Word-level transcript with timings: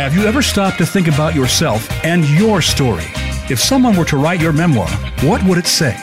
Have 0.00 0.16
you 0.16 0.24
ever 0.24 0.40
stopped 0.40 0.78
to 0.78 0.86
think 0.86 1.08
about 1.08 1.34
yourself 1.34 1.86
and 2.06 2.26
your 2.30 2.62
story? 2.62 3.04
If 3.50 3.60
someone 3.60 3.94
were 3.94 4.06
to 4.06 4.16
write 4.16 4.40
your 4.40 4.50
memoir, 4.50 4.88
what 5.20 5.42
would 5.44 5.58
it 5.58 5.66
say? 5.66 5.94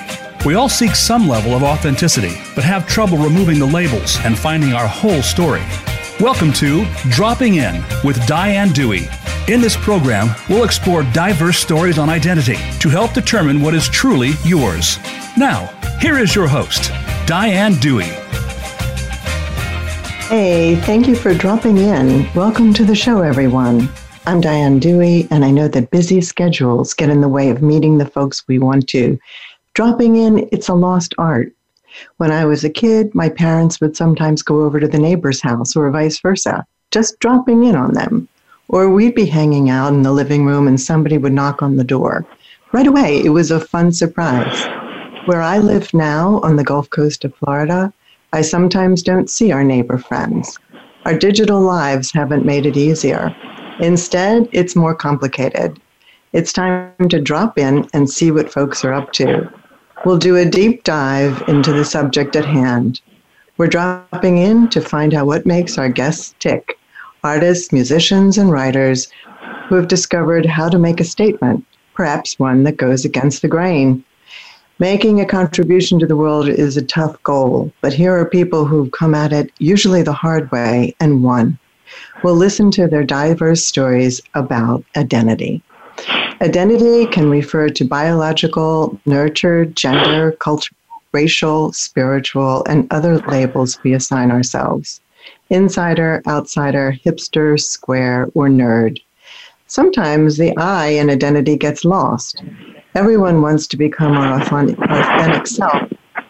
We 0.45 0.54
all 0.54 0.70
seek 0.70 0.93
some 0.93 1.27
level 1.27 1.55
of 1.55 1.63
authenticity, 1.63 2.36
but 2.54 2.63
have 2.63 2.88
trouble 2.88 3.18
removing 3.18 3.57
the 3.57 3.65
labels 3.65 4.20
and 4.23 4.38
finding 4.38 4.73
our 4.73 4.88
whole 4.88 5.23
story. 5.23 5.63
Welcome 6.20 6.54
to 6.54 6.86
Dropping 7.09 7.55
In 7.55 7.83
with 8.04 8.23
Diane 8.27 8.71
Dewey. 8.71 9.07
In 9.47 9.61
this 9.61 9.75
program, 9.75 10.29
we'll 10.48 10.64
explore 10.64 11.02
diverse 11.11 11.57
stories 11.57 11.98
on 11.98 12.07
identity 12.07 12.57
to 12.77 12.89
help 12.89 13.14
determine 13.14 13.64
what 13.64 13.73
is 13.73 13.89
truly 13.89 14.34
yours. 14.45 15.00
Now, 15.36 15.73
here 16.00 16.20
is 16.20 16.36
your 16.36 16.48
host, 16.48 16.91
Diane 17.25 17.73
Dewey. 17.79 18.27
Hey, 20.30 20.76
thank 20.76 21.08
you 21.08 21.16
for 21.16 21.34
dropping 21.34 21.77
in. 21.77 22.27
Welcome 22.34 22.73
to 22.73 22.84
the 22.84 22.94
show, 22.94 23.22
everyone. 23.22 23.88
I'm 24.26 24.41
Diane 24.41 24.77
Dewey, 24.77 25.26
and 25.31 25.45
I 25.45 25.52
know 25.52 25.70
that 25.70 25.90
busy 25.90 26.20
schedules 26.20 26.94
get 26.94 27.09
in 27.09 27.22
the 27.22 27.30
way 27.30 27.49
of 27.49 27.62
meeting 27.62 27.98
the 27.98 28.09
folks 28.09 28.45
we 28.45 28.59
want 28.59 28.90
to. 28.90 29.18
Dropping 29.73 30.18
in, 30.18 30.49
it's 30.52 30.68
a 30.68 30.73
lost 30.73 31.16
art. 31.18 31.54
When 32.18 32.30
I 32.30 32.44
was 32.44 32.66
a 32.66 32.70
kid, 32.70 33.16
my 33.16 33.30
parents 33.30 33.80
would 33.80 33.95
sometimes 33.95 34.41
go 34.41 34.66
over 34.66 34.82
to 34.82 34.88
the 34.90 34.99
neighbor's 34.99 35.40
house 35.40 35.77
or 35.77 35.90
vice 35.91 36.20
versa, 36.20 36.66
just 36.91 37.18
dropping 37.20 37.63
in 37.63 37.77
on 37.77 37.94
them. 37.94 38.27
Or 38.68 38.90
we'd 38.90 39.16
be 39.16 39.27
hanging 39.27 39.70
out 39.70 39.94
in 39.94 40.02
the 40.02 40.12
living 40.12 40.46
room 40.46 40.68
and 40.68 40.80
somebody 40.80 41.18
would 41.18 41.32
knock 41.32 41.63
on 41.63 41.77
the 41.77 41.85
door. 41.85 42.26
Right 42.73 42.85
away, 42.88 43.23
it 43.23 43.30
was 43.30 43.49
a 43.49 43.62
fun 43.62 43.94
surprise. 43.94 44.66
Where 45.26 45.41
I 45.41 45.59
live 45.59 45.94
now 45.94 46.41
on 46.44 46.57
the 46.57 46.66
Gulf 46.66 46.90
Coast 46.90 47.23
of 47.23 47.34
Florida, 47.35 47.94
I 48.34 48.41
sometimes 48.41 49.02
don't 49.02 49.30
see 49.30 49.52
our 49.52 49.63
neighbor 49.63 49.98
friends. 49.98 50.58
Our 51.05 51.18
digital 51.18 51.62
lives 51.62 52.12
haven't 52.12 52.45
made 52.45 52.66
it 52.66 52.77
easier. 52.77 53.35
Instead, 53.79 54.49
it's 54.51 54.76
more 54.76 54.93
complicated. 54.93 55.79
It's 56.34 56.51
time 56.51 56.93
to 57.10 57.21
drop 57.21 57.57
in 57.57 57.88
and 57.93 58.10
see 58.10 58.32
what 58.32 58.51
folks 58.51 58.84
are 58.84 58.93
up 58.93 59.13
to. 59.13 59.49
We'll 60.05 60.18
do 60.18 60.35
a 60.35 60.46
deep 60.46 60.84
dive 60.84 61.41
into 61.48 61.71
the 61.71 61.85
subject 61.85 62.35
at 62.35 62.46
hand. 62.46 63.01
We're 63.57 63.68
dropping 63.68 64.38
in 64.38 64.68
to 64.69 64.81
find 64.81 65.13
out 65.13 65.25
what 65.25 65.46
makes 65.46 65.78
our 65.78 65.90
guests 65.90 66.35
tick 66.40 66.78
artists, 67.23 67.72
musicians, 67.73 68.38
and 68.38 68.51
writers 68.51 69.07
who 69.68 69.75
have 69.75 69.88
discovered 69.88 70.46
how 70.46 70.69
to 70.69 70.79
make 70.79 71.00
a 71.00 71.03
statement, 71.03 71.66
perhaps 71.94 72.40
one 72.40 72.63
that 72.63 72.78
goes 72.78 73.03
against 73.03 73.41
the 73.41 73.47
grain. 73.47 74.03
Making 74.79 75.19
a 75.19 75.25
contribution 75.25 75.97
to 76.00 76.06
the 76.06 76.16
world 76.16 76.47
is 76.47 76.78
a 76.78 76.85
tough 76.85 77.22
goal, 77.23 77.73
but 77.81 77.94
here 77.94 78.16
are 78.16 78.29
people 78.29 78.63
who've 78.63 78.91
come 78.91 79.16
at 79.16 79.33
it 79.33 79.51
usually 79.57 80.03
the 80.03 80.13
hard 80.13 80.51
way 80.51 80.95
and 81.00 81.23
won. 81.23 81.57
We'll 82.23 82.35
listen 82.35 82.69
to 82.72 82.88
their 82.88 83.03
diverse 83.03 83.66
stories 83.66 84.22
about 84.35 84.83
identity. 84.95 85.63
Identity 86.41 87.07
can 87.07 87.28
refer 87.28 87.69
to 87.69 87.85
biological, 87.85 89.00
nurtured, 89.07 89.75
gender, 89.75 90.33
cultural, 90.33 90.78
racial, 91.11 91.73
spiritual, 91.73 92.63
and 92.69 92.88
other 92.91 93.17
labels 93.17 93.79
we 93.83 93.94
assign 93.94 94.29
ourselves 94.29 95.01
insider, 95.50 96.22
outsider, 96.28 96.95
hipster, 97.03 97.59
square, 97.59 98.28
or 98.35 98.47
nerd. 98.47 99.01
Sometimes 99.66 100.38
the 100.38 100.55
I 100.57 100.89
in 100.89 101.09
identity 101.09 101.57
gets 101.57 101.83
lost. 101.83 102.44
Everyone 102.97 103.44
wants 103.44 103.67
to 103.67 103.78
become 103.78 104.13
our 104.13 104.41
authentic 104.41 105.45
self, 105.45 105.88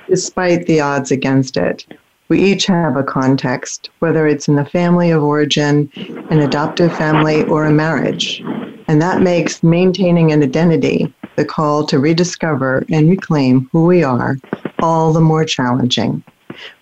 despite 0.09 0.65
the 0.65 0.81
odds 0.81 1.11
against 1.11 1.55
it. 1.55 1.85
We 2.27 2.43
each 2.43 2.65
have 2.65 2.97
a 2.97 3.05
context, 3.05 3.89
whether 3.99 4.27
it's 4.27 4.49
in 4.49 4.57
the 4.57 4.65
family 4.65 5.09
of 5.11 5.23
origin, 5.23 5.89
an 6.29 6.39
adoptive 6.39 6.93
family, 6.97 7.45
or 7.45 7.63
a 7.63 7.71
marriage. 7.71 8.41
And 8.89 9.01
that 9.01 9.21
makes 9.21 9.63
maintaining 9.63 10.33
an 10.33 10.43
identity, 10.43 11.13
the 11.37 11.45
call 11.45 11.85
to 11.85 11.99
rediscover 11.99 12.83
and 12.91 13.09
reclaim 13.09 13.69
who 13.71 13.85
we 13.85 14.03
are, 14.03 14.35
all 14.79 15.13
the 15.13 15.21
more 15.21 15.45
challenging. 15.45 16.21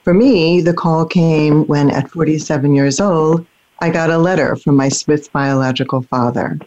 For 0.04 0.16
me, 0.16 0.62
the 0.62 0.74
call 0.74 1.06
came 1.06 1.68
when, 1.68 1.92
at 1.92 2.10
47 2.10 2.74
years 2.74 3.00
old, 3.00 3.46
I 3.80 3.90
got 3.90 4.10
a 4.10 4.18
letter 4.18 4.56
from 4.56 4.78
my 4.78 4.88
Swiss 4.88 5.28
biological 5.28 6.02
father. 6.04 6.58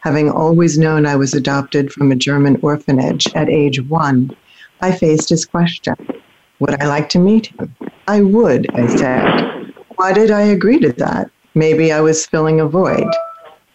Having 0.00 0.30
always 0.30 0.78
known 0.78 1.04
I 1.04 1.14
was 1.14 1.34
adopted 1.34 1.92
from 1.92 2.10
a 2.10 2.16
German 2.16 2.58
orphanage 2.62 3.26
at 3.34 3.50
age 3.50 3.82
one, 3.82 4.34
I 4.80 4.92
faced 4.92 5.28
his 5.28 5.44
question 5.44 5.94
Would 6.60 6.82
I 6.82 6.86
like 6.86 7.10
to 7.10 7.18
meet 7.18 7.46
him? 7.46 7.74
I 8.08 8.22
would, 8.22 8.66
I 8.74 8.86
said. 8.96 9.74
Why 9.96 10.12
did 10.12 10.30
I 10.30 10.42
agree 10.42 10.78
to 10.80 10.92
that? 10.92 11.30
Maybe 11.54 11.92
I 11.92 12.00
was 12.00 12.26
filling 12.26 12.60
a 12.60 12.66
void. 12.66 13.08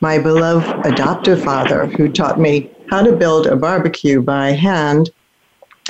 My 0.02 0.18
beloved 0.18 0.86
adoptive 0.86 1.44
father, 1.44 1.86
who 1.86 2.10
taught 2.10 2.40
me 2.40 2.72
how 2.90 3.04
to 3.04 3.16
build 3.16 3.46
a 3.46 3.56
barbecue 3.56 4.22
by 4.22 4.52
hand, 4.52 5.12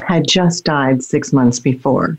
had 0.07 0.27
just 0.27 0.65
died 0.65 1.03
six 1.03 1.31
months 1.31 1.59
before. 1.59 2.17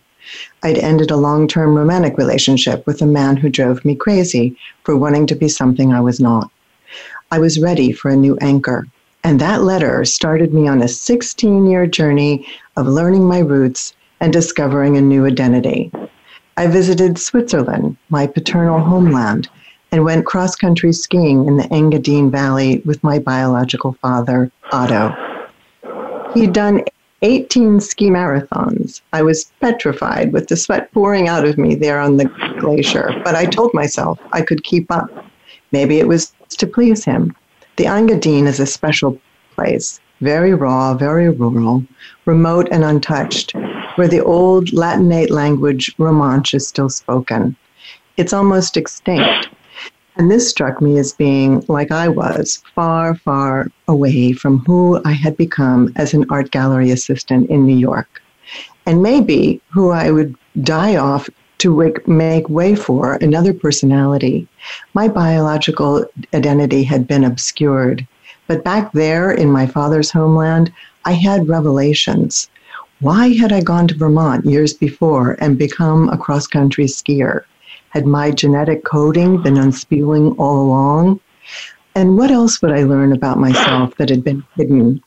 I'd 0.63 0.79
ended 0.79 1.11
a 1.11 1.17
long 1.17 1.49
term 1.49 1.75
romantic 1.75 2.17
relationship 2.19 2.87
with 2.87 3.03
a 3.03 3.07
man 3.07 3.37
who 3.37 3.49
drove 3.49 3.85
me 3.85 3.95
crazy 3.95 4.57
for 4.85 4.97
wanting 4.97 5.27
to 5.29 5.35
be 5.35 5.49
something 5.49 5.93
I 5.93 6.01
was 6.01 6.21
not. 6.21 6.51
I 7.31 7.39
was 7.39 7.61
ready 7.61 7.93
for 7.93 8.11
a 8.11 8.17
new 8.17 8.37
anchor, 8.41 8.87
and 9.25 9.41
that 9.41 9.63
letter 9.63 10.05
started 10.05 10.53
me 10.53 10.67
on 10.67 10.83
a 10.83 10.89
16 10.89 11.67
year 11.67 11.87
journey 11.87 12.47
of 12.77 12.87
learning 12.87 13.27
my 13.27 13.39
roots 13.39 13.95
and 14.21 14.33
discovering 14.33 14.97
a 14.97 15.01
new 15.01 15.27
identity. 15.27 15.91
I 16.57 16.67
visited 16.67 17.19
Switzerland, 17.19 17.97
my 18.11 18.27
paternal 18.27 18.81
homeland, 18.81 19.49
and 19.93 20.05
went 20.05 20.27
cross 20.27 20.55
country 20.57 20.93
skiing 20.93 21.47
in 21.47 21.57
the 21.57 21.65
Engadine 21.65 22.31
Valley 22.31 22.83
with 22.85 23.03
my 23.03 23.19
biological 23.19 23.95
father, 24.03 24.51
Otto. 24.73 25.15
He'd 26.35 26.53
done 26.53 26.85
18 27.23 27.81
ski 27.81 28.09
marathons. 28.09 29.03
I 29.13 29.23
was 29.23 29.53
petrified 29.61 30.33
with 30.33 30.49
the 30.49 30.57
sweat 30.57 30.91
pouring 30.93 31.29
out 31.29 31.45
of 31.45 31.59
me 31.59 31.75
there 31.75 32.01
on 32.01 32.17
the 32.17 32.25
glacier, 32.59 33.11
but 33.25 33.35
I 33.35 33.45
told 33.45 33.75
myself 33.75 34.19
I 34.33 34.41
could 34.41 34.65
keep 34.65 34.91
up. 34.91 35.11
Maybe 35.71 35.99
it 35.99 36.09
was 36.09 36.33
to 36.49 36.67
please 36.67 37.05
him. 37.05 37.37
The 37.77 37.85
Engadine 37.85 38.47
is 38.47 38.59
a 38.59 38.67
special 38.67 39.21
place, 39.55 40.01
very 40.21 40.55
raw, 40.55 40.95
very 40.95 41.29
rural, 41.29 41.85
remote 42.25 42.69
and 42.71 42.85
untouched, 42.85 43.55
where 43.97 44.09
the 44.09 44.25
old 44.25 44.73
Latinate 44.73 45.31
language 45.31 45.95
Romanche 45.99 46.55
is 46.55 46.67
still 46.67 46.89
spoken. 46.89 47.55
It's 48.17 48.33
almost 48.33 48.77
extinct, 48.77 49.49
and 50.17 50.31
this 50.31 50.49
struck 50.49 50.83
me 50.83 50.99
as 50.99 51.13
being, 51.13 51.65
like 51.69 51.91
I 51.91 52.09
was, 52.09 52.63
far, 52.75 53.15
far 53.15 53.69
away 53.89 54.33
from 54.33 54.59
who 54.61 55.01
I 55.05 55.13
had 55.13 55.37
become 55.37 55.93
as 55.97 56.15
an 56.15 56.27
art 56.31 56.51
gallery 56.51 56.91
assistant 56.91 57.49
in 57.51 57.67
New 57.67 57.77
York. 57.77 58.21
And 58.87 59.03
maybe 59.03 59.61
who 59.69 59.91
I 59.91 60.11
would 60.11 60.35
die 60.63 60.97
off 60.97 61.29
to 61.59 61.93
make 62.07 62.49
way 62.49 62.75
for 62.75 63.15
another 63.15 63.53
personality. 63.53 64.49
My 64.95 65.09
biological 65.09 66.07
identity 66.35 66.83
had 66.83 67.07
been 67.07 67.23
obscured. 67.23 68.07
But 68.47 68.65
back 68.65 68.93
there 68.93 69.31
in 69.31 69.51
my 69.53 69.67
father's 69.67 70.11
homeland, 70.11 70.73
I 71.05 71.13
had 71.13 71.49
revelations. 71.49 72.49
Why 73.01 73.29
had 73.29 73.53
I 73.53 73.61
gone 73.61 73.89
to 73.89 73.95
Vermont 73.95 74.45
years 74.45 74.73
before 74.75 75.37
and 75.41 75.59
become 75.59 76.09
a 76.09 76.19
cross 76.19 76.47
country 76.47 76.87
skier? 76.87 77.45
Had 77.91 78.07
my 78.07 78.31
genetic 78.31 78.85
coding 78.85 79.43
been 79.43 79.55
unspooling 79.55 80.37
all 80.39 80.63
along? 80.63 81.21
And 81.97 82.17
what 82.17 82.31
else 82.31 82.63
would 82.63 82.71
I 82.71 82.85
learn 82.85 83.13
about 83.13 83.39
myself 83.39 83.97
that 83.97 84.11
had 84.11 84.23
been 84.23 84.45
hidden? 84.55 85.03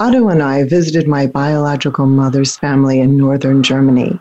Otto 0.00 0.28
and 0.28 0.42
I 0.42 0.64
visited 0.64 1.06
my 1.06 1.26
biological 1.26 2.06
mother's 2.06 2.56
family 2.56 3.00
in 3.00 3.18
northern 3.18 3.62
Germany. 3.62 4.18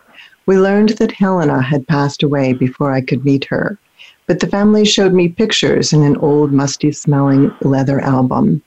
We 0.48 0.58
learned 0.58 0.90
that 0.98 1.14
Helena 1.14 1.62
had 1.62 1.88
passed 1.88 2.24
away 2.24 2.52
before 2.52 2.92
I 2.92 3.00
could 3.00 3.24
meet 3.24 3.46
her, 3.46 3.78
but 4.26 4.42
the 4.42 4.48
family 4.48 4.84
showed 4.84 5.14
me 5.14 5.30
pictures 5.30 5.94
in 5.94 6.04
an 6.04 6.18
old, 6.18 6.52
musty 6.52 6.92
smelling 6.92 7.54
leather 7.62 8.02
album. 8.02 8.62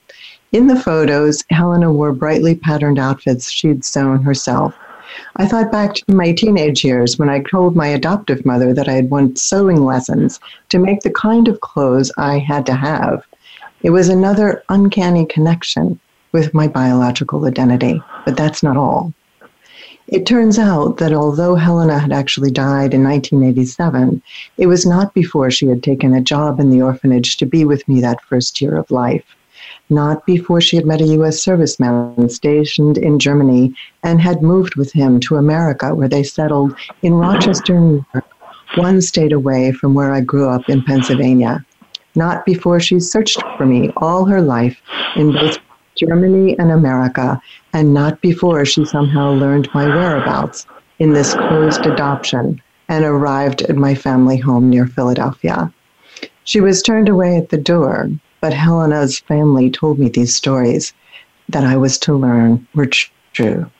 In 0.51 0.65
the 0.65 0.79
photos, 0.79 1.43
Helena 1.51 1.93
wore 1.93 2.11
brightly 2.11 2.55
patterned 2.55 2.97
outfits 2.97 3.51
she'd 3.51 3.85
sewn 3.85 4.23
herself. 4.23 4.73
I 5.37 5.45
thought 5.45 5.71
back 5.71 5.93
to 5.95 6.13
my 6.13 6.33
teenage 6.33 6.83
years 6.83 7.17
when 7.17 7.29
I 7.29 7.41
told 7.41 7.75
my 7.75 7.87
adoptive 7.87 8.45
mother 8.45 8.73
that 8.73 8.87
I 8.87 8.93
had 8.93 9.09
wanted 9.09 9.37
sewing 9.37 9.83
lessons 9.83 10.39
to 10.69 10.79
make 10.79 11.01
the 11.01 11.11
kind 11.11 11.47
of 11.47 11.61
clothes 11.61 12.11
I 12.17 12.37
had 12.37 12.65
to 12.67 12.73
have. 12.73 13.23
It 13.81 13.89
was 13.89 14.09
another 14.09 14.63
uncanny 14.69 15.25
connection 15.25 15.99
with 16.31 16.53
my 16.53 16.67
biological 16.67 17.45
identity, 17.45 18.01
but 18.25 18.37
that's 18.37 18.63
not 18.63 18.77
all. 18.77 19.13
It 20.07 20.25
turns 20.25 20.59
out 20.59 20.97
that 20.97 21.13
although 21.13 21.55
Helena 21.55 21.97
had 21.97 22.11
actually 22.11 22.51
died 22.51 22.93
in 22.93 23.03
1987, 23.03 24.21
it 24.57 24.67
was 24.67 24.85
not 24.85 25.13
before 25.13 25.49
she 25.49 25.67
had 25.67 25.83
taken 25.83 26.13
a 26.13 26.21
job 26.21 26.59
in 26.59 26.69
the 26.69 26.81
orphanage 26.81 27.37
to 27.37 27.45
be 27.45 27.63
with 27.63 27.87
me 27.87 28.01
that 28.01 28.23
first 28.23 28.61
year 28.61 28.75
of 28.75 28.91
life 28.91 29.23
not 29.91 30.25
before 30.25 30.61
she 30.61 30.77
had 30.77 30.85
met 30.85 31.01
a 31.01 31.07
U.S. 31.07 31.43
serviceman 31.43 32.31
stationed 32.31 32.97
in 32.97 33.19
Germany 33.19 33.75
and 34.03 34.21
had 34.21 34.41
moved 34.41 34.75
with 34.75 34.91
him 34.93 35.19
to 35.21 35.35
America, 35.35 35.93
where 35.93 36.07
they 36.07 36.23
settled 36.23 36.73
in 37.01 37.13
Rochester, 37.13 37.79
New 37.79 38.05
York, 38.13 38.25
one 38.75 39.01
state 39.01 39.33
away 39.33 39.71
from 39.73 39.93
where 39.93 40.13
I 40.13 40.21
grew 40.21 40.49
up 40.49 40.69
in 40.69 40.81
Pennsylvania. 40.83 41.65
not 42.15 42.45
before 42.45 42.79
she 42.79 42.99
searched 42.99 43.41
for 43.57 43.65
me 43.65 43.89
all 43.97 44.25
her 44.25 44.41
life 44.41 44.81
in 45.15 45.31
both 45.31 45.57
Germany 45.95 46.57
and 46.59 46.71
America, 46.71 47.41
and 47.73 47.93
not 47.93 48.21
before 48.21 48.65
she 48.65 48.83
somehow 48.85 49.31
learned 49.31 49.69
my 49.73 49.85
whereabouts 49.85 50.65
in 50.99 51.13
this 51.13 51.33
closed 51.33 51.85
adoption 51.85 52.61
and 52.89 53.05
arrived 53.05 53.61
at 53.63 53.75
my 53.75 53.95
family 53.95 54.37
home 54.37 54.69
near 54.69 54.85
Philadelphia. 54.85 55.71
She 56.43 56.59
was 56.59 56.81
turned 56.81 57.07
away 57.07 57.37
at 57.37 57.49
the 57.49 57.57
door, 57.57 58.09
but 58.41 58.53
Helena's 58.53 59.19
family 59.19 59.69
told 59.69 59.99
me 59.99 60.09
these 60.09 60.35
stories 60.35 60.93
that 61.47 61.63
I 61.63 61.77
was 61.77 61.97
to 61.99 62.13
learn 62.13 62.67
were 62.73 62.89
true. 63.33 63.71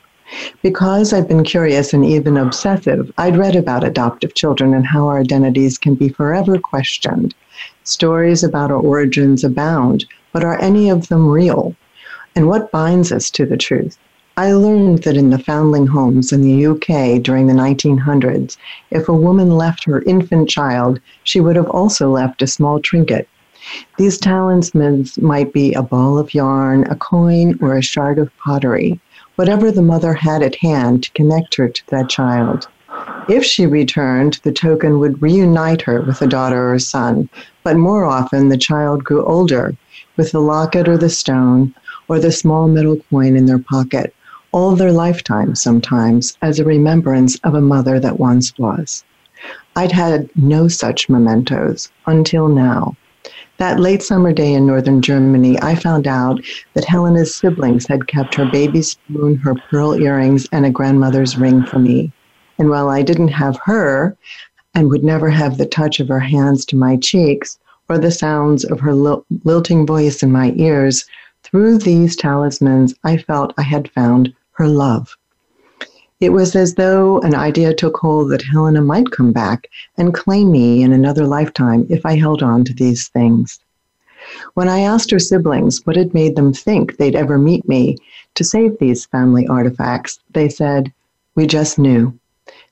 Because 0.62 1.12
I've 1.12 1.28
been 1.28 1.44
curious 1.44 1.92
and 1.92 2.04
even 2.04 2.38
obsessive, 2.38 3.12
I'd 3.18 3.36
read 3.36 3.54
about 3.54 3.84
adoptive 3.84 4.34
children 4.34 4.72
and 4.72 4.86
how 4.86 5.08
our 5.08 5.20
identities 5.20 5.76
can 5.76 5.94
be 5.94 6.08
forever 6.08 6.58
questioned. 6.58 7.34
Stories 7.84 8.42
about 8.42 8.70
our 8.70 8.78
origins 8.78 9.44
abound, 9.44 10.06
but 10.32 10.44
are 10.44 10.58
any 10.58 10.88
of 10.88 11.08
them 11.08 11.28
real? 11.28 11.76
And 12.34 12.48
what 12.48 12.70
binds 12.70 13.12
us 13.12 13.30
to 13.32 13.44
the 13.44 13.58
truth? 13.58 13.98
I 14.36 14.52
learned 14.52 15.02
that 15.02 15.18
in 15.18 15.28
the 15.28 15.38
foundling 15.38 15.86
homes 15.86 16.32
in 16.32 16.40
the 16.40 16.66
UK 16.66 17.22
during 17.22 17.46
the 17.46 17.52
1900s, 17.52 18.56
if 18.90 19.06
a 19.06 19.12
woman 19.12 19.50
left 19.50 19.84
her 19.84 20.00
infant 20.02 20.48
child, 20.48 21.00
she 21.24 21.40
would 21.40 21.56
have 21.56 21.68
also 21.68 22.10
left 22.10 22.40
a 22.40 22.46
small 22.46 22.80
trinket. 22.80 23.28
These 23.98 24.18
talismans 24.18 25.18
might 25.18 25.52
be 25.52 25.72
a 25.74 25.82
ball 25.82 26.18
of 26.18 26.34
yarn, 26.34 26.84
a 26.90 26.96
coin, 26.96 27.58
or 27.60 27.76
a 27.76 27.82
shard 27.82 28.18
of 28.18 28.30
pottery 28.38 29.00
whatever 29.36 29.72
the 29.72 29.82
mother 29.82 30.12
had 30.12 30.42
at 30.42 30.56
hand 30.56 31.02
to 31.02 31.10
connect 31.12 31.54
her 31.54 31.68
to 31.68 31.82
that 31.88 32.08
child. 32.08 32.68
If 33.28 33.44
she 33.44 33.66
returned, 33.66 34.38
the 34.42 34.52
token 34.52 34.98
would 34.98 35.22
reunite 35.22 35.82
her 35.82 36.02
with 36.02 36.20
a 36.20 36.26
daughter 36.26 36.72
or 36.72 36.78
son, 36.78 37.28
but 37.62 37.76
more 37.76 38.04
often 38.04 38.48
the 38.48 38.58
child 38.58 39.04
grew 39.04 39.24
older, 39.24 39.74
with 40.16 40.32
the 40.32 40.40
locket 40.40 40.88
or 40.88 40.98
the 40.98 41.08
stone 41.08 41.74
or 42.08 42.18
the 42.18 42.32
small 42.32 42.68
metal 42.68 42.98
coin 43.10 43.36
in 43.36 43.46
their 43.46 43.58
pocket, 43.58 44.14
all 44.52 44.76
their 44.76 44.92
lifetime 44.92 45.54
sometimes, 45.54 46.36
as 46.42 46.58
a 46.58 46.64
remembrance 46.64 47.36
of 47.42 47.54
a 47.54 47.60
mother 47.60 47.98
that 47.98 48.20
once 48.20 48.56
was. 48.58 49.02
I'd 49.74 49.92
had 49.92 50.28
no 50.36 50.68
such 50.68 51.08
mementos 51.08 51.88
until 52.06 52.48
now. 52.48 52.96
That 53.62 53.78
late 53.78 54.02
summer 54.02 54.32
day 54.32 54.54
in 54.54 54.66
northern 54.66 55.00
Germany, 55.00 55.56
I 55.62 55.76
found 55.76 56.08
out 56.08 56.40
that 56.74 56.84
Helena's 56.84 57.32
siblings 57.32 57.86
had 57.86 58.08
kept 58.08 58.34
her 58.34 58.44
baby 58.44 58.82
spoon, 58.82 59.36
her 59.36 59.54
pearl 59.54 59.94
earrings, 59.94 60.48
and 60.50 60.66
a 60.66 60.70
grandmother's 60.70 61.38
ring 61.38 61.64
for 61.64 61.78
me. 61.78 62.10
And 62.58 62.70
while 62.70 62.88
I 62.88 63.02
didn't 63.02 63.28
have 63.28 63.60
her 63.64 64.16
and 64.74 64.90
would 64.90 65.04
never 65.04 65.30
have 65.30 65.58
the 65.58 65.64
touch 65.64 66.00
of 66.00 66.08
her 66.08 66.18
hands 66.18 66.64
to 66.66 66.76
my 66.76 66.96
cheeks 66.96 67.56
or 67.88 67.98
the 67.98 68.10
sounds 68.10 68.64
of 68.64 68.80
her 68.80 68.96
lilting 68.96 69.86
voice 69.86 70.24
in 70.24 70.32
my 70.32 70.52
ears, 70.56 71.04
through 71.44 71.78
these 71.78 72.16
talismans, 72.16 72.96
I 73.04 73.16
felt 73.16 73.54
I 73.56 73.62
had 73.62 73.88
found 73.92 74.34
her 74.54 74.66
love. 74.66 75.16
It 76.22 76.32
was 76.32 76.54
as 76.54 76.76
though 76.76 77.18
an 77.22 77.34
idea 77.34 77.74
took 77.74 77.96
hold 77.96 78.30
that 78.30 78.44
Helena 78.44 78.80
might 78.80 79.10
come 79.10 79.32
back 79.32 79.66
and 79.98 80.14
claim 80.14 80.52
me 80.52 80.80
in 80.80 80.92
another 80.92 81.26
lifetime 81.26 81.84
if 81.90 82.06
I 82.06 82.14
held 82.14 82.44
on 82.44 82.62
to 82.62 82.72
these 82.72 83.08
things. 83.08 83.58
When 84.54 84.68
I 84.68 84.82
asked 84.82 85.10
her 85.10 85.18
siblings 85.18 85.84
what 85.84 85.96
had 85.96 86.14
made 86.14 86.36
them 86.36 86.52
think 86.52 86.96
they'd 86.96 87.16
ever 87.16 87.38
meet 87.38 87.68
me 87.68 87.96
to 88.36 88.44
save 88.44 88.78
these 88.78 89.06
family 89.06 89.48
artifacts, 89.48 90.20
they 90.32 90.48
said, 90.48 90.92
We 91.34 91.44
just 91.48 91.76
knew. 91.76 92.16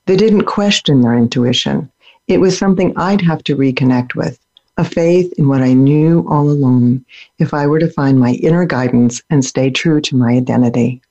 They 0.05 0.15
didn't 0.15 0.45
question 0.45 1.01
their 1.01 1.17
intuition. 1.17 1.91
It 2.29 2.39
was 2.39 2.57
something 2.57 2.93
I'd 2.95 3.19
have 3.19 3.43
to 3.43 3.57
reconnect 3.57 4.15
with, 4.15 4.39
a 4.77 4.85
faith 4.85 5.33
in 5.37 5.49
what 5.49 5.61
I 5.61 5.73
knew 5.73 6.25
all 6.29 6.49
along 6.49 7.03
if 7.37 7.53
I 7.53 7.67
were 7.67 7.79
to 7.79 7.91
find 7.91 8.17
my 8.17 8.31
inner 8.31 8.65
guidance 8.65 9.21
and 9.29 9.43
stay 9.43 9.69
true 9.69 9.99
to 9.99 10.15
my 10.15 10.31
identity. 10.37 11.01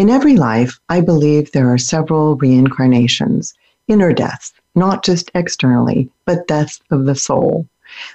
In 0.00 0.08
every 0.08 0.34
life, 0.34 0.80
I 0.88 1.02
believe 1.02 1.52
there 1.52 1.70
are 1.70 1.76
several 1.76 2.34
reincarnations, 2.36 3.52
inner 3.86 4.14
deaths, 4.14 4.54
not 4.74 5.04
just 5.04 5.30
externally, 5.34 6.08
but 6.24 6.46
deaths 6.46 6.80
of 6.90 7.04
the 7.04 7.14
soul. 7.14 7.66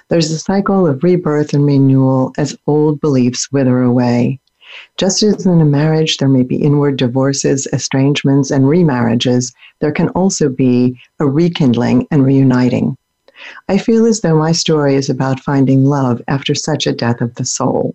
There's 0.08 0.32
a 0.32 0.38
cycle 0.40 0.84
of 0.84 1.04
rebirth 1.04 1.54
and 1.54 1.64
renewal 1.64 2.32
as 2.36 2.58
old 2.66 3.00
beliefs 3.00 3.52
wither 3.52 3.82
away. 3.82 4.40
Just 4.96 5.22
as 5.22 5.46
in 5.46 5.60
a 5.60 5.64
marriage 5.64 6.16
there 6.16 6.28
may 6.28 6.42
be 6.42 6.56
inward 6.56 6.96
divorces, 6.96 7.68
estrangements, 7.72 8.50
and 8.50 8.64
remarriages, 8.64 9.54
there 9.78 9.92
can 9.92 10.08
also 10.08 10.48
be 10.48 11.00
a 11.20 11.26
rekindling 11.28 12.08
and 12.10 12.26
reuniting. 12.26 12.96
I 13.68 13.78
feel 13.78 14.06
as 14.06 14.22
though 14.22 14.36
my 14.36 14.50
story 14.50 14.96
is 14.96 15.08
about 15.08 15.38
finding 15.38 15.84
love 15.84 16.20
after 16.26 16.52
such 16.52 16.88
a 16.88 16.92
death 16.92 17.20
of 17.20 17.36
the 17.36 17.44
soul. 17.44 17.94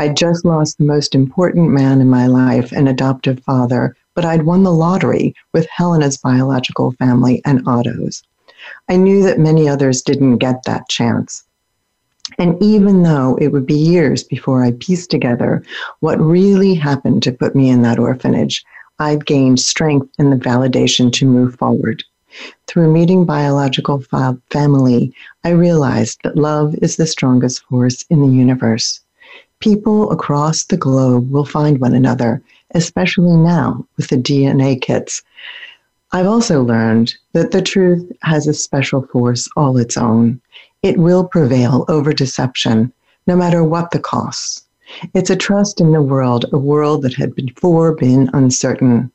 I'd 0.00 0.16
just 0.16 0.44
lost 0.44 0.78
the 0.78 0.84
most 0.84 1.14
important 1.14 1.70
man 1.70 2.00
in 2.00 2.08
my 2.08 2.28
life, 2.28 2.70
an 2.70 2.86
adoptive 2.86 3.40
father, 3.40 3.96
but 4.14 4.24
I'd 4.24 4.44
won 4.44 4.62
the 4.62 4.72
lottery 4.72 5.34
with 5.52 5.68
Helena's 5.68 6.16
biological 6.16 6.92
family 6.92 7.42
and 7.44 7.66
Otto's. 7.66 8.22
I 8.88 8.96
knew 8.96 9.24
that 9.24 9.40
many 9.40 9.68
others 9.68 10.02
didn't 10.02 10.38
get 10.38 10.62
that 10.64 10.88
chance. 10.88 11.42
And 12.38 12.62
even 12.62 13.02
though 13.02 13.36
it 13.40 13.48
would 13.48 13.66
be 13.66 13.74
years 13.74 14.22
before 14.22 14.62
I 14.62 14.72
pieced 14.78 15.10
together 15.10 15.64
what 16.00 16.20
really 16.20 16.74
happened 16.74 17.22
to 17.24 17.32
put 17.32 17.56
me 17.56 17.68
in 17.68 17.82
that 17.82 17.98
orphanage, 17.98 18.64
I'd 19.00 19.26
gained 19.26 19.58
strength 19.58 20.10
and 20.18 20.30
the 20.30 20.36
validation 20.36 21.12
to 21.14 21.26
move 21.26 21.56
forward. 21.56 22.04
Through 22.66 22.92
meeting 22.92 23.24
biological 23.24 24.00
family, 24.50 25.12
I 25.42 25.50
realized 25.50 26.20
that 26.22 26.36
love 26.36 26.74
is 26.82 26.96
the 26.96 27.06
strongest 27.06 27.62
force 27.62 28.04
in 28.10 28.20
the 28.20 28.28
universe. 28.28 29.00
People 29.60 30.10
across 30.12 30.64
the 30.64 30.76
globe 30.76 31.30
will 31.30 31.44
find 31.44 31.80
one 31.80 31.94
another, 31.94 32.42
especially 32.74 33.36
now 33.36 33.84
with 33.96 34.08
the 34.08 34.16
DNA 34.16 34.80
kits. 34.80 35.22
I've 36.12 36.26
also 36.26 36.62
learned 36.62 37.14
that 37.32 37.50
the 37.50 37.60
truth 37.60 38.10
has 38.22 38.46
a 38.46 38.54
special 38.54 39.02
force 39.06 39.48
all 39.56 39.76
its 39.76 39.96
own. 39.96 40.40
It 40.82 40.96
will 40.96 41.24
prevail 41.24 41.84
over 41.88 42.12
deception, 42.12 42.92
no 43.26 43.36
matter 43.36 43.64
what 43.64 43.90
the 43.90 43.98
costs. 43.98 44.64
It's 45.12 45.28
a 45.28 45.36
trust 45.36 45.80
in 45.80 45.92
the 45.92 46.02
world, 46.02 46.46
a 46.52 46.58
world 46.58 47.02
that 47.02 47.14
had 47.14 47.34
before 47.34 47.94
been 47.94 48.30
uncertain. 48.32 49.10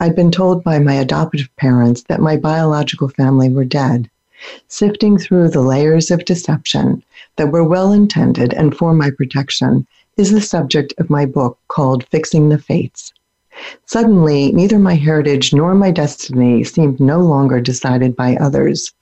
I'd 0.00 0.14
been 0.14 0.30
told 0.30 0.62
by 0.62 0.78
my 0.80 0.94
adoptive 0.94 1.48
parents 1.56 2.02
that 2.08 2.20
my 2.20 2.36
biological 2.36 3.08
family 3.08 3.48
were 3.48 3.64
dead. 3.64 4.10
Sifting 4.68 5.18
through 5.18 5.48
the 5.48 5.60
layers 5.60 6.10
of 6.10 6.24
deception 6.24 7.02
that 7.36 7.50
were 7.50 7.64
well 7.64 7.92
intended 7.92 8.52
and 8.54 8.76
for 8.76 8.94
my 8.94 9.10
protection 9.10 9.86
is 10.16 10.30
the 10.30 10.40
subject 10.40 10.92
of 10.98 11.10
my 11.10 11.26
book 11.26 11.58
called 11.68 12.06
Fixing 12.08 12.48
the 12.48 12.58
Fates. 12.58 13.12
Suddenly, 13.86 14.52
neither 14.52 14.78
my 14.78 14.94
heritage 14.94 15.52
nor 15.52 15.74
my 15.74 15.90
destiny 15.90 16.62
seemed 16.62 17.00
no 17.00 17.18
longer 17.18 17.60
decided 17.60 18.14
by 18.14 18.36
others. 18.36 18.92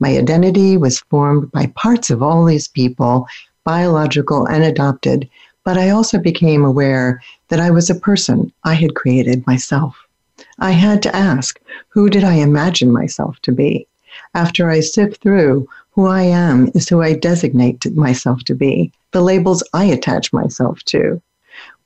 My 0.00 0.16
identity 0.16 0.76
was 0.76 1.00
formed 1.00 1.52
by 1.52 1.66
parts 1.74 2.08
of 2.08 2.22
all 2.22 2.44
these 2.44 2.68
people, 2.68 3.26
biological 3.64 4.46
and 4.46 4.64
adopted, 4.64 5.28
but 5.64 5.76
I 5.76 5.90
also 5.90 6.18
became 6.18 6.64
aware 6.64 7.20
that 7.48 7.60
I 7.60 7.70
was 7.70 7.90
a 7.90 7.94
person 7.94 8.52
I 8.64 8.74
had 8.74 8.94
created 8.94 9.46
myself. 9.46 9.96
I 10.58 10.70
had 10.70 11.02
to 11.02 11.14
ask, 11.14 11.60
who 11.88 12.08
did 12.08 12.24
I 12.24 12.34
imagine 12.34 12.92
myself 12.92 13.38
to 13.42 13.52
be? 13.52 13.86
After 14.36 14.68
I 14.68 14.80
sift 14.80 15.22
through, 15.22 15.66
who 15.92 16.04
I 16.04 16.20
am 16.24 16.70
is 16.74 16.90
who 16.90 17.00
I 17.00 17.14
designate 17.14 17.90
myself 17.96 18.44
to 18.44 18.54
be, 18.54 18.92
the 19.12 19.22
labels 19.22 19.64
I 19.72 19.86
attach 19.86 20.30
myself 20.30 20.82
to. 20.92 21.22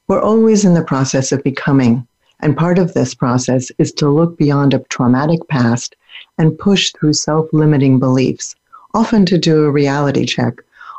We're 0.09 0.21
always 0.21 0.64
in 0.64 0.75
the 0.75 0.83
process 0.83 1.30
of 1.30 1.45
becoming, 1.45 2.09
and 2.40 2.57
part 2.57 2.80
of 2.80 2.92
this 2.92 3.14
process 3.14 3.71
is 3.78 3.92
to 3.92 4.09
look 4.11 4.37
beyond 4.37 4.75
a 4.75 4.80
traumatic 4.88 5.47
past 5.47 5.95
and 6.38 6.59
push 6.59 6.90
through 6.90 7.12
self 7.12 7.47
limiting 7.52 8.00
beliefs, 8.00 8.57
often 8.95 9.25
to 9.26 9.38
do 9.38 9.62
a 9.62 9.71
reality 9.71 10.26
check 10.26 10.54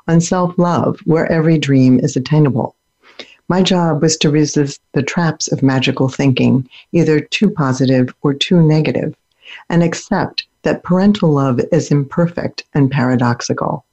on 0.08 0.22
self 0.22 0.58
love 0.58 1.02
where 1.04 1.30
every 1.30 1.58
dream 1.58 2.00
is 2.00 2.16
attainable. 2.16 2.76
My 3.50 3.62
job 3.62 4.02
was 4.02 4.16
to 4.20 4.32
resist 4.32 4.80
the 4.94 5.04
traps 5.04 5.52
of 5.52 5.62
magical 5.62 6.08
thinking, 6.08 6.70
either 6.94 7.20
too 7.20 7.50
positive 7.50 8.16
or 8.22 8.34
too 8.34 8.62
negative, 8.62 9.18
and 9.70 9.84
accept 9.84 10.46
that 10.64 10.84
parental 10.84 11.32
love 11.32 11.60
is 11.72 11.92
imperfect 11.92 12.64
and 12.74 12.92
paradoxical. 12.92 13.86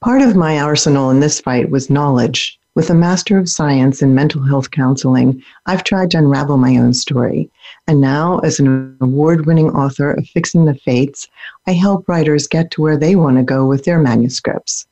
Part 0.00 0.22
of 0.22 0.36
my 0.36 0.60
arsenal 0.60 1.10
in 1.10 1.20
this 1.20 1.40
fight 1.40 1.70
was 1.70 1.90
knowledge. 1.90 2.58
With 2.74 2.88
a 2.88 2.94
Master 2.94 3.36
of 3.36 3.50
Science 3.50 4.00
in 4.00 4.14
Mental 4.14 4.42
Health 4.42 4.70
Counseling, 4.70 5.42
I've 5.66 5.84
tried 5.84 6.10
to 6.12 6.18
unravel 6.18 6.56
my 6.56 6.78
own 6.78 6.94
story. 6.94 7.50
And 7.86 8.00
now, 8.00 8.38
as 8.38 8.58
an 8.58 8.96
award 9.00 9.44
winning 9.44 9.68
author 9.70 10.12
of 10.12 10.26
Fixing 10.26 10.64
the 10.64 10.74
Fates, 10.74 11.28
I 11.66 11.72
help 11.72 12.08
writers 12.08 12.46
get 12.46 12.70
to 12.70 12.80
where 12.80 12.96
they 12.96 13.14
want 13.14 13.36
to 13.36 13.42
go 13.42 13.66
with 13.66 13.84
their 13.84 13.98
manuscripts. 13.98 14.86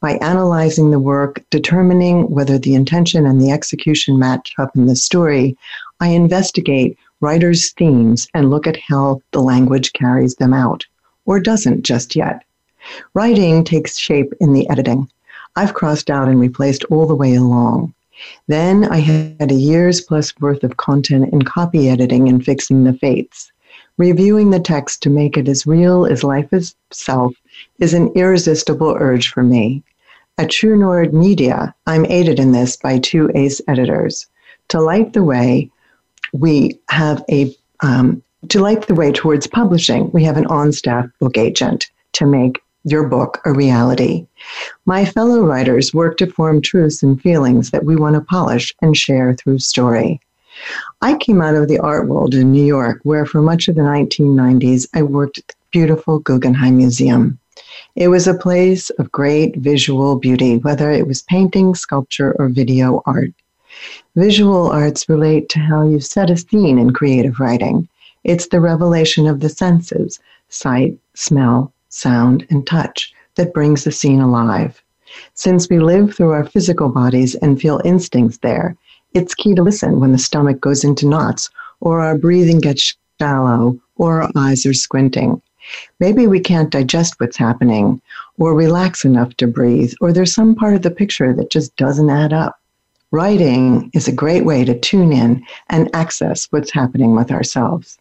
By 0.00 0.12
analyzing 0.22 0.90
the 0.90 0.98
work, 0.98 1.44
determining 1.50 2.30
whether 2.30 2.58
the 2.58 2.74
intention 2.74 3.26
and 3.26 3.38
the 3.38 3.50
execution 3.50 4.18
match 4.18 4.54
up 4.58 4.70
in 4.74 4.86
the 4.86 4.96
story, 4.96 5.58
I 6.00 6.08
investigate 6.08 6.96
writers' 7.20 7.72
themes 7.72 8.28
and 8.34 8.50
look 8.50 8.66
at 8.66 8.76
how 8.76 9.20
the 9.32 9.40
language 9.40 9.92
carries 9.92 10.34
them 10.36 10.52
out, 10.52 10.84
or 11.24 11.40
doesn't 11.40 11.82
just 11.82 12.16
yet. 12.16 12.44
Writing 13.14 13.64
takes 13.64 13.98
shape 13.98 14.32
in 14.40 14.52
the 14.52 14.68
editing. 14.68 15.08
I've 15.56 15.74
crossed 15.74 16.10
out 16.10 16.28
and 16.28 16.38
replaced 16.38 16.84
all 16.84 17.06
the 17.06 17.14
way 17.14 17.34
along. 17.34 17.94
Then 18.46 18.84
I 18.84 18.98
had 18.98 19.50
a 19.50 19.54
year's 19.54 20.00
plus 20.00 20.32
worth 20.40 20.64
of 20.64 20.76
content 20.76 21.32
in 21.32 21.42
copy 21.42 21.88
editing 21.88 22.28
and 22.28 22.44
fixing 22.44 22.84
the 22.84 22.92
fates. 22.92 23.50
Reviewing 23.98 24.50
the 24.50 24.60
text 24.60 25.02
to 25.02 25.10
make 25.10 25.36
it 25.36 25.48
as 25.48 25.66
real 25.66 26.06
as 26.06 26.22
life 26.22 26.52
itself 26.52 27.34
is 27.78 27.94
an 27.94 28.08
irresistible 28.14 28.94
urge 28.98 29.30
for 29.30 29.42
me. 29.42 29.82
At 30.38 30.50
True 30.50 30.78
Nord 30.78 31.14
Media, 31.14 31.74
I'm 31.86 32.04
aided 32.06 32.38
in 32.38 32.52
this 32.52 32.76
by 32.76 32.98
two 32.98 33.30
ace 33.34 33.60
editors. 33.68 34.26
To 34.68 34.80
light 34.80 35.14
the 35.14 35.22
way, 35.22 35.70
we 36.38 36.78
have 36.88 37.24
a 37.30 37.54
um, 37.80 38.22
to 38.48 38.60
light 38.60 38.86
the 38.86 38.94
way 38.94 39.12
towards 39.12 39.46
publishing, 39.46 40.10
we 40.12 40.22
have 40.24 40.36
an 40.36 40.46
on-staff 40.46 41.06
book 41.20 41.36
agent 41.36 41.90
to 42.12 42.26
make 42.26 42.60
your 42.84 43.08
book 43.08 43.40
a 43.44 43.52
reality. 43.52 44.26
My 44.84 45.04
fellow 45.04 45.40
writers 45.40 45.92
work 45.92 46.16
to 46.18 46.30
form 46.30 46.62
truths 46.62 47.02
and 47.02 47.20
feelings 47.20 47.70
that 47.72 47.84
we 47.84 47.96
want 47.96 48.14
to 48.14 48.20
polish 48.20 48.72
and 48.80 48.96
share 48.96 49.34
through 49.34 49.58
story. 49.58 50.20
I 51.02 51.16
came 51.16 51.42
out 51.42 51.56
of 51.56 51.68
the 51.68 51.78
art 51.78 52.08
world 52.08 52.34
in 52.34 52.52
New 52.52 52.64
York, 52.64 53.00
where 53.02 53.26
for 53.26 53.42
much 53.42 53.68
of 53.68 53.74
the 53.74 53.82
1990s 53.82 54.86
I 54.94 55.02
worked 55.02 55.38
at 55.38 55.48
the 55.48 55.54
beautiful 55.72 56.20
Guggenheim 56.20 56.76
Museum. 56.76 57.38
It 57.96 58.08
was 58.08 58.26
a 58.26 58.34
place 58.34 58.90
of 58.90 59.12
great 59.12 59.56
visual 59.56 60.16
beauty, 60.16 60.58
whether 60.58 60.90
it 60.90 61.06
was 61.06 61.22
painting, 61.22 61.74
sculpture, 61.74 62.36
or 62.38 62.48
video 62.48 63.02
art. 63.06 63.32
Visual 64.14 64.70
arts 64.70 65.08
relate 65.08 65.48
to 65.50 65.58
how 65.58 65.82
you 65.82 66.00
set 66.00 66.30
a 66.30 66.36
scene 66.36 66.78
in 66.78 66.92
creative 66.92 67.40
writing. 67.40 67.88
It's 68.24 68.48
the 68.48 68.60
revelation 68.60 69.26
of 69.26 69.40
the 69.40 69.48
senses 69.48 70.18
sight, 70.48 70.98
smell, 71.14 71.72
sound, 71.88 72.46
and 72.50 72.66
touch 72.66 73.12
that 73.34 73.52
brings 73.52 73.84
the 73.84 73.92
scene 73.92 74.20
alive. 74.20 74.82
Since 75.34 75.68
we 75.68 75.78
live 75.78 76.14
through 76.14 76.30
our 76.30 76.44
physical 76.44 76.88
bodies 76.88 77.34
and 77.36 77.60
feel 77.60 77.80
instincts 77.84 78.38
there, 78.38 78.76
it's 79.14 79.34
key 79.34 79.54
to 79.54 79.62
listen 79.62 80.00
when 80.00 80.12
the 80.12 80.18
stomach 80.18 80.60
goes 80.60 80.84
into 80.84 81.06
knots, 81.06 81.50
or 81.80 82.00
our 82.00 82.18
breathing 82.18 82.60
gets 82.60 82.96
shallow, 83.20 83.78
or 83.96 84.22
our 84.22 84.30
eyes 84.36 84.66
are 84.66 84.74
squinting. 84.74 85.40
Maybe 86.00 86.26
we 86.26 86.40
can't 86.40 86.70
digest 86.70 87.14
what's 87.18 87.36
happening 87.36 88.00
or 88.38 88.54
relax 88.54 89.04
enough 89.04 89.36
to 89.38 89.46
breathe, 89.46 89.94
or 90.00 90.12
there's 90.12 90.34
some 90.34 90.54
part 90.54 90.74
of 90.74 90.82
the 90.82 90.90
picture 90.90 91.32
that 91.32 91.50
just 91.50 91.74
doesn't 91.76 92.10
add 92.10 92.32
up. 92.32 92.60
Writing 93.16 93.90
is 93.94 94.06
a 94.06 94.12
great 94.12 94.44
way 94.44 94.62
to 94.62 94.78
tune 94.78 95.10
in 95.10 95.42
and 95.70 95.88
access 95.96 96.48
what's 96.50 96.70
happening 96.70 97.16
with 97.16 97.30
ourselves. 97.30 97.96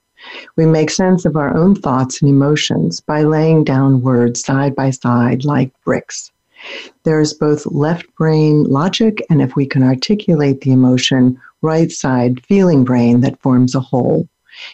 We 0.57 0.65
make 0.65 0.89
sense 0.89 1.23
of 1.23 1.37
our 1.37 1.55
own 1.55 1.73
thoughts 1.73 2.21
and 2.21 2.29
emotions 2.29 2.99
by 2.99 3.23
laying 3.23 3.63
down 3.63 4.01
words 4.01 4.43
side 4.43 4.75
by 4.75 4.89
side 4.89 5.45
like 5.45 5.71
bricks. 5.85 6.33
There 7.03 7.21
is 7.21 7.33
both 7.33 7.65
left 7.67 8.13
brain 8.17 8.65
logic 8.65 9.25
and, 9.29 9.41
if 9.41 9.55
we 9.55 9.65
can 9.65 9.83
articulate 9.83 10.59
the 10.59 10.73
emotion, 10.73 11.39
right 11.61 11.89
side 11.89 12.45
feeling 12.45 12.83
brain 12.83 13.21
that 13.21 13.39
forms 13.39 13.73
a 13.73 13.79
whole. 13.79 14.27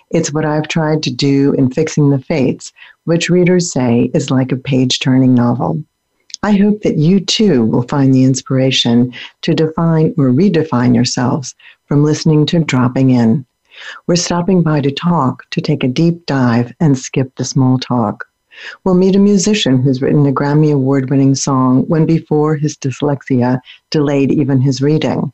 It's 0.09 0.33
what 0.33 0.43
I've 0.43 0.67
tried 0.67 1.03
to 1.03 1.11
do 1.11 1.53
in 1.53 1.69
Fixing 1.69 2.09
the 2.09 2.17
Fates, 2.17 2.73
which 3.03 3.29
readers 3.29 3.71
say 3.71 4.09
is 4.15 4.31
like 4.31 4.51
a 4.51 4.57
page 4.57 5.01
turning 5.01 5.35
novel. 5.35 5.83
I 6.43 6.53
hope 6.53 6.81
that 6.81 6.97
you 6.97 7.19
too 7.19 7.63
will 7.65 7.83
find 7.83 8.13
the 8.13 8.23
inspiration 8.23 9.13
to 9.43 9.53
define 9.53 10.15
or 10.17 10.31
redefine 10.31 10.95
yourselves 10.95 11.53
from 11.85 12.03
listening 12.03 12.47
to 12.47 12.63
dropping 12.63 13.11
in. 13.11 13.45
We're 14.07 14.15
stopping 14.15 14.63
by 14.63 14.81
to 14.81 14.91
talk, 14.91 15.47
to 15.51 15.61
take 15.61 15.83
a 15.83 15.87
deep 15.87 16.25
dive 16.25 16.73
and 16.79 16.97
skip 16.97 17.35
the 17.35 17.45
small 17.45 17.77
talk. 17.77 18.27
We'll 18.83 18.95
meet 18.95 19.15
a 19.15 19.19
musician 19.19 19.83
who's 19.83 20.01
written 20.01 20.25
a 20.25 20.31
Grammy 20.31 20.73
Award 20.73 21.11
winning 21.11 21.35
song 21.35 21.83
when 21.87 22.07
before 22.07 22.55
his 22.55 22.75
dyslexia 22.75 23.59
delayed 23.91 24.31
even 24.31 24.61
his 24.61 24.81
reading. 24.81 25.31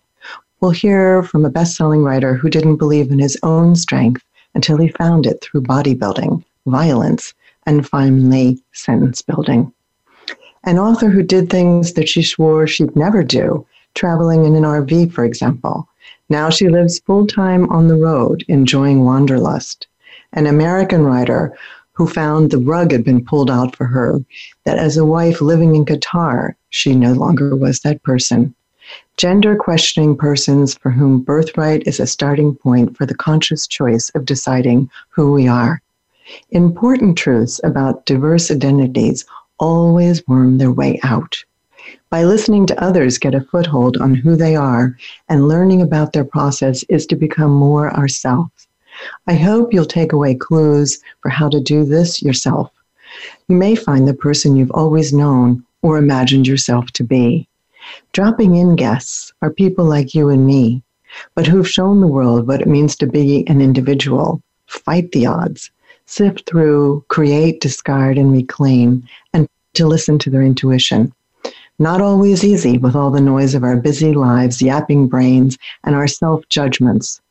We'll 0.59 0.71
hear 0.71 1.23
from 1.23 1.45
a 1.45 1.49
best 1.49 1.77
selling 1.77 2.03
writer 2.03 2.33
who 2.33 2.49
didn't 2.49 2.77
believe 2.77 3.11
in 3.11 3.19
his 3.19 3.37
own 3.43 3.75
strength 3.75 4.23
until 4.55 4.77
he 4.77 4.89
found 4.89 5.25
it 5.25 5.41
through 5.41 5.61
bodybuilding, 5.61 6.43
violence, 6.65 7.33
and 7.65 7.87
finally 7.87 8.61
sentence 8.73 9.21
building. 9.21 9.71
An 10.67 10.77
author 10.77 11.09
who 11.09 11.23
did 11.23 11.49
things 11.49 11.93
that 11.93 12.09
she 12.09 12.21
swore 12.21 12.67
she'd 12.67 12.93
never 12.93 13.23
do, 13.23 13.65
traveling 13.95 14.43
in 14.43 14.53
an 14.53 14.63
RV, 14.63 15.13
for 15.13 15.23
example. 15.23 15.87
Now 16.27 16.49
she 16.49 16.67
lives 16.67 16.99
full 16.99 17.25
time 17.25 17.69
on 17.69 17.87
the 17.87 17.95
road, 17.95 18.43
enjoying 18.49 19.05
wanderlust. 19.05 19.87
An 20.33 20.45
American 20.45 21.05
writer 21.05 21.57
who 21.93 22.05
found 22.05 22.51
the 22.51 22.57
rug 22.57 22.91
had 22.91 23.05
been 23.05 23.23
pulled 23.23 23.49
out 23.49 23.77
for 23.77 23.85
her, 23.85 24.19
that 24.65 24.77
as 24.77 24.97
a 24.97 25.05
wife 25.05 25.39
living 25.39 25.73
in 25.73 25.85
Qatar, 25.85 26.55
she 26.69 26.93
no 26.93 27.13
longer 27.13 27.55
was 27.55 27.79
that 27.79 28.03
person. 28.03 28.53
Gender 29.15 29.55
questioning 29.55 30.17
persons 30.17 30.73
for 30.73 30.91
whom 30.91 31.21
birthright 31.21 31.87
is 31.87 32.01
a 32.01 32.05
starting 32.05 32.53
point 32.53 32.97
for 32.97 33.05
the 33.05 33.15
conscious 33.15 33.67
choice 33.67 34.09
of 34.15 34.25
deciding 34.25 34.89
who 35.11 35.31
we 35.31 35.47
are. 35.47 35.81
Important 36.51 37.17
truths 37.17 37.61
about 37.63 38.05
diverse 38.05 38.51
identities 38.51 39.23
always 39.59 40.27
worm 40.27 40.57
their 40.57 40.71
way 40.71 40.99
out. 41.03 41.43
By 42.09 42.23
listening 42.23 42.65
to 42.67 42.83
others 42.83 43.17
get 43.17 43.35
a 43.35 43.41
foothold 43.41 43.97
on 43.97 44.15
who 44.15 44.35
they 44.35 44.55
are 44.55 44.97
and 45.29 45.47
learning 45.47 45.81
about 45.81 46.13
their 46.13 46.23
process 46.23 46.83
is 46.89 47.05
to 47.07 47.15
become 47.15 47.51
more 47.51 47.93
ourselves. 47.93 48.67
I 49.27 49.33
hope 49.35 49.73
you'll 49.73 49.85
take 49.85 50.13
away 50.13 50.35
clues 50.35 51.01
for 51.21 51.29
how 51.29 51.49
to 51.49 51.59
do 51.59 51.83
this 51.83 52.21
yourself. 52.21 52.71
You 53.47 53.55
may 53.55 53.75
find 53.75 54.07
the 54.07 54.13
person 54.13 54.55
you've 54.55 54.71
always 54.71 55.13
known 55.13 55.65
or 55.81 55.97
imagined 55.97 56.47
yourself 56.47 56.91
to 56.91 57.03
be. 57.03 57.47
Dropping 58.11 58.55
in 58.55 58.75
guests 58.75 59.31
are 59.41 59.51
people 59.51 59.85
like 59.85 60.13
you 60.15 60.29
and 60.29 60.45
me, 60.45 60.83
but 61.35 61.47
who've 61.47 61.69
shown 61.69 62.01
the 62.01 62.07
world 62.07 62.47
what 62.47 62.61
it 62.61 62.67
means 62.67 62.95
to 62.97 63.07
be 63.07 63.47
an 63.47 63.61
individual, 63.61 64.41
fight 64.65 65.11
the 65.11 65.25
odds, 65.25 65.71
sift 66.07 66.49
through, 66.49 67.05
create, 67.09 67.61
discard, 67.61 68.17
and 68.17 68.31
reclaim, 68.31 69.03
and 69.33 69.47
to 69.75 69.85
listen 69.85 70.17
to 70.17 70.29
their 70.29 70.41
intuition. 70.41 71.13
Not 71.77 72.01
always 72.01 72.43
easy 72.43 72.79
with 72.79 72.95
all 72.95 73.11
the 73.11 73.21
noise 73.21 73.53
of 73.53 73.63
our 73.63 73.77
busy 73.77 74.13
lives, 74.13 74.61
yapping 74.61 75.07
brains, 75.07 75.57
and 75.83 75.93
our 75.93 76.07
self 76.07 76.47
judgments. 76.49 77.21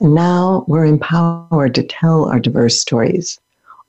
And 0.00 0.14
now 0.14 0.64
we're 0.68 0.84
empowered 0.84 1.74
to 1.76 1.82
tell 1.82 2.26
our 2.26 2.38
diverse 2.40 2.78
stories. 2.78 3.40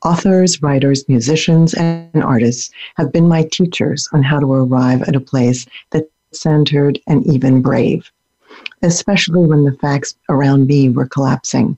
Authors, 0.05 0.61
writers, 0.61 1.03
musicians, 1.09 1.73
and 1.73 2.23
artists 2.23 2.71
have 2.95 3.11
been 3.11 3.27
my 3.27 3.43
teachers 3.51 4.07
on 4.13 4.23
how 4.23 4.39
to 4.39 4.53
arrive 4.53 5.01
at 5.03 5.15
a 5.15 5.19
place 5.19 5.65
that's 5.89 6.07
centered 6.31 6.99
and 7.07 7.25
even 7.25 7.61
brave, 7.61 8.11
especially 8.83 9.45
when 9.45 9.63
the 9.63 9.73
facts 9.81 10.15
around 10.29 10.67
me 10.67 10.89
were 10.89 11.07
collapsing. 11.07 11.77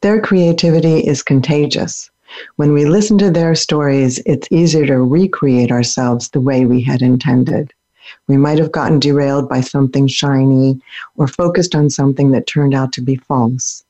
Their 0.00 0.20
creativity 0.20 1.00
is 1.00 1.22
contagious. 1.22 2.10
When 2.56 2.72
we 2.72 2.84
listen 2.84 3.18
to 3.18 3.30
their 3.30 3.54
stories, 3.54 4.20
it's 4.24 4.48
easier 4.50 4.86
to 4.86 5.02
recreate 5.02 5.72
ourselves 5.72 6.28
the 6.28 6.40
way 6.40 6.64
we 6.64 6.80
had 6.80 7.02
intended. 7.02 7.72
We 8.28 8.36
might 8.36 8.58
have 8.58 8.72
gotten 8.72 8.98
derailed 8.98 9.48
by 9.48 9.60
something 9.60 10.06
shiny 10.06 10.80
or 11.16 11.26
focused 11.26 11.74
on 11.74 11.90
something 11.90 12.30
that 12.30 12.46
turned 12.46 12.74
out 12.74 12.92
to 12.94 13.00
be 13.00 13.16
false. 13.16 13.84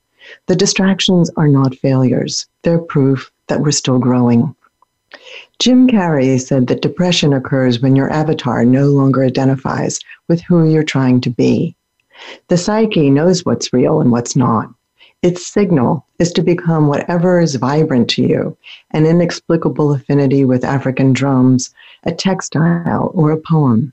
The 0.46 0.56
distractions 0.56 1.30
are 1.36 1.48
not 1.48 1.74
failures, 1.74 2.46
they're 2.62 2.78
proof 2.78 3.30
that 3.48 3.60
we're 3.60 3.70
still 3.72 3.98
growing. 3.98 4.54
Jim 5.58 5.88
Carrey 5.88 6.40
said 6.40 6.66
that 6.68 6.82
depression 6.82 7.32
occurs 7.32 7.80
when 7.80 7.96
your 7.96 8.10
avatar 8.10 8.64
no 8.64 8.86
longer 8.86 9.24
identifies 9.24 9.98
with 10.28 10.40
who 10.42 10.68
you're 10.68 10.82
trying 10.82 11.20
to 11.22 11.30
be. 11.30 11.74
The 12.48 12.56
psyche 12.56 13.10
knows 13.10 13.44
what's 13.44 13.72
real 13.72 14.00
and 14.00 14.12
what's 14.12 14.36
not. 14.36 14.72
Its 15.22 15.46
signal 15.46 16.06
is 16.18 16.32
to 16.32 16.42
become 16.42 16.86
whatever 16.86 17.40
is 17.40 17.56
vibrant 17.56 18.08
to 18.08 18.22
you 18.22 18.56
an 18.92 19.04
inexplicable 19.04 19.92
affinity 19.92 20.46
with 20.46 20.64
African 20.64 21.12
drums, 21.12 21.74
a 22.04 22.12
textile, 22.12 23.10
or 23.12 23.30
a 23.30 23.36
poem. 23.36 23.92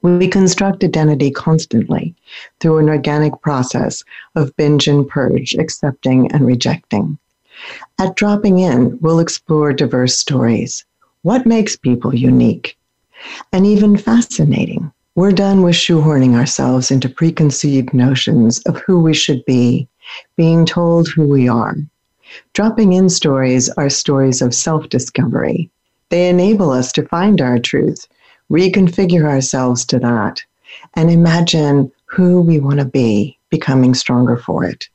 We 0.00 0.26
construct 0.26 0.82
identity 0.82 1.30
constantly 1.30 2.14
through 2.60 2.78
an 2.78 2.88
organic 2.88 3.38
process 3.42 4.02
of 4.36 4.56
binge 4.56 4.88
and 4.88 5.06
purge, 5.06 5.54
accepting 5.54 6.32
and 6.32 6.46
rejecting. 6.46 7.18
At 7.98 8.16
Dropping 8.16 8.60
In, 8.60 8.98
we'll 9.02 9.18
explore 9.18 9.74
diverse 9.74 10.16
stories. 10.16 10.86
What 11.22 11.44
makes 11.44 11.76
people 11.76 12.14
unique? 12.14 12.78
And 13.52 13.66
even 13.66 13.98
fascinating. 13.98 14.92
We're 15.14 15.32
done 15.32 15.62
with 15.62 15.74
shoehorning 15.74 16.36
ourselves 16.36 16.90
into 16.90 17.08
preconceived 17.08 17.92
notions 17.92 18.60
of 18.60 18.78
who 18.78 19.00
we 19.00 19.12
should 19.12 19.44
be, 19.44 19.87
being 20.36 20.64
told 20.64 21.08
who 21.08 21.28
we 21.28 21.48
are. 21.48 21.76
Dropping 22.52 22.92
in 22.92 23.08
stories 23.08 23.68
are 23.70 23.88
stories 23.88 24.42
of 24.42 24.54
self 24.54 24.88
discovery. 24.88 25.70
They 26.10 26.28
enable 26.28 26.70
us 26.70 26.92
to 26.92 27.06
find 27.08 27.40
our 27.40 27.58
truth, 27.58 28.06
reconfigure 28.50 29.24
ourselves 29.24 29.84
to 29.86 29.98
that, 29.98 30.42
and 30.94 31.10
imagine 31.10 31.90
who 32.06 32.40
we 32.40 32.58
want 32.58 32.80
to 32.80 32.84
be, 32.84 33.38
becoming 33.50 33.94
stronger 33.94 34.36
for 34.36 34.64
it. 34.64 34.88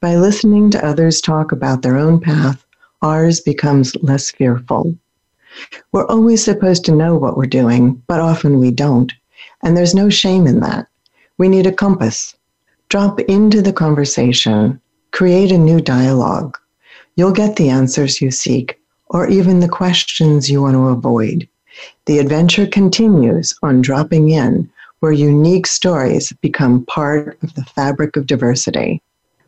By 0.00 0.16
listening 0.16 0.70
to 0.70 0.86
others 0.86 1.20
talk 1.20 1.52
about 1.52 1.82
their 1.82 1.96
own 1.96 2.20
path, 2.20 2.64
ours 3.02 3.40
becomes 3.40 3.96
less 3.96 4.30
fearful. 4.30 4.94
We're 5.92 6.06
always 6.06 6.44
supposed 6.44 6.84
to 6.86 6.94
know 6.94 7.16
what 7.16 7.36
we're 7.36 7.46
doing, 7.46 8.02
but 8.06 8.20
often 8.20 8.58
we 8.58 8.70
don't. 8.70 9.12
And 9.62 9.76
there's 9.76 9.94
no 9.94 10.10
shame 10.10 10.46
in 10.46 10.60
that. 10.60 10.86
We 11.38 11.48
need 11.48 11.66
a 11.66 11.72
compass. 11.72 12.34
Drop 12.94 13.18
into 13.18 13.60
the 13.60 13.72
conversation, 13.72 14.80
create 15.10 15.50
a 15.50 15.58
new 15.58 15.80
dialogue. 15.80 16.56
You'll 17.16 17.32
get 17.32 17.56
the 17.56 17.68
answers 17.68 18.20
you 18.20 18.30
seek, 18.30 18.78
or 19.06 19.26
even 19.26 19.58
the 19.58 19.68
questions 19.68 20.48
you 20.48 20.62
want 20.62 20.74
to 20.74 20.86
avoid. 20.86 21.48
The 22.06 22.20
adventure 22.20 22.68
continues 22.68 23.52
on 23.64 23.82
dropping 23.82 24.30
in, 24.30 24.70
where 25.00 25.10
unique 25.10 25.66
stories 25.66 26.32
become 26.40 26.86
part 26.86 27.36
of 27.42 27.52
the 27.54 27.64
fabric 27.64 28.14
of 28.14 28.28
diversity. 28.28 29.02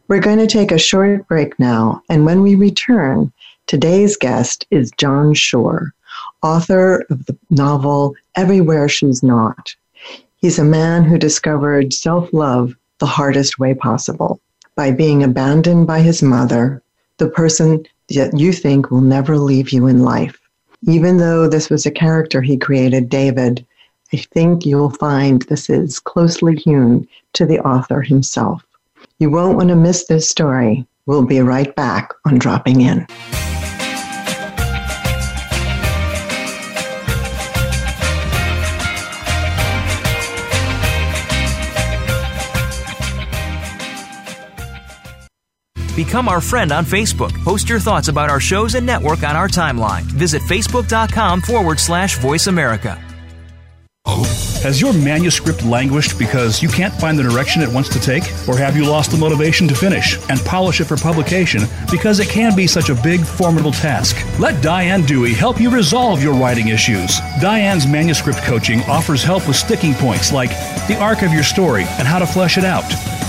We're 0.09 0.19
going 0.19 0.39
to 0.39 0.49
take 0.49 0.73
a 0.73 0.77
short 0.77 1.29
break 1.29 1.57
now, 1.61 2.03
and 2.09 2.27
when 2.27 2.43
we 2.43 2.57
return, 2.57 3.33
today's 3.69 4.17
guest 4.17 4.67
is 4.73 4.91
John 4.99 5.35
Shore, 5.35 5.95
author 6.43 7.07
of 7.11 7.27
the 7.27 7.39
novel 7.51 8.17
Everywhere 8.35 8.89
She's 8.89 9.23
Not. 9.23 9.77
He's 10.39 10.59
a 10.59 10.65
man 10.65 11.05
who 11.05 11.17
discovered 11.17 11.93
self 11.93 12.33
love 12.33 12.75
the 12.99 13.07
hardest 13.07 13.59
way 13.59 13.75
possible 13.75 14.41
by 14.75 14.91
being 14.91 15.23
abandoned 15.23 15.87
by 15.87 16.01
his 16.01 16.23
mother, 16.23 16.83
the 17.19 17.29
person 17.29 17.85
that 18.11 18.39
you 18.39 18.53
think 18.53 18.91
will 18.91 19.01
never 19.01 19.39
leave 19.39 19.71
you 19.71 19.87
in 19.87 20.03
life. 20.03 20.39
Even 20.87 21.17
though 21.17 21.49
this 21.49 21.71
was 21.71 21.87
a 21.87 21.91
character 21.91 22.43
he 22.43 22.57
created, 22.57 23.09
David, 23.09 23.67
I 24.13 24.19
think 24.19 24.65
you'll 24.65 24.91
find 24.91 25.43
this 25.43 25.69
is 25.69 25.99
closely 25.99 26.57
hewn 26.57 27.09
to 27.33 27.47
the 27.47 27.59
author 27.61 28.03
himself. 28.03 28.65
You 29.19 29.31
won't 29.31 29.57
want 29.57 29.71
to 29.71 29.77
miss 29.77 30.07
this 30.07 30.29
story. 30.29 30.87
We'll 31.07 31.25
be 31.25 31.41
right 31.41 31.75
back 31.75 32.13
on 32.25 32.39
Dropping 32.39 32.83
In. 32.83 33.07
Become 45.97 46.29
our 46.29 46.43
friend 46.43 46.73
on 46.73 46.85
Facebook. 46.85 47.33
Post 47.43 47.71
your 47.71 47.81
thoughts 47.81 48.09
about 48.09 48.29
our 48.29 48.39
shows 48.39 48.75
and 48.75 48.85
network 48.85 49.23
on 49.23 49.35
our 49.35 49.49
timeline. 49.49 50.03
Visit 50.03 50.43
facebook.com 50.43 51.41
forward 51.41 51.81
slash 51.81 52.19
voice 52.19 52.49
America. 52.49 53.03
Has 54.63 54.81
your 54.81 54.93
manuscript 54.93 55.65
languished 55.65 56.19
because 56.19 56.63
you 56.63 56.69
can't 56.69 56.93
find 56.95 57.19
the 57.19 57.23
direction 57.23 57.63
it 57.63 57.73
wants 57.73 57.89
to 57.91 58.01
take? 58.01 58.25
Or 58.49 58.57
have 58.57 58.77
you 58.77 58.85
lost 58.85 59.11
the 59.11 59.17
motivation 59.17 59.69
to 59.69 59.75
finish 59.75 60.19
and 60.29 60.41
polish 60.41 60.81
it 60.81 60.85
for 60.85 60.97
publication 60.97 61.63
because 61.91 62.21
it 62.21 62.29
can 62.29 62.55
be 62.57 62.67
such 62.67 62.89
a 62.89 62.95
big, 62.97 63.21
formidable 63.25 63.73
task? 63.73 64.17
Let 64.39 64.63
Diane 64.63 65.03
Dewey 65.03 65.35
help 65.35 65.61
you 65.61 65.71
resolve 65.71 66.23
your 66.23 66.35
writing 66.35 66.69
issues. 66.69 67.19
Diane's 67.41 67.87
manuscript 67.87 68.41
coaching 68.43 68.83
offers 68.85 69.23
help 69.23 69.47
with 69.47 69.57
sticking 69.57 69.95
points 69.95 70.33
like 70.33 70.51
the 70.89 70.97
arc 71.01 71.23
of 71.23 71.33
your 71.33 71.45
story 71.45 71.85
and 71.99 72.09
how 72.09 72.19
to 72.19 72.27
flesh 72.27 72.59
it 72.59 72.65
out, 72.65 72.85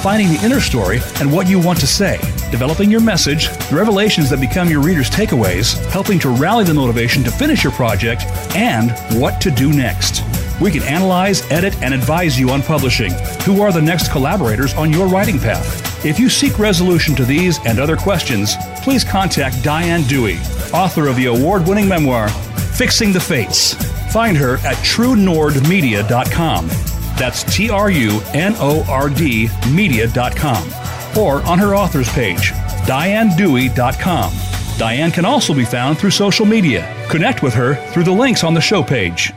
finding 0.07 0.29
the 0.29 0.45
inner 0.45 0.61
story 0.61 1.01
and 1.19 1.29
what 1.29 1.49
you 1.49 1.59
want 1.59 1.77
to 1.77 1.85
say, 1.85 2.17
developing 2.49 2.89
your 2.89 3.01
message, 3.01 3.49
the 3.67 3.75
revelations 3.75 4.29
that 4.29 4.39
become 4.39 4.69
your 4.69 4.81
readers' 4.81 5.09
takeaways, 5.09 5.75
helping 5.87 6.17
to 6.17 6.29
rally 6.29 6.63
the 6.63 6.73
motivation 6.73 7.25
to 7.25 7.29
finish 7.29 7.61
your 7.61 7.73
project, 7.73 8.23
and 8.55 8.91
what 9.19 9.41
to 9.41 9.51
do 9.51 9.69
next. 9.69 10.23
We 10.61 10.71
can 10.71 10.81
analyze, 10.83 11.41
edit, 11.51 11.75
and 11.81 11.93
advise 11.93 12.39
you 12.39 12.51
on 12.51 12.61
publishing. 12.61 13.11
Who 13.43 13.61
are 13.61 13.73
the 13.73 13.81
next 13.81 14.09
collaborators 14.09 14.73
on 14.75 14.93
your 14.93 15.07
writing 15.07 15.39
path? 15.39 16.05
If 16.05 16.19
you 16.19 16.29
seek 16.29 16.57
resolution 16.57 17.13
to 17.15 17.25
these 17.25 17.59
and 17.65 17.77
other 17.77 17.97
questions, 17.97 18.55
please 18.83 19.03
contact 19.03 19.61
Diane 19.61 20.03
Dewey, 20.03 20.37
author 20.73 21.09
of 21.09 21.17
the 21.17 21.25
award 21.25 21.67
winning 21.67 21.89
memoir, 21.89 22.29
Fixing 22.29 23.11
the 23.11 23.19
Fates. 23.19 23.73
Find 24.13 24.37
her 24.37 24.53
at 24.59 24.77
truenordmedia.com. 24.77 26.96
That's 27.17 27.43
T 27.43 27.69
R 27.69 27.91
U 27.91 28.21
N 28.33 28.55
O 28.59 28.83
R 28.87 29.09
D 29.09 29.49
media.com. 29.71 30.69
Or 31.17 31.41
on 31.43 31.59
her 31.59 31.75
author's 31.75 32.09
page, 32.13 32.51
dianedewey.com. 32.87 34.33
Diane 34.77 35.11
can 35.11 35.25
also 35.25 35.53
be 35.55 35.65
found 35.65 35.97
through 35.97 36.11
social 36.11 36.45
media. 36.45 36.85
Connect 37.09 37.41
with 37.41 37.53
her 37.55 37.73
through 37.91 38.03
the 38.03 38.11
links 38.11 38.43
on 38.43 38.53
the 38.53 38.61
show 38.61 38.83
page. 38.83 39.33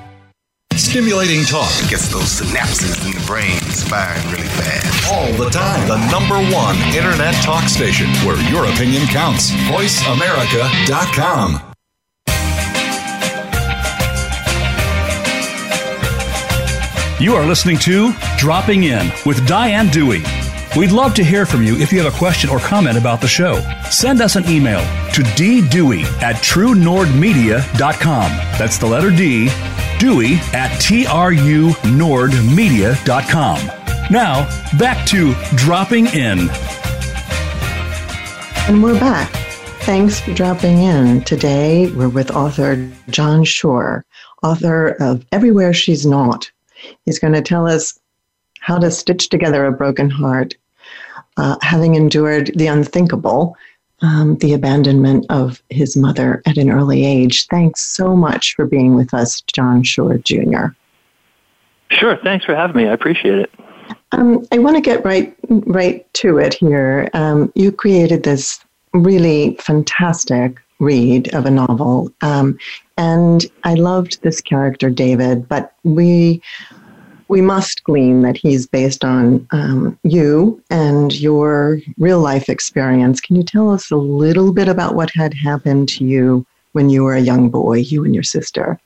Stimulating 0.75 1.45
talk 1.45 1.71
gets 1.88 2.09
those 2.12 2.40
synapses 2.40 3.03
in 3.07 3.12
the 3.19 3.25
brain 3.27 3.59
firing 3.88 4.23
really 4.31 4.49
fast. 4.49 5.11
all 5.12 5.33
the 5.43 5.49
time. 5.51 5.87
The 5.88 5.97
number 6.11 6.37
one 6.55 6.77
internet 6.95 7.35
talk 7.43 7.64
station 7.69 8.09
where 8.27 8.37
your 8.51 8.66
opinion 8.66 9.07
counts. 9.07 9.51
VoiceAmerica.com. 9.69 11.69
You 17.20 17.35
are 17.35 17.44
listening 17.44 17.76
to 17.80 18.14
Dropping 18.38 18.85
In 18.85 19.12
with 19.26 19.46
Diane 19.46 19.88
Dewey. 19.88 20.22
We'd 20.74 20.90
love 20.90 21.12
to 21.16 21.22
hear 21.22 21.44
from 21.44 21.62
you 21.62 21.76
if 21.76 21.92
you 21.92 22.00
have 22.00 22.11
a 22.11 22.16
question 22.16 22.48
or 22.48 22.61
comment 22.61 22.96
about 22.96 23.20
the 23.20 23.28
show. 23.28 23.61
Send 23.90 24.22
us 24.22 24.37
an 24.37 24.48
email 24.48 24.80
to 25.12 25.20
ddewey 25.37 26.04
at 26.22 26.37
truenordmedia.com. 26.37 28.30
That's 28.59 28.78
the 28.78 28.87
letter 28.87 29.11
D, 29.11 29.50
Dewey 29.98 30.37
at 30.54 30.70
trunordmedia.com. 30.80 33.66
Now, 34.11 34.48
back 34.78 35.06
to 35.09 35.35
Dropping 35.56 36.06
In. 36.06 36.48
And 38.66 38.83
we're 38.83 38.98
back. 38.98 39.30
Thanks 39.83 40.20
for 40.20 40.33
dropping 40.33 40.78
in. 40.78 41.22
Today, 41.24 41.90
we're 41.90 42.09
with 42.09 42.30
author 42.30 42.76
John 43.11 43.44
Shore, 43.44 44.06
author 44.42 44.96
of 45.00 45.26
Everywhere 45.33 45.74
She's 45.74 46.06
Not. 46.06 46.50
He's 47.05 47.19
going 47.19 47.35
to 47.35 47.43
tell 47.43 47.69
us 47.69 47.99
how 48.61 48.79
to 48.79 48.90
stitch 48.90 49.29
together 49.29 49.66
a 49.66 49.73
broken 49.73 50.11
heart, 50.11 50.55
uh, 51.37 51.57
having 51.62 51.95
endured 51.95 52.53
the 52.57 52.66
unthinkable, 52.66 53.57
um, 54.03 54.37
the 54.37 54.53
abandonment 54.55 55.27
of 55.31 55.62
his 55.71 55.97
mother 55.97 56.43
at 56.47 56.59
an 56.59 56.71
early 56.71 57.05
age. 57.05 57.47
Thanks 57.47 57.83
so 57.83 58.16
much 58.16 58.55
for 58.55 58.66
being 58.66 58.95
with 58.95 59.12
us, 59.14 59.40
John 59.43 59.83
Shore 59.83 60.19
Jr. 60.19 60.66
Sure. 61.90 62.16
Thanks 62.23 62.45
for 62.45 62.55
having 62.55 62.77
me. 62.77 62.88
I 62.88 62.93
appreciate 62.93 63.38
it. 63.38 63.51
Um, 64.12 64.47
I 64.53 64.59
want 64.59 64.77
to 64.77 64.81
get 64.81 65.05
right 65.05 65.35
right 65.49 66.12
to 66.14 66.38
it 66.38 66.55
here. 66.55 67.09
Um, 67.14 67.53
you 67.55 67.73
created 67.73 68.23
this 68.23 68.61
really 68.93 69.57
fantastic 69.61 70.59
read 70.79 71.33
of 71.35 71.47
a 71.47 71.51
novel, 71.51 72.12
um, 72.23 72.59
and 73.01 73.47
I 73.65 73.75
loved 73.75 74.23
this 74.23 74.43
character, 74.43 74.91
David. 74.91 75.49
But 75.49 75.73
we 75.85 76.43
we 77.29 77.41
must 77.41 77.83
glean 77.85 78.23
that 78.23 78.37
he's 78.37 78.67
based 78.67 79.05
on 79.05 79.47
um, 79.53 79.99
you 80.03 80.63
and 80.69 81.19
your 81.19 81.81
real 81.97 82.21
life 82.21 82.49
experience. 82.49 83.21
Can 83.21 83.37
you 83.37 83.43
tell 83.43 83.71
us 83.71 83.91
a 83.91 83.97
little 83.97 84.53
bit 84.53 84.69
about 84.69 84.97
what 84.97 85.11
had 85.15 85.33
happened 85.33 85.89
to 85.91 86.05
you 86.05 86.45
when 86.73 86.91
you 86.91 87.05
were 87.05 87.15
a 87.15 87.21
young 87.21 87.49
boy, 87.49 87.79
you 87.79 88.05
and 88.05 88.15
your 88.15 88.25
sister? 88.25 88.79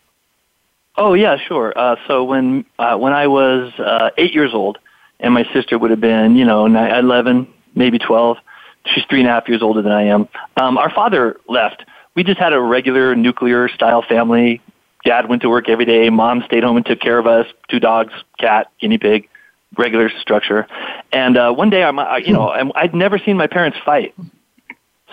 Oh 0.96 1.14
yeah, 1.14 1.36
sure. 1.36 1.72
Uh, 1.74 1.96
so 2.06 2.22
when 2.22 2.64
uh, 2.78 2.96
when 2.96 3.12
I 3.12 3.26
was 3.26 3.72
uh, 3.80 4.10
eight 4.16 4.32
years 4.32 4.54
old, 4.54 4.78
and 5.18 5.34
my 5.34 5.44
sister 5.52 5.76
would 5.76 5.90
have 5.90 6.00
been, 6.00 6.36
you 6.36 6.44
know, 6.44 6.68
ni- 6.68 6.96
eleven, 6.98 7.48
maybe 7.74 7.98
twelve. 7.98 8.38
She's 8.86 9.04
three 9.10 9.20
and 9.20 9.28
a 9.28 9.32
half 9.32 9.48
years 9.48 9.62
older 9.62 9.82
than 9.82 9.92
I 9.92 10.02
am. 10.02 10.28
Um, 10.56 10.78
our 10.78 10.90
father 10.90 11.40
left. 11.48 11.84
We 12.14 12.22
just 12.22 12.38
had 12.38 12.52
a 12.52 12.60
regular 12.60 13.14
nuclear 13.16 13.68
style 13.68 14.02
family. 14.02 14.60
Dad 15.04 15.28
went 15.28 15.42
to 15.42 15.50
work 15.50 15.68
every 15.68 15.84
day. 15.84 16.08
Mom 16.10 16.42
stayed 16.46 16.62
home 16.62 16.76
and 16.76 16.86
took 16.86 17.00
care 17.00 17.18
of 17.18 17.26
us. 17.26 17.46
Two 17.68 17.80
dogs, 17.80 18.12
cat, 18.38 18.70
guinea 18.80 18.98
pig, 18.98 19.28
regular 19.76 20.10
structure. 20.20 20.66
And 21.12 21.36
uh, 21.36 21.52
one 21.52 21.70
day, 21.70 21.82
I'm, 21.82 21.98
I, 21.98 22.18
you 22.18 22.32
know, 22.32 22.50
I'm, 22.50 22.72
I'd 22.74 22.94
never 22.94 23.18
seen 23.18 23.36
my 23.36 23.46
parents 23.46 23.78
fight. 23.84 24.14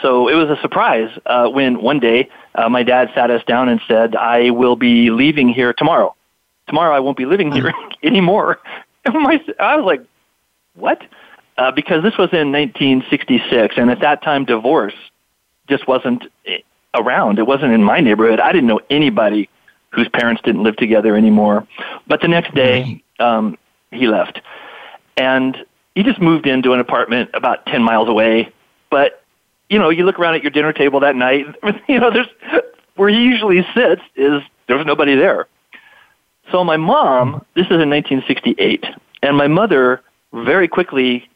So 0.01 0.27
it 0.27 0.35
was 0.35 0.49
a 0.49 0.59
surprise 0.61 1.09
uh, 1.25 1.47
when 1.49 1.81
one 1.81 1.99
day 1.99 2.29
uh, 2.55 2.69
my 2.69 2.83
dad 2.83 3.09
sat 3.13 3.29
us 3.29 3.43
down 3.45 3.69
and 3.69 3.79
said, 3.87 4.15
"I 4.15 4.49
will 4.49 4.75
be 4.75 5.11
leaving 5.11 5.49
here 5.49 5.73
tomorrow. 5.73 6.15
Tomorrow 6.67 6.95
I 6.95 6.99
won't 6.99 7.17
be 7.17 7.25
living 7.25 7.51
here 7.51 7.71
anymore." 8.03 8.59
And 9.05 9.13
my, 9.21 9.39
I 9.59 9.75
was 9.75 9.85
like, 9.85 10.01
"What?" 10.75 11.01
Uh, 11.57 11.71
because 11.71 12.01
this 12.01 12.17
was 12.17 12.29
in 12.31 12.51
1966, 12.51 13.75
and 13.77 13.91
at 13.91 13.99
that 13.99 14.23
time, 14.23 14.45
divorce 14.45 14.95
just 15.67 15.87
wasn't 15.87 16.23
eh, 16.47 16.59
around. 16.93 17.39
It 17.39 17.47
wasn't 17.47 17.73
in 17.73 17.83
my 17.83 17.99
neighborhood. 17.99 18.39
I 18.39 18.51
didn't 18.51 18.67
know 18.67 18.81
anybody 18.89 19.49
whose 19.89 20.07
parents 20.09 20.41
didn't 20.43 20.63
live 20.63 20.77
together 20.77 21.15
anymore. 21.15 21.67
But 22.07 22.21
the 22.21 22.27
next 22.27 22.53
day, 22.53 23.03
um, 23.19 23.57
he 23.91 24.07
left, 24.07 24.41
and 25.17 25.57
he 25.95 26.03
just 26.03 26.21
moved 26.21 26.47
into 26.47 26.73
an 26.73 26.79
apartment 26.79 27.29
about 27.33 27.65
10 27.65 27.83
miles 27.83 28.07
away. 28.07 28.51
But 28.89 29.23
you 29.69 29.79
know, 29.79 29.89
you 29.89 30.03
look 30.03 30.19
around 30.19 30.35
at 30.35 30.43
your 30.43 30.51
dinner 30.51 30.73
table 30.73 30.99
that 30.99 31.15
night. 31.15 31.45
You 31.87 31.99
know, 31.99 32.11
there's 32.11 32.27
where 32.95 33.09
he 33.09 33.23
usually 33.23 33.65
sits 33.73 34.01
is 34.15 34.41
there's 34.67 34.85
nobody 34.85 35.15
there. 35.15 35.47
So 36.51 36.63
my 36.63 36.77
mom, 36.77 37.45
this 37.55 37.65
is 37.65 37.79
in 37.81 37.89
1968, 37.89 38.85
and 39.23 39.37
my 39.37 39.47
mother 39.47 40.01
very 40.33 40.67
quickly 40.67 41.29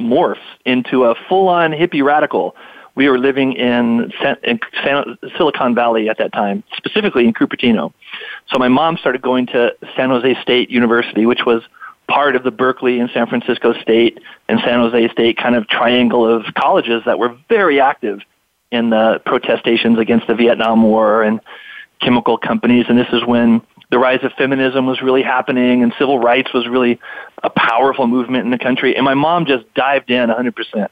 morphs 0.00 0.36
into 0.64 1.04
a 1.04 1.14
full-on 1.28 1.72
hippie 1.72 2.04
radical 2.04 2.56
we 2.96 3.08
were 3.08 3.18
living 3.18 3.52
in, 3.52 4.10
San, 4.20 4.36
in 4.42 4.58
San, 4.82 5.18
Silicon 5.36 5.74
Valley 5.74 6.08
at 6.08 6.18
that 6.18 6.32
time, 6.32 6.64
specifically 6.76 7.26
in 7.26 7.34
Cupertino. 7.34 7.92
So 8.50 8.58
my 8.58 8.68
mom 8.68 8.96
started 8.96 9.22
going 9.22 9.46
to 9.48 9.74
San 9.94 10.08
Jose 10.08 10.36
State 10.42 10.70
University, 10.70 11.26
which 11.26 11.44
was 11.46 11.62
part 12.08 12.36
of 12.36 12.42
the 12.42 12.50
Berkeley 12.50 12.98
and 12.98 13.10
San 13.12 13.26
Francisco 13.26 13.74
State 13.80 14.18
and 14.48 14.60
San 14.60 14.80
Jose 14.80 15.08
State 15.08 15.36
kind 15.36 15.54
of 15.54 15.68
triangle 15.68 16.26
of 16.26 16.46
colleges 16.54 17.02
that 17.04 17.18
were 17.18 17.36
very 17.48 17.80
active 17.80 18.20
in 18.72 18.90
the 18.90 19.20
protestations 19.26 19.98
against 19.98 20.26
the 20.26 20.34
Vietnam 20.34 20.82
War 20.82 21.22
and 21.22 21.40
chemical 22.00 22.38
companies. 22.38 22.86
And 22.88 22.98
this 22.98 23.08
is 23.12 23.24
when 23.24 23.60
the 23.90 23.98
rise 23.98 24.20
of 24.22 24.32
feminism 24.32 24.86
was 24.86 25.02
really 25.02 25.22
happening 25.22 25.82
and 25.82 25.92
civil 25.98 26.18
rights 26.18 26.52
was 26.52 26.66
really 26.66 26.98
a 27.42 27.50
powerful 27.50 28.06
movement 28.06 28.44
in 28.44 28.50
the 28.50 28.58
country. 28.58 28.96
And 28.96 29.04
my 29.04 29.14
mom 29.14 29.46
just 29.46 29.72
dived 29.74 30.10
in 30.10 30.30
100%. 30.30 30.88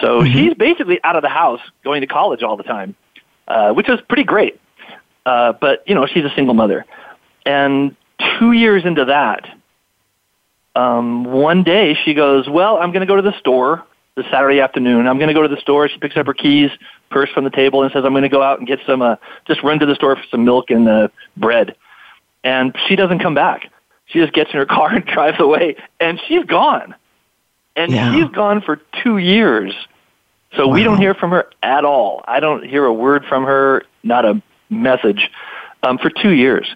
So 0.00 0.20
mm-hmm. 0.20 0.32
she's 0.32 0.54
basically 0.54 1.00
out 1.02 1.16
of 1.16 1.22
the 1.22 1.28
house 1.28 1.60
going 1.84 2.00
to 2.02 2.06
college 2.06 2.42
all 2.42 2.56
the 2.56 2.62
time, 2.62 2.94
uh, 3.48 3.72
which 3.72 3.88
was 3.88 4.00
pretty 4.08 4.24
great. 4.24 4.60
Uh, 5.24 5.52
but, 5.52 5.82
you 5.86 5.94
know, 5.94 6.06
she's 6.06 6.24
a 6.24 6.32
single 6.34 6.54
mother. 6.54 6.84
And 7.44 7.96
two 8.38 8.52
years 8.52 8.84
into 8.84 9.06
that, 9.06 9.48
um, 10.74 11.24
one 11.24 11.62
day 11.62 11.96
she 12.04 12.14
goes, 12.14 12.48
well, 12.48 12.76
I'm 12.76 12.92
going 12.92 13.00
to 13.00 13.06
go 13.06 13.16
to 13.16 13.22
the 13.22 13.36
store 13.38 13.84
this 14.14 14.26
Saturday 14.30 14.60
afternoon. 14.60 15.06
I'm 15.06 15.18
going 15.18 15.28
to 15.28 15.34
go 15.34 15.42
to 15.42 15.48
the 15.48 15.60
store. 15.60 15.88
She 15.88 15.98
picks 15.98 16.16
up 16.16 16.26
her 16.26 16.34
keys, 16.34 16.70
purse 17.10 17.30
from 17.30 17.44
the 17.44 17.50
table, 17.50 17.82
and 17.82 17.90
says, 17.92 18.04
I'm 18.04 18.12
going 18.12 18.22
to 18.22 18.28
go 18.28 18.42
out 18.42 18.58
and 18.58 18.68
get 18.68 18.80
some, 18.86 19.02
uh, 19.02 19.16
just 19.46 19.62
run 19.62 19.78
to 19.80 19.86
the 19.86 19.94
store 19.94 20.16
for 20.16 20.24
some 20.30 20.44
milk 20.44 20.70
and 20.70 20.88
uh, 20.88 21.08
bread. 21.36 21.76
And 22.44 22.76
she 22.86 22.96
doesn't 22.96 23.20
come 23.20 23.34
back. 23.34 23.70
She 24.06 24.20
just 24.20 24.32
gets 24.32 24.50
in 24.52 24.58
her 24.58 24.66
car 24.66 24.94
and 24.94 25.04
drives 25.04 25.40
away, 25.40 25.76
and 25.98 26.20
she's 26.28 26.44
gone 26.44 26.94
and 27.76 27.92
yeah. 27.92 28.12
she's 28.12 28.28
gone 28.30 28.62
for 28.62 28.80
two 29.02 29.18
years. 29.18 29.74
So 30.56 30.66
wow. 30.66 30.74
we 30.74 30.82
don't 30.82 30.98
hear 30.98 31.14
from 31.14 31.30
her 31.30 31.50
at 31.62 31.84
all. 31.84 32.24
I 32.26 32.40
don't 32.40 32.64
hear 32.64 32.84
a 32.84 32.92
word 32.92 33.24
from 33.28 33.44
her, 33.44 33.84
not 34.02 34.24
a 34.24 34.42
message, 34.70 35.30
um, 35.82 35.98
for 35.98 36.10
two 36.10 36.32
years. 36.32 36.66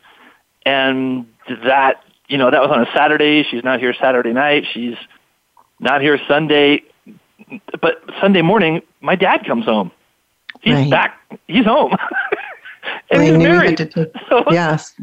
And 0.67 1.27
that, 1.65 2.05
you 2.29 2.37
know, 2.37 2.51
that 2.51 2.61
was 2.61 2.71
on 2.71 2.83
a 2.83 2.93
Saturday. 2.95 3.45
She's 3.51 3.65
not 3.65 3.81
here 3.81 3.95
Saturday 3.95 4.33
night. 4.33 4.65
She's 4.73 4.97
not 5.79 6.03
here 6.03 6.19
Sunday. 6.29 6.85
But 7.81 8.03
Sunday 8.21 8.43
morning, 8.43 8.83
my 9.01 9.17
dad 9.17 9.47
comes 9.47 9.65
home. 9.65 9.91
He's 10.61 10.75
right. 10.75 10.91
back. 10.91 11.19
He's 11.47 11.65
home. 11.65 11.95
and 13.11 13.23
he's 13.23 13.39
married. 13.39 13.79
Take, 13.79 13.93
so, 14.29 14.45
yes. 14.51 14.95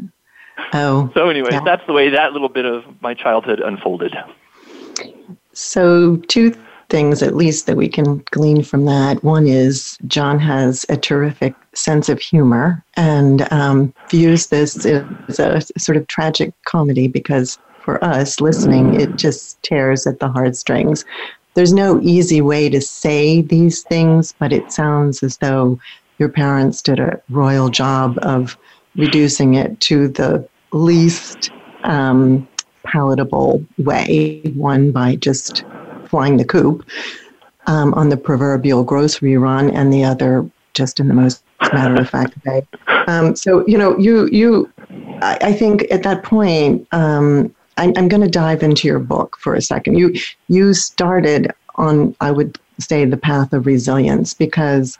Oh. 0.72 1.10
So 1.14 1.28
anyway, 1.28 1.50
yeah. 1.52 1.60
that's 1.64 1.84
the 1.86 1.92
way 1.92 2.10
that 2.10 2.32
little 2.32 2.48
bit 2.48 2.64
of 2.64 2.84
my 3.00 3.14
childhood 3.14 3.60
unfolded. 3.60 4.14
So, 5.58 6.18
two 6.28 6.54
things 6.88 7.20
at 7.20 7.34
least 7.34 7.66
that 7.66 7.76
we 7.76 7.88
can 7.88 8.22
glean 8.30 8.62
from 8.62 8.84
that. 8.84 9.24
One 9.24 9.48
is 9.48 9.98
John 10.06 10.38
has 10.38 10.86
a 10.88 10.96
terrific 10.96 11.52
sense 11.74 12.08
of 12.08 12.20
humor 12.20 12.84
and 12.96 13.50
um, 13.52 13.92
views 14.08 14.46
this 14.46 14.86
as 14.86 15.40
a 15.40 15.60
sort 15.76 15.96
of 15.96 16.06
tragic 16.06 16.52
comedy 16.64 17.08
because 17.08 17.58
for 17.80 18.02
us 18.04 18.40
listening, 18.40 19.00
it 19.00 19.16
just 19.16 19.60
tears 19.64 20.06
at 20.06 20.20
the 20.20 20.28
heartstrings. 20.28 21.04
There's 21.54 21.72
no 21.72 22.00
easy 22.02 22.40
way 22.40 22.68
to 22.68 22.80
say 22.80 23.42
these 23.42 23.82
things, 23.82 24.34
but 24.38 24.52
it 24.52 24.70
sounds 24.70 25.24
as 25.24 25.38
though 25.38 25.80
your 26.20 26.28
parents 26.28 26.82
did 26.82 27.00
a 27.00 27.20
royal 27.30 27.68
job 27.68 28.16
of 28.22 28.56
reducing 28.94 29.54
it 29.54 29.80
to 29.80 30.06
the 30.06 30.48
least 30.72 31.50
um, 31.82 32.46
palatable 32.84 33.64
way, 33.78 34.40
one 34.54 34.92
by 34.92 35.16
just 35.16 35.64
flying 36.06 36.36
the 36.36 36.44
coop 36.44 36.88
um, 37.66 37.92
on 37.94 38.08
the 38.08 38.16
proverbial 38.16 38.84
grocery 38.84 39.36
run, 39.36 39.70
and 39.70 39.92
the 39.92 40.04
other 40.04 40.48
just 40.74 41.00
in 41.00 41.08
the 41.08 41.14
most 41.14 41.42
matter 41.72 41.96
of 41.96 42.08
fact 42.08 42.34
way. 42.46 42.66
Um, 43.06 43.36
so 43.36 43.66
you 43.66 43.78
know, 43.78 43.96
you 43.98 44.28
you, 44.28 44.72
I, 45.22 45.38
I 45.42 45.52
think 45.52 45.86
at 45.90 46.02
that 46.02 46.22
point, 46.22 46.86
um, 46.92 47.54
I, 47.76 47.92
I'm 47.96 48.08
going 48.08 48.22
to 48.22 48.28
dive 48.28 48.62
into 48.62 48.88
your 48.88 48.98
book 48.98 49.36
for 49.38 49.54
a 49.54 49.62
second. 49.62 49.98
You 49.98 50.14
you 50.48 50.74
started 50.74 51.52
on, 51.76 52.14
I 52.20 52.30
would 52.30 52.58
say, 52.78 53.04
the 53.04 53.16
path 53.16 53.52
of 53.52 53.66
resilience 53.66 54.34
because 54.34 54.98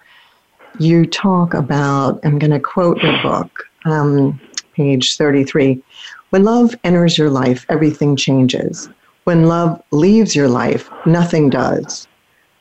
you 0.79 1.07
talk 1.07 1.55
about. 1.55 2.21
I'm 2.25 2.39
going 2.39 2.51
to 2.51 2.61
quote 2.61 3.03
your 3.03 3.21
book, 3.23 3.65
um, 3.85 4.41
page 4.75 5.17
33. 5.17 5.83
When 6.31 6.45
love 6.45 6.77
enters 6.85 7.17
your 7.17 7.31
life, 7.31 7.65
everything 7.71 8.15
changes. 8.15 8.91
When 9.25 9.45
love 9.45 9.81
leaves 9.93 10.37
your 10.37 10.49
life, 10.49 10.91
nothing 11.07 11.49
does. 11.49 12.07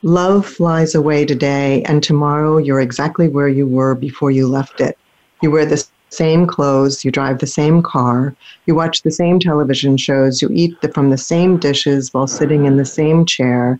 Love 0.02 0.46
flies 0.46 0.94
away 0.94 1.26
today, 1.26 1.82
and 1.82 2.02
tomorrow 2.02 2.56
you're 2.56 2.80
exactly 2.80 3.28
where 3.28 3.48
you 3.48 3.66
were 3.66 3.94
before 3.94 4.30
you 4.30 4.48
left 4.48 4.80
it. 4.80 4.96
You 5.42 5.50
wear 5.50 5.66
the 5.66 5.84
same 6.08 6.46
clothes, 6.46 7.04
you 7.04 7.10
drive 7.10 7.40
the 7.40 7.46
same 7.46 7.82
car, 7.82 8.34
you 8.64 8.74
watch 8.74 9.02
the 9.02 9.10
same 9.10 9.38
television 9.38 9.98
shows, 9.98 10.40
you 10.40 10.48
eat 10.50 10.80
the, 10.80 10.90
from 10.92 11.10
the 11.10 11.18
same 11.18 11.58
dishes 11.58 12.08
while 12.14 12.26
sitting 12.26 12.64
in 12.64 12.78
the 12.78 12.86
same 12.86 13.26
chair, 13.26 13.78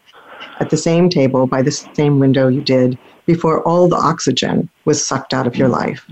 at 0.61 0.69
the 0.69 0.77
same 0.77 1.09
table, 1.09 1.47
by 1.47 1.63
the 1.63 1.71
same 1.71 2.19
window 2.19 2.49
you 2.49 2.61
did 2.61 2.99
before 3.25 3.63
all 3.63 3.89
the 3.89 3.97
oxygen 3.97 4.69
was 4.85 5.05
sucked 5.05 5.33
out 5.33 5.47
of 5.47 5.57
your 5.57 5.69
life. 5.69 6.05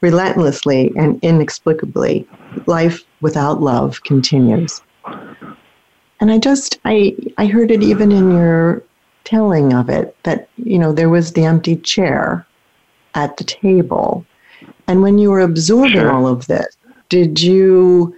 Relentlessly 0.00 0.92
and 0.96 1.18
inexplicably, 1.22 2.28
life 2.66 3.02
without 3.20 3.62
love 3.62 4.02
continues. 4.04 4.82
And 6.20 6.30
I 6.30 6.38
just 6.38 6.78
I 6.84 7.16
I 7.38 7.46
heard 7.46 7.70
it 7.70 7.82
even 7.82 8.12
in 8.12 8.30
your 8.30 8.82
telling 9.24 9.72
of 9.72 9.88
it 9.88 10.16
that 10.22 10.48
you 10.56 10.78
know 10.78 10.92
there 10.92 11.08
was 11.08 11.32
the 11.32 11.44
empty 11.44 11.76
chair 11.76 12.46
at 13.14 13.36
the 13.36 13.44
table. 13.44 14.24
And 14.86 15.02
when 15.02 15.18
you 15.18 15.30
were 15.30 15.40
absorbing 15.40 15.92
sure. 15.92 16.12
all 16.12 16.26
of 16.26 16.46
this, 16.46 16.76
did 17.08 17.40
you 17.40 18.14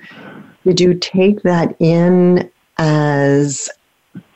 did 0.64 0.80
you 0.80 0.94
take 0.94 1.42
that 1.42 1.76
in 1.78 2.50
as 2.78 3.68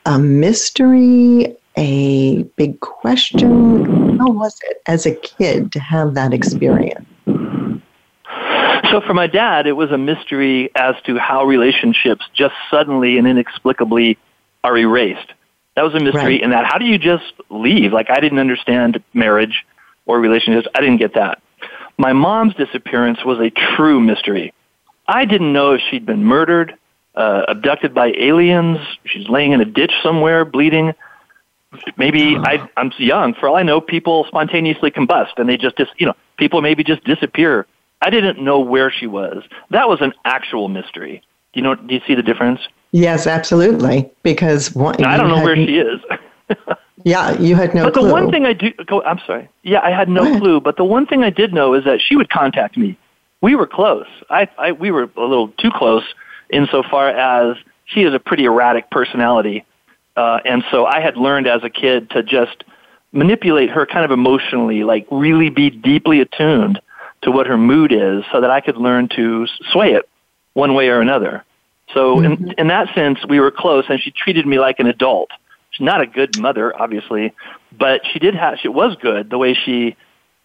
a 0.05 0.17
mystery, 0.17 1.55
a 1.77 2.43
big 2.55 2.79
question? 2.79 4.17
How 4.17 4.31
was 4.31 4.59
it 4.69 4.81
as 4.87 5.05
a 5.05 5.15
kid 5.15 5.71
to 5.73 5.79
have 5.79 6.13
that 6.15 6.33
experience? 6.33 7.05
So 7.27 8.99
for 8.99 9.13
my 9.13 9.27
dad, 9.27 9.67
it 9.67 9.73
was 9.73 9.91
a 9.91 9.97
mystery 9.97 10.69
as 10.75 10.95
to 11.05 11.17
how 11.17 11.45
relationships 11.45 12.25
just 12.33 12.55
suddenly 12.69 13.17
and 13.17 13.27
inexplicably 13.27 14.17
are 14.63 14.77
erased. 14.77 15.31
That 15.75 15.83
was 15.83 15.93
a 15.93 16.03
mystery 16.03 16.23
right. 16.23 16.41
in 16.41 16.49
that 16.49 16.65
how 16.65 16.77
do 16.77 16.85
you 16.85 16.97
just 16.97 17.31
leave? 17.49 17.93
Like 17.93 18.09
I 18.09 18.19
didn't 18.19 18.39
understand 18.39 19.01
marriage 19.13 19.65
or 20.05 20.19
relationships. 20.19 20.67
I 20.75 20.81
didn't 20.81 20.97
get 20.97 21.13
that. 21.13 21.41
My 21.97 22.13
mom's 22.13 22.55
disappearance 22.55 23.19
was 23.23 23.39
a 23.39 23.49
true 23.75 24.01
mystery. 24.01 24.53
I 25.07 25.25
didn't 25.25 25.53
know 25.53 25.73
if 25.73 25.81
she'd 25.89 26.05
been 26.05 26.23
murdered, 26.23 26.75
uh, 27.15 27.43
abducted 27.47 27.93
by 27.93 28.11
aliens. 28.17 28.79
She's 29.05 29.27
laying 29.29 29.51
in 29.51 29.61
a 29.61 29.65
ditch 29.65 29.93
somewhere, 30.03 30.43
bleeding. 30.43 30.93
Maybe 31.97 32.35
I, 32.35 32.67
I'm 32.75 32.91
young. 32.97 33.33
For 33.33 33.47
all 33.47 33.55
I 33.55 33.63
know, 33.63 33.79
people 33.79 34.25
spontaneously 34.27 34.91
combust, 34.91 35.37
and 35.37 35.47
they 35.47 35.57
just, 35.57 35.77
dis, 35.77 35.87
you 35.97 36.07
know, 36.07 36.15
people 36.41 36.61
maybe 36.61 36.83
just 36.83 37.03
disappear 37.03 37.67
I 38.01 38.09
didn't 38.09 38.43
know 38.43 38.59
where 38.59 38.91
she 38.91 39.07
was. 39.07 39.43
That 39.69 39.87
was 39.87 40.01
an 40.01 40.13
actual 40.25 40.67
mystery. 40.69 41.21
Do 41.53 41.59
you 41.59 41.63
know? 41.63 41.75
Do 41.75 41.93
you 41.93 42.01
see 42.07 42.15
the 42.15 42.23
difference? 42.23 42.61
Yes, 42.91 43.27
absolutely. 43.27 44.11
Because 44.23 44.73
one, 44.73 45.03
I 45.03 45.17
don't 45.17 45.29
know 45.29 45.43
where 45.43 45.55
she 45.55 45.77
is. 45.77 46.01
yeah, 47.03 47.39
you 47.39 47.55
had 47.55 47.75
no. 47.75 47.85
But 47.85 47.93
clue. 47.93 48.07
the 48.07 48.13
one 48.13 48.31
thing 48.31 48.45
I 48.45 48.53
do, 48.53 48.71
go, 48.85 49.03
I'm 49.03 49.19
sorry. 49.25 49.47
Yeah, 49.63 49.81
I 49.81 49.91
had 49.91 50.09
no 50.09 50.39
clue. 50.39 50.59
But 50.59 50.77
the 50.77 50.83
one 50.83 51.05
thing 51.05 51.23
I 51.23 51.29
did 51.29 51.53
know 51.53 51.73
is 51.73 51.83
that 51.85 51.99
she 52.01 52.15
would 52.15 52.29
contact 52.29 52.75
me. 52.75 52.97
We 53.41 53.55
were 53.55 53.67
close. 53.67 54.07
I, 54.29 54.47
I, 54.57 54.71
we 54.71 54.91
were 54.91 55.09
a 55.15 55.21
little 55.21 55.49
too 55.49 55.71
close 55.71 56.03
insofar 56.51 57.09
as 57.09 57.57
she 57.85 58.03
is 58.03 58.13
a 58.13 58.19
pretty 58.19 58.45
erratic 58.45 58.89
personality, 58.89 59.65
uh, 60.15 60.39
and 60.45 60.63
so 60.71 60.85
I 60.85 61.01
had 61.01 61.17
learned 61.17 61.47
as 61.47 61.63
a 61.63 61.69
kid 61.69 62.09
to 62.11 62.23
just 62.23 62.63
manipulate 63.11 63.69
her 63.69 63.85
kind 63.85 64.05
of 64.05 64.11
emotionally, 64.11 64.83
like 64.83 65.05
really 65.11 65.49
be 65.49 65.69
deeply 65.69 66.21
attuned 66.21 66.79
to 67.23 67.31
what 67.31 67.47
her 67.47 67.57
mood 67.57 67.91
is 67.91 68.23
so 68.31 68.41
that 68.41 68.49
I 68.49 68.61
could 68.61 68.77
learn 68.77 69.09
to 69.15 69.47
sway 69.71 69.93
it 69.93 70.09
one 70.53 70.73
way 70.73 70.89
or 70.89 71.01
another. 71.01 71.43
So 71.93 72.17
mm-hmm. 72.17 72.49
in, 72.49 72.51
in 72.57 72.67
that 72.67 72.93
sense, 72.95 73.19
we 73.27 73.39
were 73.39 73.51
close 73.51 73.85
and 73.89 74.01
she 74.01 74.11
treated 74.11 74.45
me 74.47 74.59
like 74.59 74.79
an 74.79 74.87
adult. 74.87 75.29
She's 75.71 75.85
not 75.85 76.01
a 76.01 76.07
good 76.07 76.39
mother, 76.39 76.79
obviously, 76.79 77.33
but 77.77 78.01
she 78.11 78.19
did 78.19 78.35
have, 78.35 78.59
she 78.59 78.67
was 78.67 78.95
good 79.01 79.29
the 79.29 79.37
way 79.37 79.53
she 79.53 79.95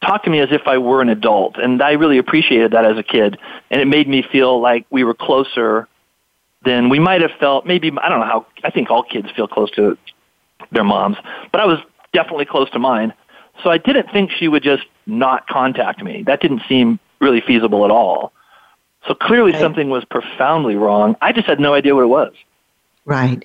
talked 0.05 0.25
to 0.25 0.31
me 0.31 0.41
as 0.41 0.49
if 0.53 0.63
I 0.67 0.79
were 0.79 1.01
an 1.03 1.09
adult. 1.09 1.57
And 1.57 1.83
I 1.83 1.93
really 1.93 2.19
appreciated 2.19 2.73
that 2.73 2.85
as 2.85 2.99
a 2.99 3.03
kid. 3.03 3.39
And 3.71 3.81
it 3.81 3.87
made 3.87 4.09
me 4.09 4.23
feel 4.23 4.61
like 4.61 4.87
we 4.91 5.05
were 5.05 5.15
closer 5.15 5.89
than 6.65 6.89
we 6.89 6.99
might 6.99 7.23
have 7.23 7.33
felt. 7.41 7.67
Maybe, 7.67 7.91
I 8.01 8.09
don't 8.09 8.21
know 8.21 8.27
how, 8.27 8.47
I 8.63 8.71
think 8.71 8.91
all 8.91 9.03
kids 9.03 9.29
feel 9.35 9.49
close 9.49 9.71
to 9.73 9.97
their 10.71 10.85
moms, 10.85 11.17
but 11.53 11.61
I 11.61 11.67
was 11.67 11.79
definitely 12.13 12.45
close 12.45 12.71
to 12.71 12.79
mine. 12.79 13.13
So 13.63 13.71
I 13.71 13.79
didn't 13.79 14.11
think 14.13 14.31
she 14.31 14.49
would 14.49 14.63
just 14.63 14.85
not 15.07 15.47
contact 15.49 16.03
me. 16.03 16.23
That 16.25 16.41
didn't 16.41 16.63
seem 16.69 16.99
really 17.21 17.41
feasible 17.41 17.85
at 17.85 17.91
all. 17.91 18.33
So 19.07 19.15
clearly 19.15 19.53
right. 19.53 19.61
something 19.61 19.89
was 19.89 20.05
profoundly 20.05 20.77
wrong. 20.77 21.17
I 21.23 21.33
just 21.33 21.47
had 21.47 21.61
no 21.61 21.75
idea 21.75 21.95
what 21.95 22.03
it 22.03 22.09
was. 22.09 22.33
Right. 23.05 23.45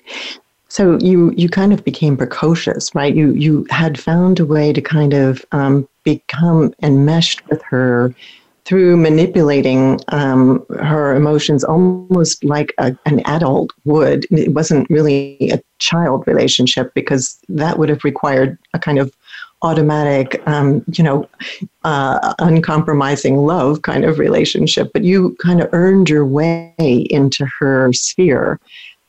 So 0.68 0.98
you 1.00 1.32
you 1.36 1.48
kind 1.48 1.72
of 1.72 1.84
became 1.84 2.16
precocious, 2.16 2.94
right? 2.94 3.14
You 3.14 3.32
you 3.32 3.66
had 3.70 4.00
found 4.00 4.40
a 4.40 4.46
way 4.46 4.72
to 4.72 4.80
kind 4.80 5.12
of 5.12 5.44
um, 5.52 5.86
become 6.02 6.74
enmeshed 6.82 7.46
with 7.48 7.62
her 7.62 8.14
through 8.64 8.96
manipulating 8.96 10.00
um, 10.08 10.64
her 10.80 11.14
emotions 11.14 11.64
almost 11.64 12.44
like 12.44 12.72
a, 12.78 12.96
an 13.06 13.20
adult 13.26 13.72
would. 13.84 14.24
It 14.30 14.54
wasn't 14.54 14.88
really 14.88 15.50
a 15.50 15.60
child 15.78 16.24
relationship 16.26 16.94
because 16.94 17.40
that 17.48 17.78
would 17.78 17.88
have 17.88 18.04
required 18.04 18.58
a 18.72 18.78
kind 18.78 18.98
of 18.98 19.12
automatic, 19.62 20.42
um, 20.46 20.84
you 20.92 21.04
know, 21.04 21.28
uh, 21.84 22.34
uncompromising 22.38 23.36
love 23.36 23.82
kind 23.82 24.04
of 24.04 24.18
relationship. 24.18 24.92
But 24.92 25.04
you 25.04 25.36
kind 25.42 25.60
of 25.60 25.68
earned 25.72 26.08
your 26.08 26.26
way 26.26 26.74
into 26.78 27.46
her 27.58 27.92
sphere. 27.92 28.60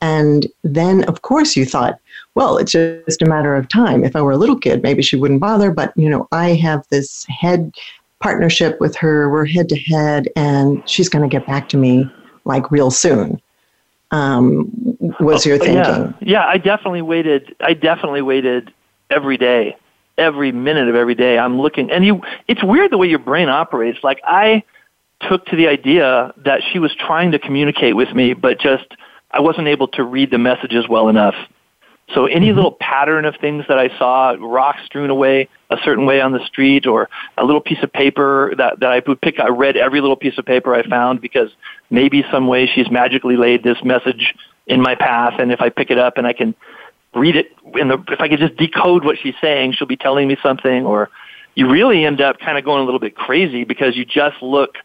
And 0.02 0.48
then, 0.64 1.04
of 1.06 1.22
course, 1.22 1.56
you 1.56 1.66
thought, 1.66 2.00
well, 2.36 2.58
it's 2.58 2.72
just 2.72 3.22
a 3.22 3.26
matter 3.26 3.56
of 3.56 3.70
time. 3.70 4.04
If 4.04 4.16
I 4.16 4.22
were 4.22 4.32
a 4.32 4.38
little 4.38 4.58
kid, 4.58 4.84
maybe 4.84 5.02
she 5.02 5.16
wouldn't 5.16 5.40
bother. 5.40 5.72
But, 5.72 5.94
you 5.96 6.10
know, 6.10 6.28
I 6.32 6.54
have 6.56 6.86
this 6.90 7.26
head 7.30 7.72
partnership 8.24 8.80
with 8.80 8.96
her. 8.96 9.30
We're 9.30 9.46
head 9.46 9.68
to 9.70 9.78
head, 9.78 10.30
and 10.38 10.82
she's 10.90 11.10
going 11.10 11.30
to 11.30 11.32
get 11.32 11.46
back 11.46 11.68
to 11.70 11.78
me 11.78 12.10
like 12.46 12.72
real 12.72 12.90
soon. 12.90 13.42
Um, 14.12 14.72
was 15.20 15.46
your 15.46 15.58
thinking? 15.58 15.76
Yeah. 15.76 16.14
yeah, 16.22 16.46
I 16.46 16.58
definitely 16.58 17.02
waited. 17.02 17.54
I 17.60 17.74
definitely 17.74 18.22
waited 18.22 18.74
every 19.10 19.38
day, 19.38 19.76
every 20.18 20.52
minute 20.54 20.88
of 20.88 20.96
every 20.96 21.16
day. 21.16 21.38
I'm 21.38 21.60
looking, 21.60 21.92
and 21.92 22.06
you. 22.06 22.22
It's 22.48 22.64
weird 22.64 22.92
the 22.92 22.98
way 22.98 23.08
your 23.08 23.20
brain 23.20 23.50
operates. 23.50 24.00
Like 24.04 24.22
I 24.24 24.64
took 25.28 25.46
to 25.48 25.56
the 25.56 25.68
idea 25.68 26.34
that 26.38 26.62
she 26.72 26.80
was 26.80 26.96
trying 26.96 27.32
to 27.32 27.40
communicate 27.40 27.96
with 27.96 28.14
me, 28.14 28.34
but 28.34 28.60
just 28.60 28.86
I 29.32 29.42
wasn't 29.42 29.68
able 29.68 29.90
to 29.90 30.04
read 30.04 30.32
the 30.32 30.38
messages 30.38 30.88
well 30.88 31.10
enough. 31.10 31.36
So 32.14 32.26
any 32.26 32.48
mm-hmm. 32.48 32.56
little 32.56 32.72
pattern 32.72 33.26
of 33.26 33.36
things 33.38 33.66
that 33.68 33.80
I 33.80 33.98
saw, 33.98 34.36
rocks 34.40 34.82
strewn 34.86 35.10
away 35.10 35.50
a 35.70 35.78
certain 35.84 36.06
way 36.06 36.22
on 36.22 36.32
the 36.32 36.46
street, 36.46 36.86
or 36.86 37.10
a 37.38 37.46
little 37.46 37.62
piece 37.62 37.82
of 37.82 37.92
paper 37.92 38.54
that, 38.58 38.80
that 38.82 38.92
I 38.92 39.02
would 39.08 39.22
pick, 39.22 39.40
I 39.40 39.50
read 39.50 39.78
every 39.78 40.02
little 40.02 40.16
piece 40.16 40.38
of 40.38 40.46
paper 40.46 40.76
I 40.76 40.84
found 40.88 41.22
because 41.22 41.50
maybe 41.90 42.24
some 42.32 42.48
way 42.48 42.68
she's 42.68 42.92
magically 42.92 43.38
laid 43.38 43.64
this 43.64 43.78
message 43.84 44.36
in 44.68 44.82
my 44.82 44.96
path, 44.96 45.36
and 45.40 45.52
if 45.52 45.62
I 45.62 45.70
pick 45.70 45.90
it 45.90 45.98
up 45.98 46.18
and 46.18 46.28
I 46.28 46.34
can 46.34 46.56
read 47.16 47.36
it, 47.36 47.52
in 47.76 47.88
the, 47.88 48.04
if 48.10 48.22
I 48.22 48.28
could 48.28 48.40
just 48.40 48.56
decode 48.58 49.04
what 49.04 49.18
she's 49.22 49.36
saying, 49.42 49.74
she'll 49.74 49.88
be 49.88 49.98
telling 49.98 50.28
me 50.28 50.38
something, 50.44 50.86
or 50.86 51.10
you 51.56 51.70
really 51.70 52.06
end 52.06 52.22
up 52.22 52.40
kind 52.40 52.58
of 52.58 52.64
going 52.64 52.82
a 52.82 52.86
little 52.86 53.00
bit 53.00 53.16
crazy 53.16 53.64
because 53.64 53.96
you 53.96 54.06
just 54.06 54.42
look, 54.42 54.76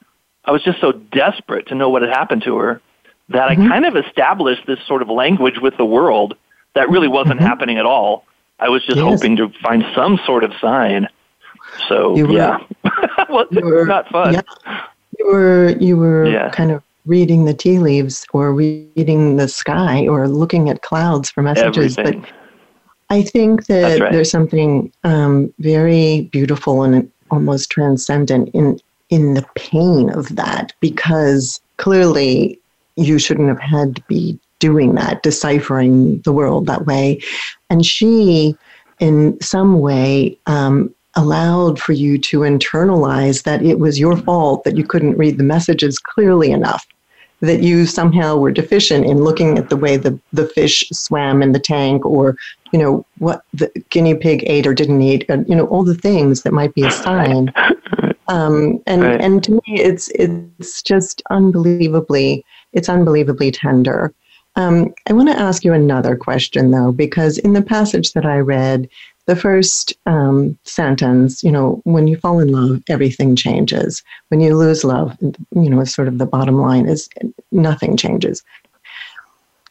I 0.45 0.53
was 0.53 0.63
just 0.63 0.81
so 0.81 0.93
desperate 0.93 1.69
to 1.69 1.75
know 1.75 1.91
what 1.91 2.03
had 2.03 2.11
happened 2.11 2.43
to 2.45 2.57
her 2.59 2.81
that 3.29 3.51
mm-hmm. 3.51 3.63
I 3.63 3.69
kind 3.69 3.87
of 3.87 3.97
established 3.97 4.67
this 4.67 4.79
sort 4.87 5.03
of 5.03 5.09
language 5.09 5.59
with 5.61 5.77
the 5.77 5.85
world 5.85 6.35
that 6.79 6.89
really 6.89 7.09
wasn't 7.09 7.41
mm-hmm. 7.41 7.49
happening 7.49 7.77
at 7.77 7.85
all. 7.85 8.25
I 8.61 8.69
was 8.69 8.85
just 8.87 8.99
yes. 8.99 9.05
hoping 9.05 9.37
to 9.37 9.49
find 9.61 9.85
some 9.97 10.19
sort 10.25 10.45
of 10.45 10.53
sign. 10.61 11.09
So 11.89 12.13
were, 12.13 12.33
yeah, 12.33 12.59
well, 13.29 13.47
were, 13.51 13.85
not 13.85 14.09
fun. 14.09 14.35
Yeah, 14.35 14.87
you 15.19 15.27
were 15.27 15.77
you 15.81 15.97
were 15.97 16.27
yeah. 16.27 16.51
kind 16.51 16.71
of 16.71 16.83
reading 17.05 17.47
the 17.47 17.55
tea 17.55 17.79
leaves 17.79 18.25
or 18.33 18.53
reading 18.53 19.37
the 19.37 19.49
sky 19.49 20.07
or 20.07 20.29
looking 20.29 20.71
at 20.71 20.83
clouds 20.83 21.31
for 21.31 21.43
messages, 21.43 21.99
Everything. 21.99 22.21
but. 22.23 22.33
I 23.11 23.23
think 23.23 23.67
that 23.67 24.01
right. 24.01 24.13
there's 24.13 24.31
something 24.31 24.93
um, 25.03 25.53
very 25.61 26.29
beautiful 26.31 26.83
and 26.83 27.11
almost 27.31 27.71
transcendent 27.71 28.51
in 28.55 28.79
in 29.11 29.35
the 29.35 29.47
pain 29.55 30.11
of 30.11 30.37
that 30.37 30.73
because 30.81 31.61
clearly 31.79 32.61
you 32.97 33.19
shouldn't 33.19 33.49
have 33.49 33.61
had 33.61 33.97
to 33.97 34.03
be 34.09 34.39
doing 34.59 34.95
that, 34.95 35.23
deciphering 35.23 36.21
the 36.21 36.33
world 36.33 36.67
that 36.67 36.87
way. 36.87 37.21
And 37.71 37.85
she, 37.85 38.57
in 38.99 39.41
some 39.41 39.81
way, 39.81 40.39
um, 40.47 40.95
allowed 41.15 41.81
for 41.81 41.93
you 41.93 42.19
to 42.19 42.41
internalize 42.41 43.43
that 43.43 43.63
it 43.63 43.79
was 43.79 43.99
your 43.99 44.17
fault 44.17 44.65
that 44.65 44.77
you 44.77 44.85
couldn't 44.85 45.17
read 45.17 45.39
the 45.39 45.45
messages 45.45 45.99
clearly 45.99 46.51
enough, 46.51 46.87
that 47.41 47.63
you 47.63 47.87
somehow 47.87 48.37
were 48.37 48.53
deficient 48.53 49.07
in 49.07 49.25
looking 49.25 49.59
at 49.59 49.69
the 49.69 49.77
way 49.77 49.97
the, 49.97 50.19
the 50.33 50.47
fish 50.47 50.89
swam 50.93 51.43
in 51.43 51.53
the 51.53 51.59
tank 51.59 52.05
or, 52.05 52.37
you 52.73 52.79
know, 52.79 53.05
what 53.19 53.43
the 53.55 53.71
guinea 53.91 54.15
pig 54.15 54.45
ate 54.47 54.67
or 54.67 54.75
didn't 54.75 55.03
eat, 55.03 55.25
and, 55.29 55.49
you 55.49 55.57
know, 55.57 55.67
all 55.67 55.83
the 55.85 55.95
things 55.95 56.43
that 56.43 56.53
might 56.53 56.75
be 56.75 56.85
a 56.85 56.91
sign. 56.91 57.53
Um, 58.29 58.83
and, 58.87 59.03
right. 59.03 59.21
and 59.21 59.43
to 59.45 59.53
me, 59.53 59.63
it's, 59.67 60.09
it's 60.09 60.83
just 60.83 61.23
unbelievably, 61.31 62.45
it's 62.75 62.89
unbelievably 62.89 63.53
tender. 63.53 64.13
Um, 64.59 64.93
I 65.09 65.13
want 65.13 65.29
to 65.29 65.39
ask 65.39 65.65
you 65.65 65.73
another 65.73 66.17
question, 66.17 66.73
though, 66.73 66.91
because 66.91 67.39
in 67.39 67.53
the 67.53 67.63
passage 67.63 68.13
that 68.15 68.27
I 68.27 68.39
read, 68.39 68.89
the 69.27 69.37
first 69.37 69.93
um, 70.07 70.59
sentence, 70.65 71.45
you 71.45 71.53
know, 71.53 71.81
when 71.85 72.09
you 72.09 72.17
fall 72.17 72.41
in 72.41 72.49
love, 72.49 72.83
everything 72.89 73.37
changes. 73.37 74.03
When 74.29 74.41
you 74.41 74.57
lose 74.57 74.83
love, 74.83 75.17
you 75.21 75.71
know, 75.71 75.85
sort 75.85 76.09
of 76.09 76.19
the 76.19 76.27
bottom 76.27 76.57
line 76.57 76.89
is 76.89 77.09
nothing 77.53 77.97
changes. 77.97 78.43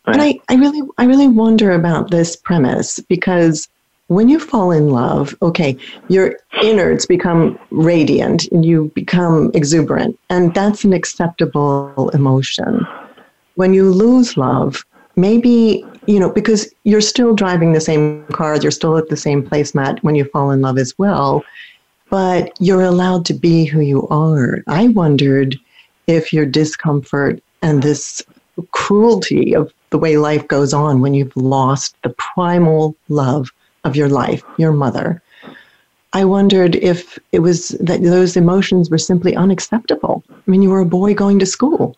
And 0.06 0.22
I, 0.22 0.40
I 0.48 0.56
really, 0.56 0.82
I 0.98 1.04
really 1.04 1.28
wonder 1.28 1.72
about 1.72 2.10
this 2.10 2.38
premise 2.38 3.00
because 3.00 3.68
when 4.08 4.30
you 4.30 4.40
fall 4.40 4.72
in 4.72 4.88
love, 4.88 5.36
okay, 5.42 5.76
your 6.08 6.38
innards 6.64 7.06
become 7.06 7.60
radiant 7.72 8.50
and 8.54 8.64
you 8.64 8.90
become 8.96 9.52
exuberant, 9.54 10.18
and 10.30 10.54
that's 10.54 10.86
an 10.86 10.94
acceptable 10.94 12.10
emotion 12.14 12.88
when 13.58 13.74
you 13.74 13.92
lose 13.92 14.38
love, 14.38 14.86
maybe, 15.16 15.84
you 16.06 16.20
know, 16.20 16.30
because 16.30 16.72
you're 16.84 17.02
still 17.02 17.34
driving 17.34 17.74
the 17.74 17.82
same 17.82 18.24
car, 18.28 18.56
you're 18.58 18.72
still 18.72 18.98
at 18.98 19.10
the 19.10 19.18
same 19.18 19.44
placemat 19.44 20.02
when 20.04 20.14
you 20.14 20.26
fall 20.26 20.52
in 20.52 20.62
love 20.62 20.78
as 20.78 20.98
well, 21.00 21.44
but 22.10 22.52
you're 22.60 22.84
allowed 22.84 23.26
to 23.26 23.34
be 23.34 23.66
who 23.66 23.82
you 23.82 24.08
are. 24.10 24.64
I 24.68 24.90
wondered 24.90 25.58
if 26.06 26.32
your 26.32 26.46
discomfort 26.46 27.42
and 27.64 27.82
this 27.82 28.22
cruelty 28.72 29.56
of 29.56 29.74
the 29.90 29.98
way 29.98 30.18
life 30.18 30.48
goes 30.48 30.72
on 30.72 31.02
when 31.02 31.16
you've 31.16 31.36
lost 31.36 31.96
the 32.04 32.10
primal 32.10 32.96
love 33.10 33.50
of 33.84 33.96
your 33.96 34.10
life, 34.10 34.44
your 34.58 34.72
mother. 34.72 35.22
I 36.14 36.26
wondered 36.26 36.76
if 36.76 37.18
it 37.32 37.40
was 37.40 37.70
that 37.80 38.04
those 38.04 38.38
emotions 38.38 38.92
were 38.92 38.98
simply 39.00 39.36
unacceptable. 39.36 40.24
I 40.30 40.52
mean, 40.52 40.62
you 40.62 40.70
were 40.70 40.82
a 40.82 40.86
boy 40.86 41.16
going 41.16 41.40
to 41.40 41.46
school. 41.46 41.98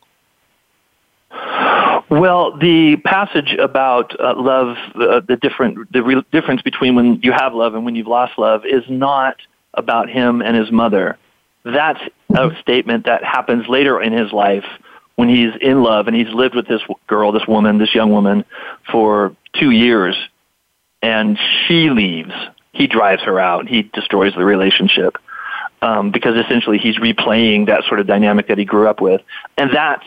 Well, 2.10 2.58
the 2.58 2.98
passage 2.98 3.54
about 3.54 4.19
uh, 4.19 4.34
love, 4.36 4.78
uh, 4.95 5.22
the 5.28 5.38
different, 5.39 5.91
the 5.93 6.02
re- 6.02 6.26
difference 6.32 6.63
between 6.63 6.95
when 6.95 7.22
you 7.22 7.32
have 7.32 7.54
love 7.54 7.76
and 7.76 7.86
when 7.86 7.95
you've 7.95 8.08
lost 8.08 8.38
love, 8.38 8.65
is 8.65 8.84
not 8.89 9.38
about 9.76 10.10
him 10.10 10.41
and 10.41 10.56
his 10.58 10.72
mother. 10.72 11.17
That's 11.63 12.00
a 12.36 12.50
statement 12.62 13.06
that 13.06 13.24
happens 13.24 13.67
later 13.67 14.02
in 14.02 14.13
his 14.13 14.32
life 14.32 14.65
when 15.17 15.30
he's 15.30 15.54
in 15.62 15.84
love 15.84 16.08
and 16.08 16.15
he's 16.15 16.34
lived 16.34 16.56
with 16.56 16.67
this 16.67 16.82
girl, 17.06 17.32
this 17.32 17.48
woman, 17.48 17.78
this 17.78 17.93
young 17.93 18.12
woman, 18.12 18.43
for 18.91 19.36
two 19.54 19.69
years, 19.69 20.15
and 21.04 21.38
she 21.67 21.91
leaves. 21.91 22.32
He 22.72 22.88
drives 22.88 23.22
her 23.24 23.39
out. 23.39 23.67
He 23.67 23.84
destroys 23.84 24.34
the 24.34 24.45
relationship 24.45 25.17
um, 25.82 26.12
because 26.12 26.36
essentially 26.43 26.80
he's 26.80 26.98
replaying 26.98 27.67
that 27.67 27.84
sort 27.84 28.00
of 28.00 28.08
dynamic 28.08 28.48
that 28.48 28.58
he 28.58 28.65
grew 28.65 28.88
up 28.88 29.00
with, 29.00 29.22
and 29.58 29.72
that's 29.72 30.06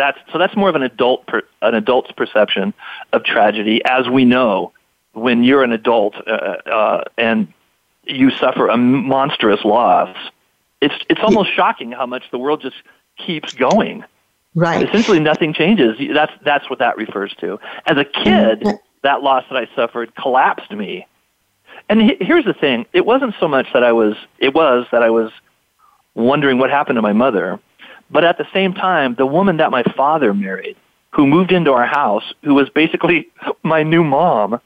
that's 0.00 0.18
so 0.32 0.38
that's 0.38 0.56
more 0.56 0.68
of 0.68 0.74
an 0.74 0.82
adult 0.82 1.26
per, 1.26 1.42
an 1.62 1.74
adult's 1.74 2.12
perception 2.12 2.74
of 3.12 3.22
tragedy. 3.24 3.84
As 3.84 4.08
we 4.08 4.24
know, 4.24 4.72
when 5.12 5.44
you're 5.44 5.62
an 5.62 5.72
adult 5.72 6.14
uh, 6.26 6.56
uh, 6.66 7.04
and 7.18 7.52
you 8.04 8.30
suffer 8.30 8.68
a 8.68 8.76
monstrous 8.76 9.64
loss, 9.64 10.16
it's 10.80 10.94
it's 11.08 11.20
almost 11.22 11.54
shocking 11.54 11.92
how 11.92 12.06
much 12.06 12.24
the 12.30 12.38
world 12.38 12.62
just 12.62 12.76
keeps 13.16 13.52
going. 13.52 14.04
Right. 14.54 14.88
Essentially, 14.88 15.20
nothing 15.20 15.52
changes. 15.52 15.96
That's 16.12 16.32
that's 16.42 16.68
what 16.68 16.80
that 16.80 16.96
refers 16.96 17.34
to. 17.40 17.60
As 17.86 17.96
a 17.96 18.04
kid, 18.04 18.66
that 19.02 19.22
loss 19.22 19.44
that 19.50 19.56
I 19.56 19.68
suffered 19.76 20.14
collapsed 20.16 20.72
me. 20.72 21.06
And 21.88 22.00
he, 22.00 22.16
here's 22.20 22.44
the 22.44 22.54
thing: 22.54 22.86
it 22.92 23.06
wasn't 23.06 23.34
so 23.38 23.46
much 23.46 23.66
that 23.72 23.84
I 23.84 23.92
was. 23.92 24.14
It 24.38 24.54
was 24.54 24.86
that 24.92 25.02
I 25.02 25.10
was 25.10 25.30
wondering 26.14 26.58
what 26.58 26.70
happened 26.70 26.96
to 26.96 27.02
my 27.02 27.12
mother. 27.12 27.60
But 28.10 28.24
at 28.24 28.38
the 28.38 28.46
same 28.52 28.74
time, 28.74 29.14
the 29.14 29.26
woman 29.26 29.58
that 29.58 29.70
my 29.70 29.82
father 29.96 30.34
married, 30.34 30.76
who 31.10 31.26
moved 31.26 31.52
into 31.52 31.72
our 31.72 31.86
house, 31.86 32.34
who 32.42 32.54
was 32.54 32.68
basically 32.70 33.28
my 33.62 33.82
new 33.82 34.04
mom, 34.04 34.60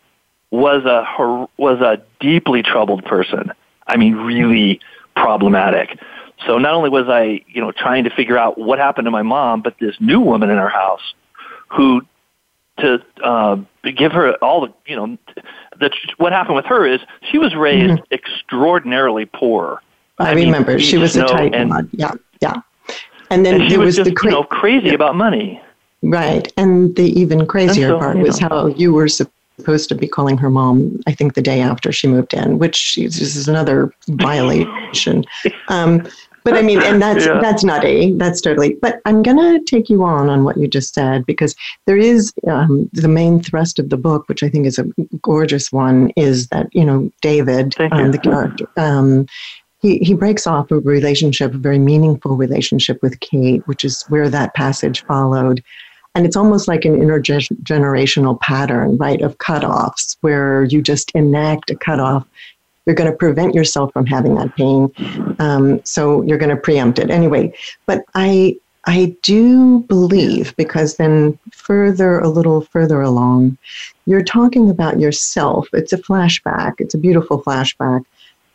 was 0.51 0.85
a 0.85 1.49
was 1.57 1.81
a 1.81 2.03
deeply 2.21 2.63
troubled 2.63 3.05
person. 3.05 3.51
I 3.87 3.97
mean, 3.97 4.15
really 4.15 4.81
problematic. 5.17 5.99
So 6.47 6.59
not 6.59 6.75
only 6.75 6.91
was 6.91 7.09
I, 7.09 7.43
you 7.49 7.61
know, 7.61 7.73
trying 7.73 8.05
to 8.05 8.11
figure 8.11 8.37
out 8.37 8.59
what 8.59 8.79
happened 8.79 9.07
to 9.07 9.11
my 9.11 9.23
mom, 9.23 9.63
but 9.63 9.77
this 9.79 9.97
new 10.01 10.21
woman 10.21 10.51
in 10.51 10.59
our 10.59 10.69
house, 10.69 11.15
who, 11.69 12.03
to 12.79 13.03
uh, 13.23 13.57
give 13.97 14.13
her 14.13 14.35
all 14.37 14.63
the, 14.63 14.73
you 14.87 14.97
know, 14.97 15.17
the, 15.79 15.91
what 16.19 16.33
happened 16.33 16.57
with 16.57 16.67
her 16.67 16.87
is 16.87 17.01
she 17.31 17.39
was 17.39 17.55
raised 17.55 17.95
mm-hmm. 17.95 18.15
extraordinarily 18.15 19.27
poor. 19.27 19.81
I, 20.19 20.31
I 20.31 20.33
remember 20.33 20.73
mean, 20.73 20.81
she 20.81 20.99
was 20.99 21.17
a 21.17 21.25
tight 21.25 21.53
one. 21.53 21.89
Yeah, 21.93 22.13
yeah. 22.41 22.55
And 23.31 23.45
then 23.45 23.63
and 23.63 23.71
there 23.71 23.79
was, 23.79 23.87
was 23.87 23.97
just, 23.97 24.11
the 24.11 24.15
cra- 24.15 24.31
you 24.31 24.37
know, 24.37 24.45
crazy 24.45 24.89
yeah. 24.89 24.95
about 24.95 25.17
money. 25.17 25.61
Right. 26.03 26.53
And 26.57 26.95
the 26.97 27.09
even 27.19 27.47
crazier 27.47 27.89
so, 27.89 27.99
part 27.99 28.19
was 28.19 28.41
know. 28.41 28.49
how 28.49 28.67
you 28.67 28.93
were 28.93 29.09
supposed 29.09 29.89
to 29.89 29.95
be 29.95 30.07
calling 30.07 30.37
her 30.37 30.51
mom, 30.51 31.01
I 31.07 31.13
think, 31.13 31.35
the 31.35 31.43
day 31.43 31.61
after 31.61 31.93
she 31.93 32.07
moved 32.07 32.35
in, 32.35 32.59
which 32.59 32.99
is, 32.99 33.21
is 33.21 33.49
another 33.49 33.93
violation. 34.09 35.25
Um, 35.69 36.07
but 36.45 36.55
I 36.55 36.63
mean, 36.63 36.83
and 36.83 37.01
that's 37.01 37.25
yeah. 37.25 37.41
that's 37.41 37.65
nutty. 37.65 38.13
That's 38.13 38.43
totally. 38.43 38.75
But 38.75 39.01
I'm 39.07 39.23
gonna 39.23 39.61
take 39.65 39.89
you 39.89 40.05
on 40.05 40.29
on 40.29 40.45
what 40.45 40.59
you 40.59 40.69
just 40.69 40.93
said 40.93 41.25
because 41.25 41.57
there 41.87 41.97
is 41.97 42.35
um, 42.47 42.91
the 42.93 43.09
main 43.09 43.43
thrust 43.43 43.79
of 43.79 43.89
the 43.89 43.97
book, 43.97 44.29
which 44.29 44.43
I 44.43 44.51
think 44.51 44.67
is 44.67 44.79
a 44.79 44.85
gorgeous 45.23 45.73
one, 45.73 46.11
is 46.17 46.49
that 46.49 46.69
you 46.73 46.85
know 46.85 47.11
David, 47.23 47.75
um, 47.91 48.13
the 48.13 48.19
character, 48.19 48.69
um, 48.77 49.27
he, 49.85 49.99
he 49.99 50.15
breaks 50.15 50.47
off 50.47 50.71
a 50.71 50.79
relationship, 50.79 51.53
a 51.53 51.59
very 51.59 51.79
meaningful 51.79 52.37
relationship 52.37 53.03
with 53.03 53.21
Kate, 53.21 53.61
which 53.69 53.85
is 53.85 54.03
where 54.05 54.31
that 54.31 54.55
passage 54.55 55.05
followed. 55.05 55.63
And 56.15 56.25
it's 56.25 56.37
almost 56.37 56.69
like 56.69 56.87
an 56.87 56.97
intergenerational 57.01 58.41
pattern, 58.41 58.97
right, 58.97 59.21
of 59.21 59.37
cutoffs 59.37 60.17
where 60.23 60.65
you 60.65 60.81
just 60.81 61.11
enact 61.11 61.71
a 61.71 61.77
cutoff. 61.77 62.27
You're 62.87 62.95
going 62.95 63.11
to 63.11 63.17
prevent 63.17 63.55
yourself 63.55 63.93
from 63.93 64.07
having 64.07 64.37
that 64.37 64.57
pain. 64.57 64.91
Um, 65.39 65.85
so 65.85 66.23
you're 66.23 66.39
going 66.39 66.57
to 66.57 66.63
preempt 66.63 66.99
it 66.99 67.11
anyway. 67.11 67.53
But 67.85 68.05
I, 68.15 68.57
I 68.87 69.15
do 69.21 69.81
believe, 69.81 70.57
because 70.57 70.97
then 70.97 71.39
further, 71.53 72.21
a 72.21 72.31
little 72.31 72.63
further 72.63 73.03
along, 73.03 73.59
you're 74.07 74.25
talking 74.25 74.71
about 74.71 74.99
yourself. 74.99 75.69
It's 75.75 75.93
a 75.93 75.99
flashback. 75.99 76.75
It's 76.79 76.95
a 76.95 76.99
beautiful 76.99 77.43
flashback. 77.43 78.05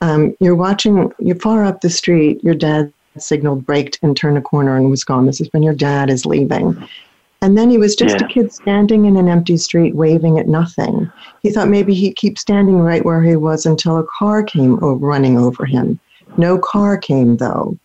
Um, 0.01 0.35
you're 0.39 0.55
watching, 0.55 1.11
you're 1.19 1.35
far 1.35 1.65
up 1.65 1.81
the 1.81 1.89
street, 1.89 2.43
your 2.43 2.55
dad 2.55 2.91
signaled, 3.17 3.65
braked, 3.65 3.99
and 4.01 4.15
turned 4.15 4.37
a 4.37 4.41
corner 4.41 4.77
and 4.77 4.89
was 4.89 5.03
gone. 5.03 5.25
This 5.25 5.41
is 5.41 5.49
when 5.51 5.63
your 5.63 5.73
dad 5.73 6.09
is 6.09 6.25
leaving. 6.25 6.87
And 7.41 7.57
then 7.57 7.69
he 7.69 7.77
was 7.77 7.95
just 7.95 8.19
yeah. 8.19 8.25
a 8.25 8.29
kid 8.29 8.51
standing 8.51 9.05
in 9.05 9.15
an 9.15 9.29
empty 9.29 9.57
street 9.57 9.95
waving 9.95 10.37
at 10.37 10.47
nothing. 10.47 11.09
He 11.41 11.51
thought 11.51 11.69
maybe 11.69 11.93
he'd 11.93 12.17
keep 12.17 12.37
standing 12.37 12.79
right 12.79 13.05
where 13.05 13.23
he 13.23 13.35
was 13.35 13.65
until 13.65 13.97
a 13.97 14.05
car 14.05 14.43
came 14.43 14.75
running 14.75 15.37
over 15.37 15.65
him. 15.65 15.99
No 16.37 16.57
car 16.57 16.97
came, 16.97 17.37
though. 17.37 17.77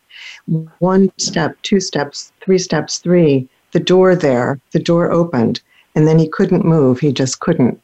One 0.79 1.11
step, 1.19 1.57
two 1.63 1.81
steps, 1.81 2.33
three 2.41 2.59
steps, 2.59 2.99
three. 2.99 3.49
The 3.73 3.81
door 3.81 4.15
there, 4.15 4.61
the 4.73 4.79
door 4.79 5.11
opened, 5.11 5.61
and 5.95 6.07
then 6.07 6.19
he 6.19 6.29
couldn't 6.29 6.65
move. 6.65 7.01
He 7.01 7.13
just 7.13 7.41
couldn't. 7.41 7.81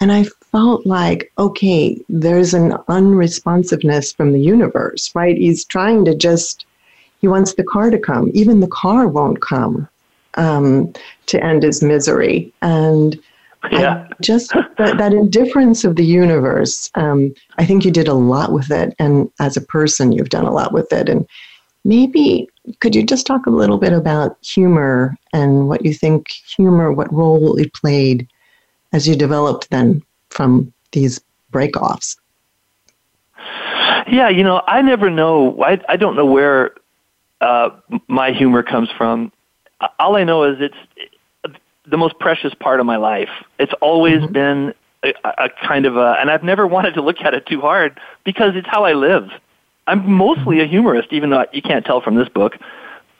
And 0.00 0.12
I 0.12 0.26
felt 0.58 0.84
like, 0.86 1.30
okay, 1.38 1.96
there's 2.08 2.52
an 2.52 2.72
unresponsiveness 2.88 4.12
from 4.12 4.32
the 4.32 4.40
universe, 4.40 5.14
right? 5.14 5.36
He's 5.36 5.64
trying 5.64 6.04
to 6.06 6.16
just, 6.16 6.66
he 7.20 7.28
wants 7.28 7.54
the 7.54 7.62
car 7.62 7.90
to 7.90 7.98
come. 7.98 8.32
Even 8.34 8.58
the 8.58 8.66
car 8.66 9.06
won't 9.06 9.40
come 9.40 9.88
um, 10.34 10.92
to 11.26 11.44
end 11.44 11.62
his 11.62 11.80
misery. 11.80 12.52
And 12.60 13.20
yeah. 13.70 14.08
I 14.10 14.14
just 14.20 14.52
that, 14.78 14.98
that 14.98 15.12
indifference 15.12 15.84
of 15.84 15.94
the 15.94 16.04
universe, 16.04 16.90
um, 16.96 17.32
I 17.58 17.64
think 17.64 17.84
you 17.84 17.92
did 17.92 18.08
a 18.08 18.14
lot 18.14 18.50
with 18.50 18.72
it. 18.72 18.96
And 18.98 19.30
as 19.38 19.56
a 19.56 19.60
person, 19.76 20.10
you've 20.10 20.30
done 20.30 20.46
a 20.46 20.52
lot 20.52 20.72
with 20.72 20.92
it. 20.92 21.08
And 21.08 21.24
maybe 21.84 22.48
could 22.80 22.96
you 22.96 23.04
just 23.04 23.28
talk 23.28 23.46
a 23.46 23.50
little 23.50 23.78
bit 23.78 23.92
about 23.92 24.38
humor 24.44 25.16
and 25.32 25.68
what 25.68 25.84
you 25.84 25.94
think 25.94 26.32
humor, 26.56 26.92
what 26.92 27.12
role 27.12 27.56
it 27.58 27.72
played 27.74 28.26
as 28.92 29.06
you 29.06 29.14
developed 29.14 29.70
then 29.70 30.02
from 30.30 30.72
these 30.92 31.20
breakoffs? 31.52 32.16
Yeah, 34.06 34.28
you 34.28 34.42
know, 34.42 34.62
I 34.66 34.82
never 34.82 35.10
know. 35.10 35.62
I, 35.62 35.80
I 35.88 35.96
don't 35.96 36.16
know 36.16 36.26
where 36.26 36.72
uh, 37.40 37.70
my 38.08 38.32
humor 38.32 38.62
comes 38.62 38.88
from 38.96 39.32
all 39.98 40.16
I 40.16 40.24
know 40.24 40.44
is 40.44 40.58
it's 40.60 41.56
the 41.86 41.96
most 41.96 42.18
precious 42.18 42.52
part 42.54 42.80
of 42.80 42.86
my 42.86 42.96
life. 42.96 43.30
It's 43.58 43.72
always 43.80 44.20
mm-hmm. 44.20 44.32
been 44.32 44.74
a, 45.02 45.12
a 45.24 45.48
kind 45.66 45.86
of 45.86 45.96
a, 45.96 46.16
and 46.20 46.30
I've 46.30 46.42
never 46.42 46.66
wanted 46.76 46.94
to 46.94 47.02
look 47.02 47.20
at 47.20 47.34
it 47.34 47.46
too 47.46 47.60
hard 47.60 47.98
because 48.24 48.56
it's 48.56 48.68
how 48.68 48.84
I 48.84 48.92
live. 48.92 49.30
I'm 49.86 50.10
mostly 50.10 50.60
a 50.60 50.66
humorist, 50.66 51.12
even 51.12 51.30
though 51.30 51.46
you 51.52 51.62
can't 51.62 51.84
tell 51.84 52.02
from 52.02 52.16
this 52.16 52.28
book. 52.28 52.58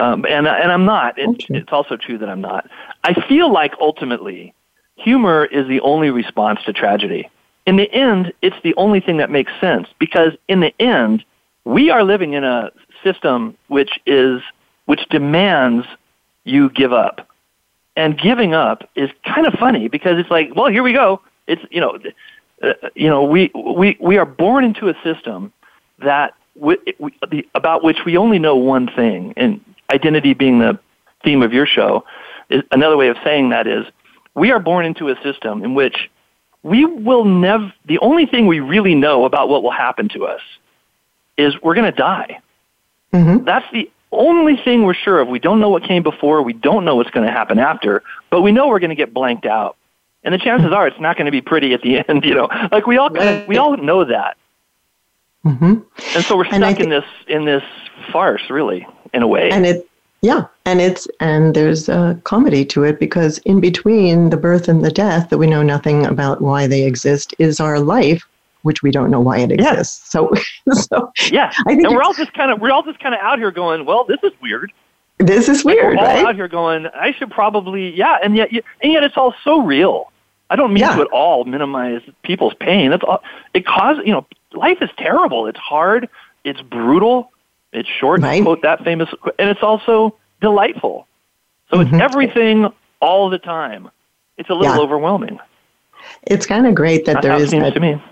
Um, 0.01 0.27
and 0.27 0.47
and 0.47 0.71
I'm 0.71 0.85
not. 0.85 1.19
It, 1.19 1.29
okay. 1.29 1.59
It's 1.59 1.73
also 1.73 1.97
true 1.97 2.19
that 2.19 2.29
I'm 2.29 2.43
not. 2.43 2.69
I 3.03 3.15
feel 3.27 3.51
like 3.53 3.73
ultimately, 3.81 4.55
humor 4.99 5.45
is 5.47 5.67
the 5.69 5.81
only 5.81 6.11
response 6.11 6.61
to 6.67 6.73
tragedy. 6.73 7.29
In 7.67 7.77
the 7.77 7.91
end, 7.93 8.33
it's 8.43 8.57
the 8.63 8.75
only 8.77 9.01
thing 9.01 9.19
that 9.19 9.31
makes 9.31 9.53
sense 9.61 9.89
because 9.99 10.33
in 10.49 10.61
the 10.61 10.73
end, 10.81 11.25
we 11.65 11.91
are 11.91 12.03
living 12.03 12.33
in 12.33 12.45
a 12.45 12.71
system 13.05 13.57
which 13.69 14.01
is 14.07 14.41
which 14.87 15.07
demands 15.11 15.87
you 16.45 16.71
give 16.71 16.93
up. 16.93 17.29
And 17.95 18.19
giving 18.19 18.55
up 18.55 18.89
is 18.95 19.11
kind 19.25 19.47
of 19.47 19.55
funny 19.55 19.89
because 19.89 20.19
it's 20.19 20.31
like, 20.31 20.55
well, 20.55 20.71
here 20.71 20.83
we 20.83 20.93
go. 20.93 21.21
It's 21.47 21.63
you 21.71 21.81
know, 21.81 21.99
uh, 22.63 22.73
you 22.95 23.09
know, 23.09 23.25
we 23.25 23.51
we 23.55 23.97
we 24.01 24.17
are 24.17 24.25
born 24.25 24.65
into 24.65 24.89
a 24.89 24.95
system 25.03 25.53
that 25.99 26.35
we, 26.55 26.77
the, 27.31 27.47
about 27.55 27.85
which 27.85 27.99
we 28.07 28.17
only 28.17 28.39
know 28.39 28.57
one 28.57 28.89
thing, 28.89 29.35
and 29.37 29.61
identity 29.93 30.33
being 30.35 30.59
the 30.59 30.79
theme 31.25 31.43
of 31.43 31.53
your 31.53 31.67
show. 31.67 32.05
Is, 32.51 32.63
another 32.71 32.97
way 32.97 33.09
of 33.09 33.17
saying 33.23 33.51
that 33.51 33.67
is, 33.67 33.85
we 34.39 34.51
are 34.53 34.61
born 34.61 34.85
into 34.85 35.09
a 35.09 35.21
system 35.23 35.65
in 35.65 35.75
which 35.75 36.11
we 36.63 36.85
will 36.85 37.25
never. 37.25 37.73
The 37.87 37.99
only 37.99 38.27
thing 38.27 38.47
we 38.47 38.61
really 38.61 38.95
know 38.95 39.25
about 39.25 39.49
what 39.49 39.63
will 39.63 39.71
happen 39.71 40.09
to 40.11 40.27
us 40.27 40.41
is 41.37 41.55
we're 41.63 41.75
going 41.75 41.91
to 41.91 41.97
die. 41.97 42.41
Mm-hmm. 43.13 43.45
That's 43.45 43.67
the 43.73 43.91
only 44.13 44.57
thing 44.57 44.83
we're 44.83 44.95
sure 44.95 45.21
of. 45.21 45.29
We 45.29 45.39
don't 45.39 45.61
know 45.61 45.71
what 45.71 45.83
came 45.83 46.03
before. 46.03 46.43
We 46.43 46.53
don't 46.53 46.85
know 46.85 46.97
what's 46.97 47.11
going 47.11 47.27
to 47.27 47.33
happen 47.33 47.59
after, 47.59 48.03
but 48.31 48.43
we 48.43 48.53
know 48.53 48.69
we're 48.69 48.81
going 48.81 48.91
to 48.91 48.97
get 48.97 49.15
blanked 49.15 49.47
out. 49.47 49.77
And 50.25 50.35
the 50.35 50.39
chances 50.39 50.73
are 50.73 50.87
it's 50.87 51.01
not 51.01 51.17
going 51.17 51.27
to 51.27 51.33
be 51.33 51.41
pretty 51.41 51.75
at 51.75 51.83
the 51.83 52.05
end, 52.09 52.25
you 52.25 52.35
know. 52.35 52.49
Like 52.73 52.87
we 52.87 52.97
all 52.97 53.11
kind 53.11 53.43
of, 53.43 53.49
we 53.49 53.57
all 53.57 53.77
know 53.77 54.05
that. 54.05 54.37
Mm-hmm. 55.45 55.75
And 56.17 56.25
so 56.25 56.37
we're 56.37 56.47
stuck 56.47 56.77
th- 56.77 56.81
in 56.81 56.91
this 56.91 57.05
in 57.29 57.45
this 57.45 57.63
farce, 58.13 58.51
really, 58.51 58.87
in 59.15 59.23
a 59.23 59.27
way. 59.27 59.51
And 59.51 59.65
it, 59.65 59.89
yeah, 60.21 60.47
and 60.65 60.81
it's 60.81 61.07
and 61.21 61.55
there's 61.55 61.89
a 61.89 62.21
comedy 62.25 62.65
to 62.67 62.85
it 62.85 62.99
because 62.99 63.39
in 63.39 63.61
between 63.61 64.31
the 64.31 64.37
birth 64.37 64.69
and 64.69 64.85
the 64.85 64.91
death, 64.91 65.31
that 65.31 65.39
we 65.39 65.47
know 65.47 65.63
nothing 65.63 66.05
about 66.07 66.41
why 66.41 66.67
they 66.67 66.85
exist, 66.85 67.35
is 67.39 67.61
our 67.61 67.79
life, 67.79 68.27
which 68.63 68.83
we 68.83 68.91
don't 68.91 69.11
know 69.11 69.21
why 69.21 69.39
it 69.39 69.53
exists. 69.53 70.13
Yeah. 70.15 70.21
So, 70.21 70.35
so 70.73 71.13
yeah, 71.31 71.53
I 71.67 71.75
think 71.75 71.85
and 71.85 71.95
we're 71.95 72.03
all 72.03 72.15
just 72.15 72.35
kind 72.35 72.51
of 72.51 72.61
we're 72.61 72.73
all 72.73 72.83
just 72.83 72.99
kind 72.99 73.15
of 73.15 73.21
out 73.21 73.39
here 73.39 73.53
going, 73.53 73.85
well, 73.85 74.05
this 74.05 74.19
is 74.25 74.33
weird. 74.43 74.73
This 75.19 75.49
is 75.49 75.65
weird, 75.65 75.97
like 75.97 76.05
we're 76.05 76.11
all 76.11 76.17
right? 76.17 76.27
out 76.27 76.35
here 76.37 76.49
going, 76.49 76.87
I 76.89 77.13
should 77.13 77.31
probably, 77.31 77.91
yeah, 77.91 78.19
and 78.23 78.37
yet, 78.37 78.51
and 78.53 78.93
yet, 78.93 79.03
it's 79.03 79.17
all 79.17 79.35
so 79.43 79.61
real. 79.61 80.13
I 80.51 80.57
don't 80.57 80.73
mean 80.73 80.83
yeah. 80.83 80.95
to 80.95 81.03
at 81.03 81.09
all 81.09 81.45
minimize 81.45 82.03
people's 82.23 82.55
pain. 82.55 82.91
That's 82.91 83.03
all. 83.03 83.23
It 83.53 83.67
causes, 83.67 84.05
you 84.07 84.13
know, 84.13 84.27
life 84.53 84.79
is 84.81 84.91
terrible. 84.97 85.47
It's 85.47 85.59
hard. 85.59 86.09
It's 86.45 86.61
brutal. 86.63 87.33
It's 87.73 87.89
short. 87.89 88.23
Right. 88.23 88.43
Quote 88.43 88.63
that 88.63 88.83
famous, 88.85 89.09
and 89.39 89.51
it's 89.51 89.63
also 89.63 90.17
delightful. 90.41 91.07
So 91.71 91.79
mm-hmm. 91.79 91.95
it's 91.95 92.03
everything 92.03 92.69
all 93.01 93.29
the 93.29 93.39
time. 93.39 93.91
It's 94.39 94.49
a 94.51 94.55
little 94.55 94.77
yeah. 94.77 94.81
overwhelming. 94.81 95.39
It's 96.23 96.47
kind 96.47 96.67
of 96.67 96.75
great 96.75 97.05
that 97.07 97.15
That's 97.15 97.27
there 97.27 97.37
is 97.37 97.51
that, 97.51 97.75
to 97.75 97.81
me. 97.81 98.03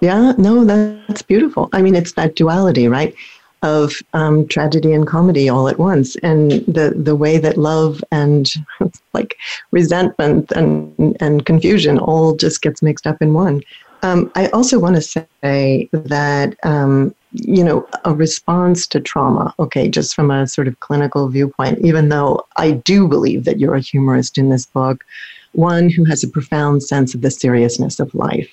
Yeah, 0.00 0.32
no, 0.38 0.64
that's 0.64 1.22
beautiful. 1.22 1.68
I 1.72 1.82
mean, 1.82 1.94
it's 1.94 2.12
that 2.12 2.36
duality, 2.36 2.88
right? 2.88 3.14
Of 3.62 3.94
um, 4.12 4.46
tragedy 4.48 4.92
and 4.92 5.06
comedy 5.06 5.48
all 5.48 5.68
at 5.68 5.78
once, 5.78 6.16
and 6.16 6.50
the 6.66 6.94
the 6.94 7.16
way 7.16 7.38
that 7.38 7.56
love 7.56 8.04
and 8.12 8.52
like 9.14 9.36
resentment 9.70 10.52
and 10.52 11.16
and 11.20 11.46
confusion 11.46 11.98
all 11.98 12.36
just 12.36 12.60
gets 12.60 12.82
mixed 12.82 13.06
up 13.06 13.22
in 13.22 13.32
one. 13.32 13.62
Um, 14.04 14.30
I 14.34 14.48
also 14.48 14.78
want 14.78 14.96
to 14.96 15.02
say 15.02 15.88
that 15.92 16.56
um, 16.62 17.14
you 17.32 17.64
know 17.64 17.88
a 18.04 18.14
response 18.14 18.86
to 18.88 19.00
trauma. 19.00 19.54
Okay, 19.58 19.88
just 19.88 20.14
from 20.14 20.30
a 20.30 20.46
sort 20.46 20.68
of 20.68 20.78
clinical 20.80 21.28
viewpoint, 21.28 21.78
even 21.80 22.10
though 22.10 22.46
I 22.56 22.72
do 22.72 23.08
believe 23.08 23.44
that 23.44 23.58
you're 23.58 23.74
a 23.74 23.80
humorist 23.80 24.38
in 24.38 24.50
this 24.50 24.66
book, 24.66 25.04
one 25.52 25.88
who 25.88 26.04
has 26.04 26.22
a 26.22 26.28
profound 26.28 26.82
sense 26.82 27.14
of 27.14 27.22
the 27.22 27.30
seriousness 27.30 27.98
of 27.98 28.14
life 28.14 28.50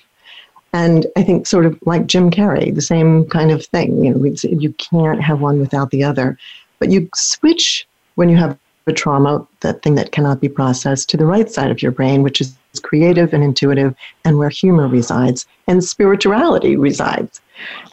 and 0.72 1.06
I 1.16 1.22
think 1.22 1.46
sort 1.46 1.66
of 1.66 1.78
like 1.84 2.06
Jim 2.06 2.30
Carrey, 2.30 2.74
the 2.74 2.80
same 2.80 3.26
kind 3.26 3.50
of 3.50 3.64
thing. 3.66 4.04
You 4.04 4.14
know, 4.14 4.34
you 4.42 4.72
can't 4.74 5.20
have 5.20 5.40
one 5.40 5.60
without 5.60 5.90
the 5.90 6.02
other. 6.02 6.38
But 6.78 6.90
you 6.90 7.08
switch 7.14 7.86
when 8.14 8.28
you 8.28 8.36
have 8.36 8.58
a 8.86 8.92
trauma, 8.92 9.46
that 9.60 9.82
thing 9.82 9.94
that 9.94 10.12
cannot 10.12 10.40
be 10.40 10.48
processed, 10.48 11.08
to 11.10 11.16
the 11.16 11.26
right 11.26 11.50
side 11.50 11.70
of 11.70 11.82
your 11.82 11.92
brain, 11.92 12.22
which 12.22 12.40
is 12.40 12.54
creative 12.82 13.32
and 13.32 13.44
intuitive, 13.44 13.94
and 14.24 14.38
where 14.38 14.48
humor 14.48 14.88
resides 14.88 15.46
and 15.66 15.84
spirituality 15.84 16.76
resides. 16.76 17.40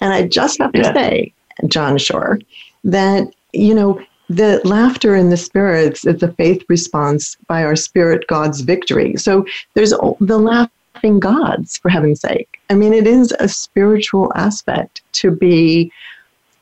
And 0.01 0.13
I 0.13 0.27
just 0.27 0.59
have 0.59 0.71
to 0.73 0.79
yeah. 0.79 0.93
say, 0.93 1.33
John 1.67 1.97
Shore, 1.97 2.39
that, 2.83 3.27
you 3.53 3.75
know, 3.75 4.01
the 4.29 4.61
laughter 4.63 5.15
in 5.15 5.29
the 5.31 5.37
spirits 5.37 6.05
is 6.05 6.21
a 6.21 6.31
faith 6.33 6.63
response 6.69 7.35
by 7.47 7.63
our 7.63 7.75
spirit 7.75 8.27
God's 8.27 8.61
victory. 8.61 9.15
So 9.17 9.45
there's 9.73 9.89
the 9.89 10.37
laughing 10.37 11.19
gods, 11.19 11.77
for 11.79 11.89
heaven's 11.89 12.21
sake. 12.21 12.59
I 12.69 12.75
mean, 12.75 12.93
it 12.93 13.07
is 13.07 13.33
a 13.39 13.47
spiritual 13.47 14.31
aspect 14.35 15.01
to 15.13 15.31
be 15.31 15.91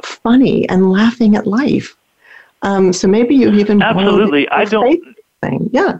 funny 0.02 0.68
and 0.70 0.92
laughing 0.92 1.36
at 1.36 1.46
life. 1.46 1.97
Um, 2.62 2.91
so 2.93 3.08
maybe 3.08 3.36
you 3.36 3.51
even 3.53 3.82
absolutely. 3.82 4.49
I 4.49 4.66
don't 4.66 4.99
thing. 5.41 5.70
Yeah. 5.72 5.99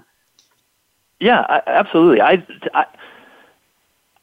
Yeah, 1.20 1.42
I, 1.50 1.62
absolutely. 1.68 2.22
I, 2.22 2.46
I 2.74 2.86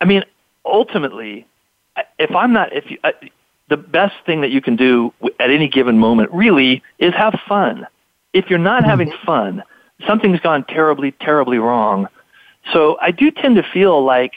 I 0.01 0.05
mean, 0.05 0.25
ultimately, 0.65 1.47
if 2.19 2.35
I'm 2.35 2.53
not, 2.53 2.73
if 2.73 2.91
you, 2.91 2.99
uh, 3.05 3.13
the 3.69 3.77
best 3.77 4.15
thing 4.27 4.41
that 4.43 4.51
you 4.51 4.61
can 4.61 4.77
do 4.77 5.13
at 5.41 5.51
any 5.51 5.69
given 5.69 5.99
moment 5.99 6.31
really 6.33 6.83
is 6.99 7.15
have 7.15 7.41
fun. 7.49 7.87
If 8.33 8.51
you're 8.51 8.59
not 8.59 8.85
having 8.85 9.09
mm-hmm. 9.09 9.27
fun, 9.27 9.63
something's 10.07 10.41
gone 10.41 10.65
terribly, 10.65 11.13
terribly 11.13 11.59
wrong. 11.59 12.09
So 12.73 12.99
I 13.01 13.11
do 13.11 13.31
tend 13.31 13.57
to 13.57 13.63
feel 13.63 14.05
like 14.05 14.35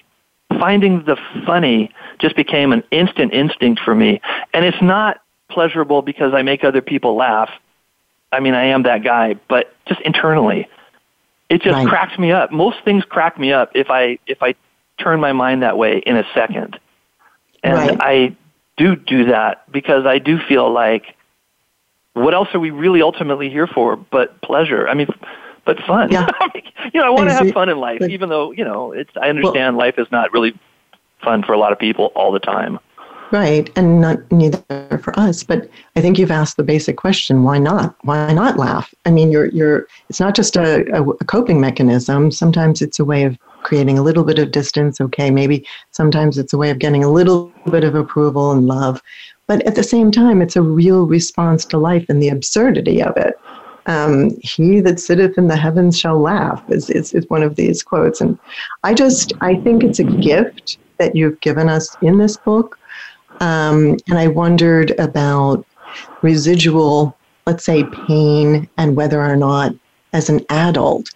finding 0.49 1.03
the 1.03 1.17
funny 1.45 1.91
just 2.19 2.35
became 2.35 2.71
an 2.71 2.83
instant 2.91 3.33
instinct 3.33 3.81
for 3.81 3.93
me. 3.93 4.21
And 4.53 4.65
it's 4.65 4.81
not 4.81 5.21
pleasurable 5.49 6.01
because 6.01 6.33
I 6.33 6.41
make 6.41 6.63
other 6.63 6.81
people 6.81 7.15
laugh. 7.15 7.49
I 8.31 8.39
mean, 8.39 8.53
I 8.53 8.65
am 8.65 8.83
that 8.83 9.03
guy, 9.03 9.35
but 9.47 9.73
just 9.87 10.01
internally, 10.01 10.67
it 11.49 11.61
just 11.61 11.73
right. 11.73 11.87
cracks 11.87 12.17
me 12.19 12.31
up. 12.31 12.51
Most 12.51 12.77
things 12.83 13.03
crack 13.05 13.39
me 13.39 13.53
up 13.53 13.71
if 13.73 13.89
I 13.89 14.19
if 14.27 14.43
I 14.43 14.55
turn 14.99 15.19
my 15.19 15.33
mind 15.33 15.63
that 15.63 15.77
way 15.77 15.99
in 15.99 16.17
a 16.17 16.25
second. 16.33 16.79
And 17.63 17.73
right. 17.73 17.97
I 17.99 18.35
do 18.75 18.95
do 18.95 19.25
that 19.25 19.69
because 19.71 20.05
I 20.05 20.19
do 20.19 20.39
feel 20.39 20.71
like 20.71 21.15
what 22.13 22.33
else 22.33 22.49
are 22.53 22.59
we 22.59 22.71
really 22.71 23.01
ultimately 23.01 23.49
here 23.49 23.67
for 23.67 23.95
but 23.95 24.41
pleasure? 24.41 24.87
I 24.87 24.93
mean, 24.93 25.07
but 25.65 25.79
fun. 25.83 26.11
Yeah. 26.11 26.27
you 26.93 26.99
know, 26.99 27.05
I 27.05 27.09
want 27.09 27.29
to 27.29 27.35
have 27.35 27.51
fun 27.51 27.69
in 27.69 27.77
life, 27.77 28.01
even 28.01 28.29
though 28.29 28.51
you 28.51 28.63
know 28.63 28.91
it's. 28.91 29.11
I 29.21 29.29
understand 29.29 29.77
well, 29.77 29.85
life 29.85 29.95
is 29.97 30.07
not 30.11 30.33
really 30.33 30.57
fun 31.23 31.43
for 31.43 31.53
a 31.53 31.57
lot 31.57 31.71
of 31.71 31.79
people 31.79 32.11
all 32.15 32.31
the 32.31 32.39
time. 32.39 32.79
Right, 33.29 33.69
and 33.75 33.99
not 33.99 34.19
neither 34.31 34.63
for 35.01 35.17
us. 35.19 35.43
But 35.43 35.69
I 35.97 36.01
think 36.01 36.17
you've 36.17 36.31
asked 36.31 36.55
the 36.55 36.63
basic 36.63 36.95
question: 36.95 37.43
Why 37.43 37.57
not? 37.57 37.95
Why 38.03 38.31
not 38.31 38.57
laugh? 38.57 38.93
I 39.05 39.11
mean, 39.11 39.31
you're 39.31 39.47
you're. 39.47 39.87
It's 40.09 40.21
not 40.21 40.33
just 40.33 40.55
a, 40.55 40.85
a, 40.93 41.25
coping 41.25 41.59
mechanism. 41.59 42.31
Sometimes 42.31 42.81
it's 42.81 42.99
a 42.99 43.05
way 43.05 43.23
of 43.23 43.37
creating 43.63 43.97
a 43.97 44.01
little 44.01 44.23
bit 44.23 44.39
of 44.39 44.51
distance. 44.51 45.01
Okay, 45.01 45.29
maybe 45.29 45.65
sometimes 45.91 46.37
it's 46.37 46.53
a 46.53 46.57
way 46.57 46.69
of 46.69 46.79
getting 46.79 47.03
a 47.03 47.11
little 47.11 47.51
bit 47.69 47.83
of 47.83 47.95
approval 47.95 48.51
and 48.51 48.65
love. 48.65 49.01
But 49.47 49.61
at 49.65 49.75
the 49.75 49.83
same 49.83 50.09
time, 50.09 50.41
it's 50.41 50.55
a 50.55 50.61
real 50.61 51.05
response 51.05 51.65
to 51.65 51.77
life 51.77 52.05
and 52.07 52.21
the 52.21 52.29
absurdity 52.29 53.03
of 53.03 53.17
it. 53.17 53.37
Um, 53.87 54.37
he 54.41 54.81
that 54.81 54.99
sitteth 54.99 55.37
in 55.37 55.47
the 55.47 55.55
heavens 55.55 55.97
shall 55.97 56.19
laugh 56.19 56.61
is, 56.69 56.89
is, 56.89 57.13
is 57.13 57.29
one 57.29 57.41
of 57.41 57.55
these 57.55 57.81
quotes. 57.81 58.19
And 58.19 58.37
I 58.83 58.93
just, 58.93 59.31
I 59.39 59.55
think 59.55 59.83
it's 59.83 59.99
a 59.99 60.03
gift 60.03 60.77
that 60.97 61.15
you've 61.15 61.39
given 61.39 61.69
us 61.69 61.95
in 62.01 62.17
this 62.17 62.35
book. 62.35 62.77
Um, 63.39 63.97
and 64.09 64.17
I 64.17 64.27
wondered 64.27 64.91
about 64.99 65.65
residual, 66.21 67.15
let's 67.45 67.63
say, 67.63 67.83
pain 68.07 68.67
and 68.77 68.95
whether 68.95 69.21
or 69.21 69.35
not, 69.35 69.73
as 70.13 70.29
an 70.29 70.45
adult, 70.49 71.09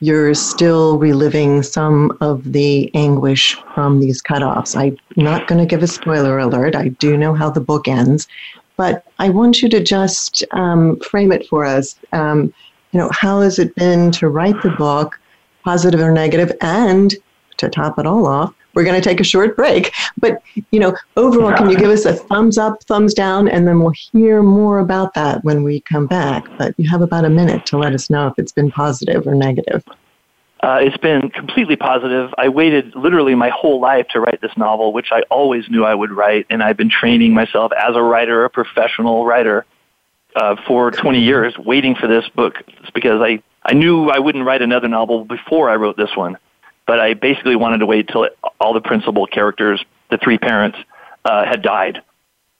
you're 0.00 0.34
still 0.34 0.98
reliving 0.98 1.62
some 1.62 2.16
of 2.20 2.52
the 2.52 2.90
anguish 2.94 3.56
from 3.74 4.00
these 4.00 4.22
cutoffs. 4.22 4.76
I'm 4.76 4.96
not 5.16 5.48
going 5.48 5.58
to 5.60 5.66
give 5.66 5.82
a 5.82 5.88
spoiler 5.88 6.38
alert. 6.38 6.76
I 6.76 6.88
do 6.88 7.16
know 7.16 7.34
how 7.34 7.50
the 7.50 7.60
book 7.60 7.88
ends, 7.88 8.28
but 8.76 9.04
I 9.18 9.28
want 9.28 9.60
you 9.60 9.68
to 9.70 9.82
just 9.82 10.44
um, 10.52 10.98
frame 11.00 11.32
it 11.32 11.46
for 11.48 11.64
us. 11.64 11.96
Um, 12.12 12.52
you 12.92 13.00
know, 13.00 13.10
how 13.12 13.40
has 13.40 13.58
it 13.58 13.74
been 13.74 14.10
to 14.12 14.28
write 14.28 14.60
the 14.62 14.70
book, 14.70 15.18
positive 15.64 16.00
or 16.00 16.12
negative, 16.12 16.52
and 16.60 17.14
to 17.58 17.68
top 17.68 17.98
it 17.98 18.06
all 18.06 18.26
off, 18.26 18.54
we're 18.78 18.84
going 18.84 18.94
to 18.94 19.08
take 19.08 19.18
a 19.18 19.24
short 19.24 19.56
break. 19.56 19.92
But, 20.18 20.40
you 20.70 20.78
know, 20.78 20.96
overall, 21.16 21.52
can 21.52 21.68
you 21.68 21.76
give 21.76 21.90
us 21.90 22.04
a 22.04 22.12
thumbs 22.12 22.58
up, 22.58 22.84
thumbs 22.84 23.12
down, 23.12 23.48
and 23.48 23.66
then 23.66 23.80
we'll 23.80 23.92
hear 24.12 24.40
more 24.40 24.78
about 24.78 25.14
that 25.14 25.42
when 25.42 25.64
we 25.64 25.80
come 25.80 26.06
back. 26.06 26.44
But 26.58 26.74
you 26.78 26.88
have 26.88 27.02
about 27.02 27.24
a 27.24 27.28
minute 27.28 27.66
to 27.66 27.76
let 27.76 27.92
us 27.92 28.08
know 28.08 28.28
if 28.28 28.34
it's 28.38 28.52
been 28.52 28.70
positive 28.70 29.26
or 29.26 29.34
negative. 29.34 29.82
Uh, 30.60 30.78
it's 30.80 30.96
been 30.96 31.28
completely 31.30 31.74
positive. 31.74 32.32
I 32.38 32.50
waited 32.50 32.94
literally 32.94 33.34
my 33.34 33.48
whole 33.48 33.80
life 33.80 34.06
to 34.10 34.20
write 34.20 34.40
this 34.42 34.56
novel, 34.56 34.92
which 34.92 35.08
I 35.10 35.22
always 35.22 35.68
knew 35.68 35.84
I 35.84 35.96
would 35.96 36.12
write, 36.12 36.46
and 36.48 36.62
I've 36.62 36.76
been 36.76 36.90
training 36.90 37.34
myself 37.34 37.72
as 37.72 37.96
a 37.96 38.02
writer, 38.02 38.44
a 38.44 38.50
professional 38.50 39.26
writer, 39.26 39.66
uh, 40.36 40.54
for 40.68 40.92
20 40.92 41.18
years, 41.18 41.58
waiting 41.58 41.96
for 41.96 42.06
this 42.06 42.28
book. 42.28 42.62
It's 42.80 42.90
because 42.90 43.20
I, 43.20 43.42
I 43.64 43.72
knew 43.72 44.08
I 44.08 44.20
wouldn't 44.20 44.44
write 44.44 44.62
another 44.62 44.86
novel 44.86 45.24
before 45.24 45.68
I 45.68 45.74
wrote 45.74 45.96
this 45.96 46.14
one, 46.14 46.38
but 46.88 46.98
I 46.98 47.12
basically 47.12 47.54
wanted 47.54 47.78
to 47.78 47.86
wait 47.86 48.08
till 48.08 48.28
all 48.60 48.72
the 48.72 48.80
principal 48.80 49.26
characters, 49.26 49.84
the 50.10 50.16
three 50.16 50.38
parents, 50.38 50.78
uh, 51.26 51.44
had 51.44 51.62
died. 51.62 52.02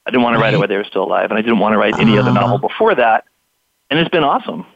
I 0.07 0.11
didn't 0.11 0.23
want 0.23 0.37
to 0.37 0.41
write 0.41 0.53
it 0.53 0.59
while 0.59 0.69
they 0.69 0.77
were 0.77 0.85
still 0.85 1.05
alive, 1.05 1.31
and 1.31 1.39
I 1.39 1.43
didn't 1.43 1.59
want 1.59 1.73
to 1.73 1.79
write 1.79 1.99
any 1.99 2.17
uh, 2.17 2.21
other 2.21 2.33
novel 2.33 2.57
uh-huh. 2.57 2.69
before 2.69 2.95
that, 2.95 3.25
and 3.91 3.99
it's 3.99 4.11
been 4.11 4.23
awesome. 4.23 4.67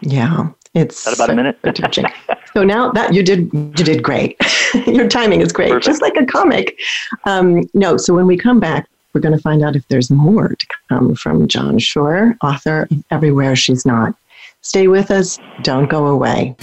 Yeah, 0.00 0.48
it's 0.72 1.06
about 1.06 1.28
a 1.28 1.34
minute. 1.34 1.58
touching. 1.74 2.06
so 2.54 2.64
now 2.64 2.92
that 2.92 3.12
you 3.12 3.22
did, 3.22 3.50
you 3.52 3.70
did 3.84 4.02
great. 4.02 4.38
Your 4.86 5.06
timing 5.06 5.42
is 5.42 5.52
great, 5.52 5.68
Perfect. 5.68 5.86
just 5.86 6.00
like 6.02 6.16
a 6.16 6.24
comic. 6.24 6.78
Um, 7.24 7.68
no, 7.74 7.98
so 7.98 8.14
when 8.14 8.26
we 8.26 8.38
come 8.38 8.58
back, 8.58 8.88
we're 9.12 9.20
going 9.20 9.36
to 9.36 9.42
find 9.42 9.62
out 9.62 9.76
if 9.76 9.86
there's 9.88 10.10
more 10.10 10.48
to 10.48 10.66
come 10.88 11.14
from 11.14 11.46
John 11.46 11.78
Shore, 11.78 12.36
author 12.42 12.88
of 12.90 13.04
Everywhere 13.10 13.54
She's 13.54 13.84
Not. 13.84 14.14
Stay 14.62 14.88
with 14.88 15.10
us. 15.10 15.38
Don't 15.62 15.90
go 15.90 16.06
away. 16.06 16.56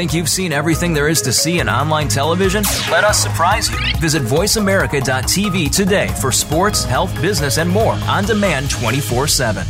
Think 0.00 0.14
you've 0.14 0.30
seen 0.30 0.50
everything 0.50 0.94
there 0.94 1.08
is 1.08 1.20
to 1.20 1.30
see 1.30 1.58
in 1.58 1.68
online 1.68 2.08
television? 2.08 2.62
Let 2.90 3.04
us 3.04 3.22
surprise 3.22 3.68
you. 3.68 3.76
Visit 3.98 4.22
VoiceAmerica.tv 4.22 5.76
today 5.76 6.06
for 6.22 6.32
sports, 6.32 6.84
health, 6.84 7.14
business, 7.20 7.58
and 7.58 7.68
more 7.68 7.92
on 8.08 8.24
demand 8.24 8.70
24 8.70 9.26
7. 9.26 9.66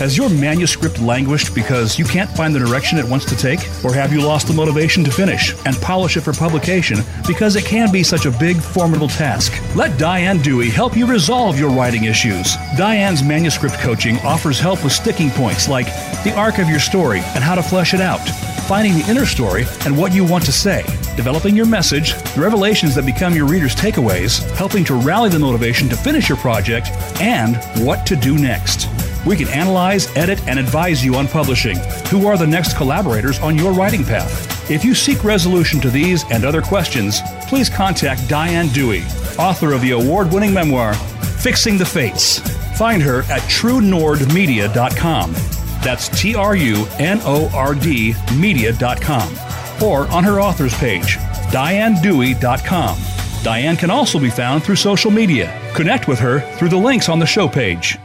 Has 0.00 0.16
your 0.16 0.28
manuscript 0.28 1.00
languished 1.00 1.54
because 1.54 1.96
you 1.96 2.04
can't 2.04 2.28
find 2.28 2.52
the 2.52 2.58
direction 2.58 2.98
it 2.98 3.08
wants 3.08 3.24
to 3.26 3.36
take? 3.36 3.60
Or 3.84 3.94
have 3.94 4.12
you 4.12 4.20
lost 4.20 4.48
the 4.48 4.52
motivation 4.52 5.04
to 5.04 5.12
finish 5.12 5.54
and 5.64 5.76
polish 5.76 6.16
it 6.16 6.22
for 6.22 6.32
publication 6.32 6.98
because 7.28 7.54
it 7.54 7.64
can 7.64 7.92
be 7.92 8.02
such 8.02 8.26
a 8.26 8.32
big, 8.32 8.56
formidable 8.56 9.08
task? 9.08 9.52
Let 9.76 9.96
Diane 9.96 10.42
Dewey 10.42 10.70
help 10.70 10.96
you 10.96 11.06
resolve 11.06 11.56
your 11.56 11.70
writing 11.70 12.04
issues. 12.04 12.56
Diane's 12.76 13.22
manuscript 13.22 13.76
coaching 13.76 14.18
offers 14.18 14.58
help 14.58 14.82
with 14.82 14.92
sticking 14.92 15.30
points 15.30 15.68
like 15.68 15.86
the 16.24 16.34
arc 16.36 16.58
of 16.58 16.68
your 16.68 16.80
story 16.80 17.20
and 17.36 17.44
how 17.44 17.54
to 17.54 17.62
flesh 17.62 17.94
it 17.94 18.00
out 18.00 18.28
finding 18.66 18.94
the 18.94 19.08
inner 19.08 19.24
story 19.24 19.64
and 19.84 19.96
what 19.96 20.12
you 20.12 20.24
want 20.24 20.44
to 20.44 20.52
say, 20.52 20.82
developing 21.16 21.56
your 21.56 21.66
message, 21.66 22.14
the 22.34 22.40
revelations 22.40 22.94
that 22.94 23.06
become 23.06 23.34
your 23.34 23.46
readers' 23.46 23.76
takeaways, 23.76 24.42
helping 24.56 24.84
to 24.84 24.94
rally 24.94 25.30
the 25.30 25.38
motivation 25.38 25.88
to 25.88 25.96
finish 25.96 26.28
your 26.28 26.38
project, 26.38 26.88
and 27.20 27.56
what 27.84 28.04
to 28.06 28.16
do 28.16 28.36
next. 28.36 28.88
We 29.24 29.36
can 29.36 29.48
analyze, 29.48 30.14
edit, 30.16 30.40
and 30.46 30.58
advise 30.58 31.04
you 31.04 31.14
on 31.14 31.28
publishing. 31.28 31.78
Who 32.10 32.26
are 32.26 32.36
the 32.36 32.46
next 32.46 32.76
collaborators 32.76 33.38
on 33.40 33.56
your 33.56 33.72
writing 33.72 34.04
path? 34.04 34.70
If 34.70 34.84
you 34.84 34.94
seek 34.94 35.22
resolution 35.22 35.80
to 35.80 35.90
these 35.90 36.24
and 36.30 36.44
other 36.44 36.62
questions, 36.62 37.20
please 37.42 37.68
contact 37.68 38.28
Diane 38.28 38.68
Dewey, 38.68 39.02
author 39.38 39.72
of 39.72 39.80
the 39.80 39.92
award 39.92 40.32
winning 40.32 40.52
memoir, 40.52 40.94
Fixing 40.94 41.78
the 41.78 41.86
Fates. 41.86 42.40
Find 42.76 43.00
her 43.02 43.20
at 43.22 43.42
trunordmedia.com. 43.42 45.65
That's 45.86 46.08
T 46.20 46.34
R 46.34 46.56
U 46.56 46.84
N 46.98 47.20
O 47.22 47.48
R 47.54 47.72
D 47.72 48.12
media.com 48.36 49.32
or 49.80 50.08
on 50.08 50.24
her 50.24 50.40
author's 50.40 50.74
page, 50.74 51.16
dianedewey.com. 51.52 52.98
Diane 53.44 53.76
can 53.76 53.88
also 53.88 54.18
be 54.18 54.28
found 54.28 54.64
through 54.64 54.74
social 54.74 55.12
media. 55.12 55.56
Connect 55.76 56.08
with 56.08 56.18
her 56.18 56.40
through 56.56 56.70
the 56.70 56.76
links 56.76 57.08
on 57.08 57.20
the 57.20 57.26
show 57.26 57.46
page. 57.46 57.98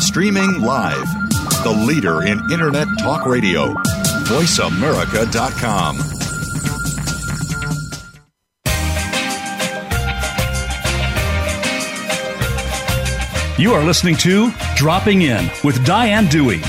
Streaming 0.00 0.62
live, 0.62 1.06
the 1.62 1.84
leader 1.86 2.26
in 2.26 2.40
Internet 2.50 2.88
Talk 2.98 3.24
Radio, 3.24 3.72
voiceamerica.com. 4.24 5.98
You 13.56 13.72
are 13.74 13.84
listening 13.84 14.16
to 14.16 14.50
Dropping 14.76 15.22
In 15.22 15.48
with 15.62 15.84
Diane 15.86 16.26
Dewey. 16.26 16.60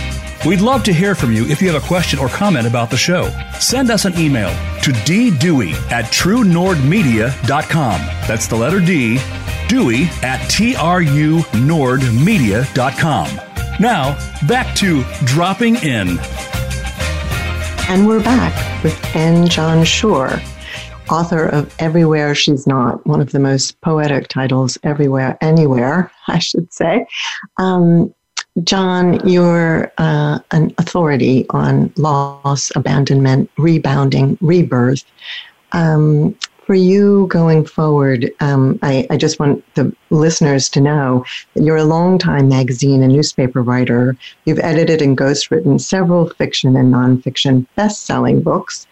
We'd 0.46 0.62
love 0.62 0.84
to 0.84 0.94
hear 0.94 1.16
from 1.16 1.32
you 1.32 1.48
if 1.48 1.60
you 1.62 1.72
have 1.72 1.84
a 1.84 1.88
question 1.88 2.20
or 2.20 2.28
comment 2.30 2.68
about 2.68 2.92
the 2.92 2.98
show. 2.98 3.32
Send 3.60 3.90
us 3.90 4.06
an 4.06 4.16
email 4.18 4.50
to 4.84 4.92
ddewey 4.92 5.74
at 5.92 6.06
trunordmedia.com. 6.06 8.02
That's 8.28 8.46
the 8.48 8.56
letter 8.56 8.80
D, 8.80 9.18
Dewey 9.68 10.04
at 10.22 10.40
trunordmedia.com. 10.52 13.40
Now, 13.80 14.18
back 14.48 14.76
to 14.78 15.04
Dropping 15.26 15.76
In. 15.78 16.20
And 17.90 18.08
we're 18.08 18.24
back 18.24 18.84
with 18.84 19.04
N. 19.16 19.48
John 19.48 19.84
Shore 19.84 20.40
author 21.10 21.46
of 21.48 21.74
Everywhere 21.80 22.36
She's 22.36 22.66
Not, 22.66 23.06
one 23.06 23.22
of 23.22 23.32
the 23.32 23.40
most 23.40 23.80
poetic 23.82 24.28
titles 24.28 24.78
everywhere, 24.84 25.38
anywhere, 25.42 26.12
I 26.28 26.40
should 26.40 26.72
say. 26.74 27.06
Um, 27.58 28.14
John, 28.64 29.28
you're 29.28 29.92
uh, 29.98 30.40
an 30.52 30.74
authority 30.78 31.46
on 31.50 31.92
loss, 31.98 32.72
abandonment, 32.76 33.50
rebounding, 33.58 34.38
rebirth. 34.40 35.04
Um, 35.74 36.38
for 36.66 36.74
you 36.74 37.28
going 37.28 37.64
forward, 37.66 38.32
um, 38.40 38.80
I, 38.82 39.06
I, 39.12 39.18
just 39.18 39.40
want 39.40 39.64
the 39.76 39.96
listeners 40.10 40.68
to 40.70 40.82
know 40.82 41.24
that 41.54 41.64
you're 41.64 41.78
a 41.78 41.84
longtime 41.84 42.50
magazine 42.50 43.04
and 43.04 43.14
newspaper 43.14 43.62
writer. 43.62 44.18
You've 44.46 44.60
edited 44.60 45.02
and 45.02 45.16
ghostwritten 45.16 45.80
several 45.80 46.30
fiction 46.30 46.76
and 46.76 46.92
nonfiction 46.92 47.68
best 47.76 48.06
selling 48.06 48.42
books. 48.42 48.88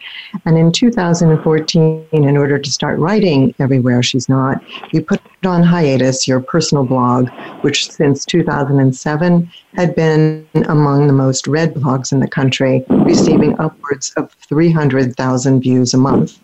And 0.46 0.58
in 0.58 0.72
2014, 0.72 2.08
in 2.12 2.38
order 2.38 2.60
to 2.60 2.72
start 2.72 3.00
writing 3.00 3.56
Everywhere 3.60 4.04
She's 4.04 4.30
Not, 4.30 4.62
you 4.92 5.02
put 5.02 5.22
on 5.44 5.64
hiatus 5.64 6.28
your 6.28 6.42
personal 6.42 6.86
blog, 6.86 7.30
which 7.62 7.90
since 7.90 8.24
2007 8.26 9.52
had 9.74 9.96
been 9.96 10.48
among 10.68 11.08
the 11.08 11.14
most 11.14 11.48
read 11.48 11.74
blogs 11.74 12.12
in 12.12 12.20
the 12.20 12.28
country, 12.28 12.86
receiving 12.90 13.60
upwards 13.60 14.14
of 14.16 14.32
300,000 14.48 15.62
views 15.62 15.94
a 15.94 15.98
month. 15.98 16.40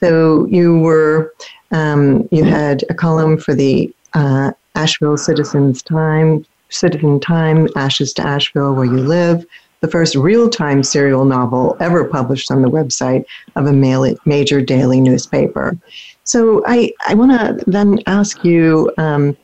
So 0.00 0.46
you 0.46 0.78
were 0.78 1.32
um, 1.70 2.28
you 2.30 2.44
had 2.44 2.84
a 2.88 2.94
column 2.94 3.38
for 3.38 3.54
the 3.54 3.92
uh, 4.14 4.52
Asheville 4.74 5.16
Citizens 5.16 5.82
Time, 5.82 6.44
Citizen 6.70 7.20
Time, 7.20 7.68
Ashes 7.76 8.12
to 8.14 8.26
Asheville, 8.26 8.74
where 8.74 8.84
you 8.84 8.98
live, 8.98 9.44
the 9.80 9.88
first 9.88 10.14
real-time 10.14 10.82
serial 10.82 11.24
novel 11.24 11.76
ever 11.80 12.04
published 12.04 12.50
on 12.50 12.62
the 12.62 12.70
website 12.70 13.24
of 13.54 13.66
a 13.66 14.16
major 14.24 14.60
daily 14.60 15.00
newspaper. 15.00 15.76
So 16.24 16.62
I, 16.66 16.92
I 17.06 17.14
want 17.14 17.32
to 17.32 17.64
then 17.70 18.00
ask 18.06 18.44
you, 18.44 18.92
um, 18.98 19.36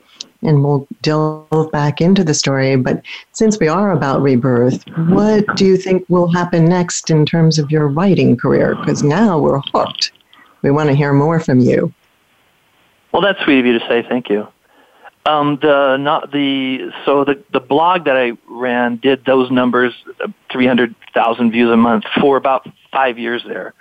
and 0.43 0.63
we'll 0.63 0.87
delve 1.03 1.71
back 1.73 2.01
into 2.01 2.25
the 2.25 2.35
story, 2.35 2.77
but 2.77 3.03
since 3.33 3.59
we 3.59 3.69
are 3.69 3.93
about 3.93 4.23
rebirth, 4.23 4.83
what 5.09 5.45
do 5.57 5.65
you 5.65 5.77
think 5.77 6.05
will 6.09 6.31
happen 6.31 6.65
next 6.67 7.11
in 7.11 7.25
terms 7.25 7.59
of 7.59 7.71
your 7.71 7.89
writing 7.89 8.37
career? 8.37 8.75
Because 8.75 9.03
now 9.03 9.39
we're 9.39 9.61
hooked. 9.73 10.13
We 10.65 10.71
want 10.71 10.89
to 10.89 10.97
hear 10.97 11.13
more 11.13 11.41
from 11.41 11.61
you. 11.61 11.93
Well, 13.13 13.21
that's 13.21 13.39
sweet 13.45 13.61
of 13.61 13.67
you 13.67 13.79
to 13.79 13.87
say. 13.87 14.03
Thank 14.09 14.31
you. 14.31 14.49
Um, 15.27 15.59
the 15.61 15.99
not 15.99 16.33
the 16.33 16.91
so 17.05 17.23
the 17.25 17.45
the 17.53 17.61
blog 17.61 18.07
that 18.07 18.17
I 18.17 18.33
ran 18.49 18.97
did 18.97 19.27
those 19.27 19.51
numbers, 19.51 19.93
three 20.51 20.67
hundred 20.67 20.95
thousand 21.13 21.53
views 21.53 21.71
a 21.71 21.77
month 21.77 22.05
for 22.19 22.39
about 22.39 22.67
five 22.91 23.19
years 23.19 23.45
there, 23.47 23.75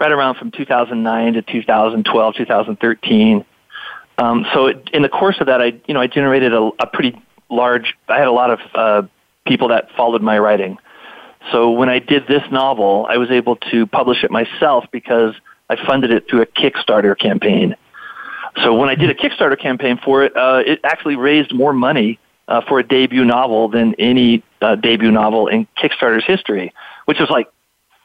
right 0.00 0.10
around 0.10 0.36
from 0.36 0.50
2009 0.50 1.34
to 1.34 1.42
2012, 1.42 2.34
2013. 2.34 3.44
Um, 4.18 4.46
so 4.52 4.66
it, 4.66 4.90
in 4.92 5.02
the 5.02 5.08
course 5.08 5.36
of 5.38 5.46
that, 5.46 5.62
I 5.62 5.80
you 5.86 5.94
know 5.94 6.00
I 6.00 6.08
generated 6.08 6.52
a, 6.52 6.70
a 6.80 6.86
pretty 6.88 7.16
large. 7.48 7.94
I 8.08 8.18
had 8.18 8.26
a 8.26 8.32
lot 8.32 8.50
of 8.50 8.58
uh, 8.74 9.02
people 9.46 9.68
that 9.68 9.88
followed 9.96 10.22
my 10.22 10.38
writing. 10.40 10.78
So 11.52 11.70
when 11.70 11.88
I 11.88 12.00
did 12.00 12.26
this 12.26 12.42
novel, 12.50 13.06
I 13.08 13.18
was 13.18 13.30
able 13.30 13.54
to 13.70 13.86
publish 13.86 14.24
it 14.24 14.32
myself 14.32 14.86
because 14.90 15.34
I 15.70 15.76
funded 15.86 16.10
it 16.10 16.28
through 16.28 16.42
a 16.42 16.46
Kickstarter 16.46 17.18
campaign. 17.18 17.76
So 18.62 18.74
when 18.74 18.88
I 18.88 18.94
did 18.94 19.10
a 19.10 19.14
Kickstarter 19.14 19.58
campaign 19.58 19.98
for 20.04 20.22
it, 20.22 20.36
uh, 20.36 20.62
it 20.64 20.80
actually 20.84 21.16
raised 21.16 21.52
more 21.52 21.72
money 21.72 22.18
uh, 22.46 22.60
for 22.68 22.78
a 22.78 22.82
debut 22.86 23.24
novel 23.24 23.68
than 23.68 23.94
any 23.94 24.42
uh, 24.60 24.76
debut 24.76 25.10
novel 25.10 25.48
in 25.48 25.66
Kickstarter's 25.76 26.24
history, 26.24 26.72
which 27.06 27.18
was 27.18 27.30
like 27.30 27.48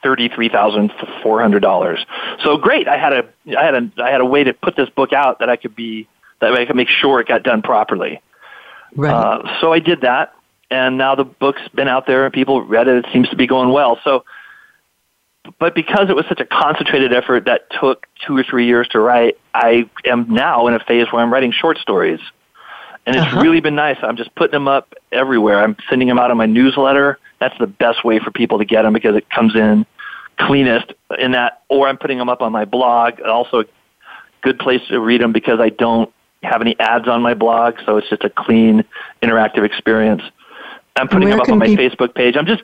thirty-three 0.02 0.50
thousand 0.50 0.92
four 1.22 1.42
hundred 1.42 1.62
dollars. 1.62 2.06
So 2.44 2.58
great! 2.58 2.88
I 2.88 2.98
had 2.98 3.14
a 3.14 3.30
I 3.58 3.64
had 3.64 3.76
a 3.76 3.92
I 4.02 4.10
had 4.10 4.22
a 4.22 4.26
way 4.26 4.44
to 4.44 4.54
put 4.54 4.76
this 4.76 4.90
book 4.90 5.14
out 5.14 5.40
that 5.40 5.50
I 5.50 5.56
could 5.56 5.76
be 5.76 6.08
that 6.40 6.54
I 6.54 6.66
could 6.66 6.76
make 6.76 6.88
sure 6.88 7.20
it 7.20 7.28
got 7.28 7.44
done 7.44 7.62
properly. 7.62 8.22
Right. 8.96 9.14
Uh, 9.14 9.60
so 9.62 9.72
I 9.72 9.80
did 9.80 10.02
that, 10.02 10.34
and 10.72 10.98
now 10.98 11.16
the 11.16 11.26
book's 11.26 11.68
been 11.76 11.88
out 11.88 12.08
there 12.08 12.26
and 12.26 12.34
people 12.34 12.62
read 12.64 12.88
it. 12.88 13.06
It 13.06 13.12
seems 13.14 13.30
to 13.30 13.36
be 13.36 13.46
going 13.46 13.70
well. 13.72 14.00
So 14.04 14.24
but 15.58 15.74
because 15.74 16.10
it 16.10 16.16
was 16.16 16.26
such 16.28 16.40
a 16.40 16.46
concentrated 16.46 17.14
effort 17.14 17.46
that 17.46 17.70
took 17.80 18.08
two 18.26 18.38
or 18.38 18.44
three 18.44 18.68
years 18.68 18.88
to 18.90 19.00
write, 19.00 19.38
I 19.54 19.90
am 20.06 20.34
now 20.34 20.68
in 20.68 20.74
a 20.74 20.80
phase 20.80 21.08
where 21.12 21.22
I'm 21.22 21.32
writing 21.32 21.52
short 21.52 21.78
stories. 21.78 22.20
And 23.06 23.16
it's 23.16 23.26
uh-huh. 23.26 23.42
really 23.42 23.62
been 23.62 23.76
nice. 23.76 23.98
I'm 24.02 24.18
just 24.18 24.34
putting 24.36 24.52
them 24.52 24.68
up 24.68 24.94
everywhere. 25.12 25.64
I'm 25.64 25.76
sending 25.90 26.08
them 26.08 26.20
out 26.20 26.30
on 26.30 26.38
my 26.38 26.46
newsletter. 26.46 27.18
That's 27.40 27.58
the 27.58 27.68
best 27.68 28.04
way 28.04 28.20
for 28.20 28.30
people 28.30 28.60
to 28.60 28.66
get 28.66 28.84
them 28.84 28.94
because 28.94 29.16
it 29.16 29.30
comes 29.30 29.56
in 29.56 29.86
cleanest 30.40 30.94
in 31.18 31.32
that, 31.32 31.64
or 31.70 31.88
I'm 31.88 31.98
putting 31.98 32.18
them 32.18 32.30
up 32.30 32.42
on 32.42 32.52
my 32.52 32.66
blog. 32.66 33.22
Also, 33.22 33.62
a 33.62 33.66
good 34.42 34.58
place 34.58 34.82
to 34.90 35.00
read 35.00 35.22
them 35.22 35.34
because 35.34 35.60
I 35.60 35.70
don't 35.70 36.12
have 36.44 36.62
any 36.62 36.80
ads 36.80 37.08
on 37.08 37.22
my 37.22 37.34
blog, 37.34 37.76
so 37.86 37.98
it's 37.98 38.10
just 38.10 38.24
a 38.24 38.30
clean, 38.30 38.84
interactive 39.22 39.66
experience. 39.66 40.22
I'm 40.96 41.08
putting 41.08 41.30
them 41.30 41.40
up 41.40 41.50
on 41.50 41.60
my 41.60 41.68
Facebook 41.68 42.16
page. 42.16 42.36
I'm 42.38 42.46
just 42.46 42.64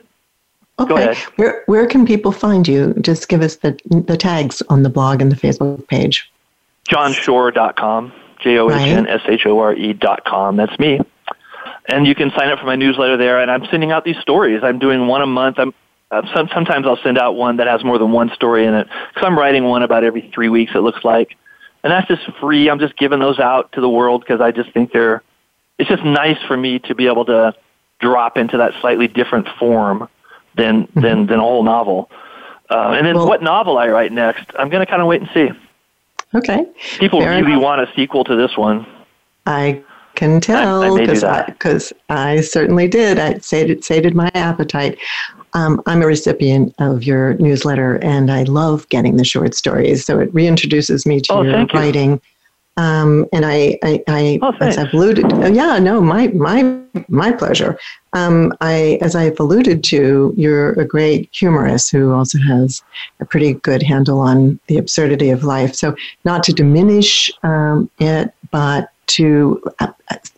Okay. 0.78 1.14
Where 1.36 1.62
where 1.66 1.86
can 1.86 2.06
people 2.06 2.32
find 2.32 2.68
you? 2.68 2.94
Just 3.00 3.28
give 3.28 3.40
us 3.40 3.56
the 3.56 3.78
the 3.88 4.16
tags 4.16 4.62
on 4.68 4.82
the 4.82 4.90
blog 4.90 5.22
and 5.22 5.32
the 5.32 5.36
Facebook 5.36 5.86
page. 5.88 6.30
JohnShore.com. 6.90 8.12
J 8.40 8.58
O 8.58 8.70
H 8.70 8.76
N 8.76 9.08
S 9.08 9.22
H 9.26 9.46
O 9.46 9.58
R 9.58 9.74
E 9.74 9.92
dot 9.94 10.24
com. 10.24 10.56
That's 10.56 10.78
me. 10.78 11.00
And 11.88 12.06
you 12.06 12.14
can 12.14 12.30
sign 12.36 12.48
up 12.48 12.58
for 12.58 12.66
my 12.66 12.76
newsletter 12.76 13.16
there. 13.16 13.40
And 13.40 13.50
I'm 13.50 13.64
sending 13.70 13.90
out 13.90 14.04
these 14.04 14.18
stories. 14.18 14.62
I'm 14.62 14.78
doing 14.78 15.06
one 15.06 15.22
a 15.22 15.26
month. 15.26 15.58
I'm 15.58 15.72
uh, 16.10 16.22
some, 16.34 16.48
sometimes 16.54 16.86
I'll 16.86 16.98
send 17.02 17.18
out 17.18 17.34
one 17.34 17.56
that 17.56 17.66
has 17.66 17.82
more 17.82 17.98
than 17.98 18.12
one 18.12 18.30
story 18.30 18.64
in 18.64 18.74
it 18.74 18.86
because 18.86 19.26
I'm 19.26 19.36
writing 19.36 19.64
one 19.64 19.82
about 19.82 20.04
every 20.04 20.30
three 20.32 20.48
weeks. 20.48 20.72
It 20.74 20.78
looks 20.78 21.02
like, 21.04 21.36
and 21.82 21.90
that's 21.90 22.06
just 22.06 22.22
free. 22.38 22.70
I'm 22.70 22.78
just 22.78 22.96
giving 22.96 23.18
those 23.18 23.40
out 23.40 23.72
to 23.72 23.80
the 23.80 23.88
world 23.88 24.20
because 24.20 24.40
I 24.40 24.52
just 24.52 24.72
think 24.72 24.92
they're. 24.92 25.22
It's 25.78 25.88
just 25.88 26.04
nice 26.04 26.38
for 26.46 26.56
me 26.56 26.78
to 26.80 26.94
be 26.94 27.06
able 27.06 27.24
to 27.26 27.54
drop 27.98 28.36
into 28.36 28.58
that 28.58 28.72
slightly 28.80 29.08
different 29.08 29.48
form 29.58 30.08
than 30.56 30.86
mm-hmm. 30.86 31.00
than 31.00 31.26
than 31.26 31.38
a 31.38 31.42
whole 31.42 31.62
novel. 31.62 32.10
Uh, 32.68 32.94
and 32.96 33.06
then 33.06 33.14
well, 33.14 33.28
what 33.28 33.42
novel 33.42 33.78
I 33.78 33.88
write 33.88 34.12
next, 34.12 34.50
I'm 34.58 34.68
going 34.68 34.84
to 34.84 34.90
kind 34.90 35.00
of 35.00 35.08
wait 35.08 35.20
and 35.20 35.30
see. 35.32 35.50
Okay. 36.34 36.66
People 36.98 37.20
Fair 37.20 37.30
really 37.30 37.52
enough. 37.52 37.62
want 37.62 37.80
a 37.80 37.92
sequel 37.94 38.24
to 38.24 38.34
this 38.34 38.56
one. 38.56 38.84
I 39.46 39.82
can 40.16 40.40
tell 40.40 40.96
because 40.96 41.22
I, 41.22 41.54
I, 42.08 42.32
I, 42.32 42.40
certainly 42.40 42.88
did. 42.88 43.18
I 43.18 43.38
sated, 43.38 43.84
sated 43.84 44.16
my 44.16 44.30
appetite. 44.34 44.98
Um, 45.52 45.80
I'm 45.86 46.02
a 46.02 46.06
recipient 46.06 46.74
of 46.78 47.04
your 47.04 47.34
newsletter, 47.34 47.96
and 48.02 48.32
I 48.32 48.42
love 48.42 48.88
getting 48.88 49.16
the 49.16 49.24
short 49.24 49.54
stories. 49.54 50.04
So 50.04 50.18
it 50.18 50.32
reintroduces 50.34 51.06
me 51.06 51.20
to 51.20 51.32
oh, 51.32 51.42
your 51.42 51.66
writing. 51.66 52.12
You. 52.12 52.20
Um, 52.76 53.26
and 53.32 53.46
I, 53.46 53.78
I, 53.82 54.02
I 54.06 54.38
oh, 54.42 54.52
as 54.60 54.76
I've 54.76 54.92
alluded, 54.92 55.32
oh, 55.32 55.46
yeah, 55.46 55.78
no, 55.78 56.00
my, 56.00 56.28
my, 56.28 56.78
my 57.08 57.32
pleasure. 57.32 57.78
Um, 58.12 58.52
I, 58.60 58.98
as 59.00 59.14
I've 59.14 59.40
alluded 59.40 59.82
to, 59.84 60.34
you're 60.36 60.72
a 60.72 60.84
great 60.84 61.28
humorist 61.32 61.90
who 61.90 62.12
also 62.12 62.38
has 62.38 62.82
a 63.20 63.24
pretty 63.24 63.54
good 63.54 63.82
handle 63.82 64.20
on 64.20 64.60
the 64.66 64.76
absurdity 64.76 65.30
of 65.30 65.42
life. 65.42 65.74
So, 65.74 65.96
not 66.24 66.42
to 66.44 66.52
diminish 66.52 67.30
um, 67.42 67.90
it, 67.98 68.32
but 68.50 68.90
to 69.06 69.62
uh, 69.78 69.92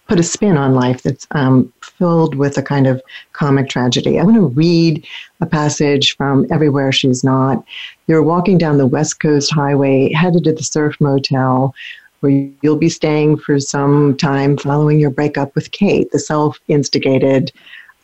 put 0.06 0.20
a 0.20 0.22
spin 0.22 0.56
on 0.56 0.74
life 0.74 1.02
that's 1.02 1.26
um, 1.32 1.72
filled 1.80 2.34
with 2.34 2.56
a 2.56 2.62
kind 2.62 2.86
of 2.86 3.02
comic 3.32 3.68
tragedy. 3.68 4.18
I'm 4.18 4.26
going 4.26 4.36
to 4.36 4.46
read 4.46 5.06
a 5.40 5.46
passage 5.46 6.16
from 6.16 6.46
Everywhere 6.50 6.92
She's 6.92 7.24
Not. 7.24 7.64
You're 8.06 8.22
walking 8.22 8.58
down 8.58 8.78
the 8.78 8.86
West 8.86 9.20
Coast 9.20 9.52
Highway, 9.52 10.12
headed 10.12 10.44
to 10.44 10.52
the 10.52 10.62
Surf 10.62 10.96
Motel 11.00 11.74
where 12.20 12.48
you'll 12.62 12.76
be 12.76 12.88
staying 12.88 13.38
for 13.38 13.58
some 13.60 14.16
time 14.16 14.56
following 14.56 14.98
your 14.98 15.10
breakup 15.10 15.54
with 15.54 15.70
Kate, 15.70 16.10
the 16.10 16.18
self 16.18 16.58
instigated, 16.68 17.52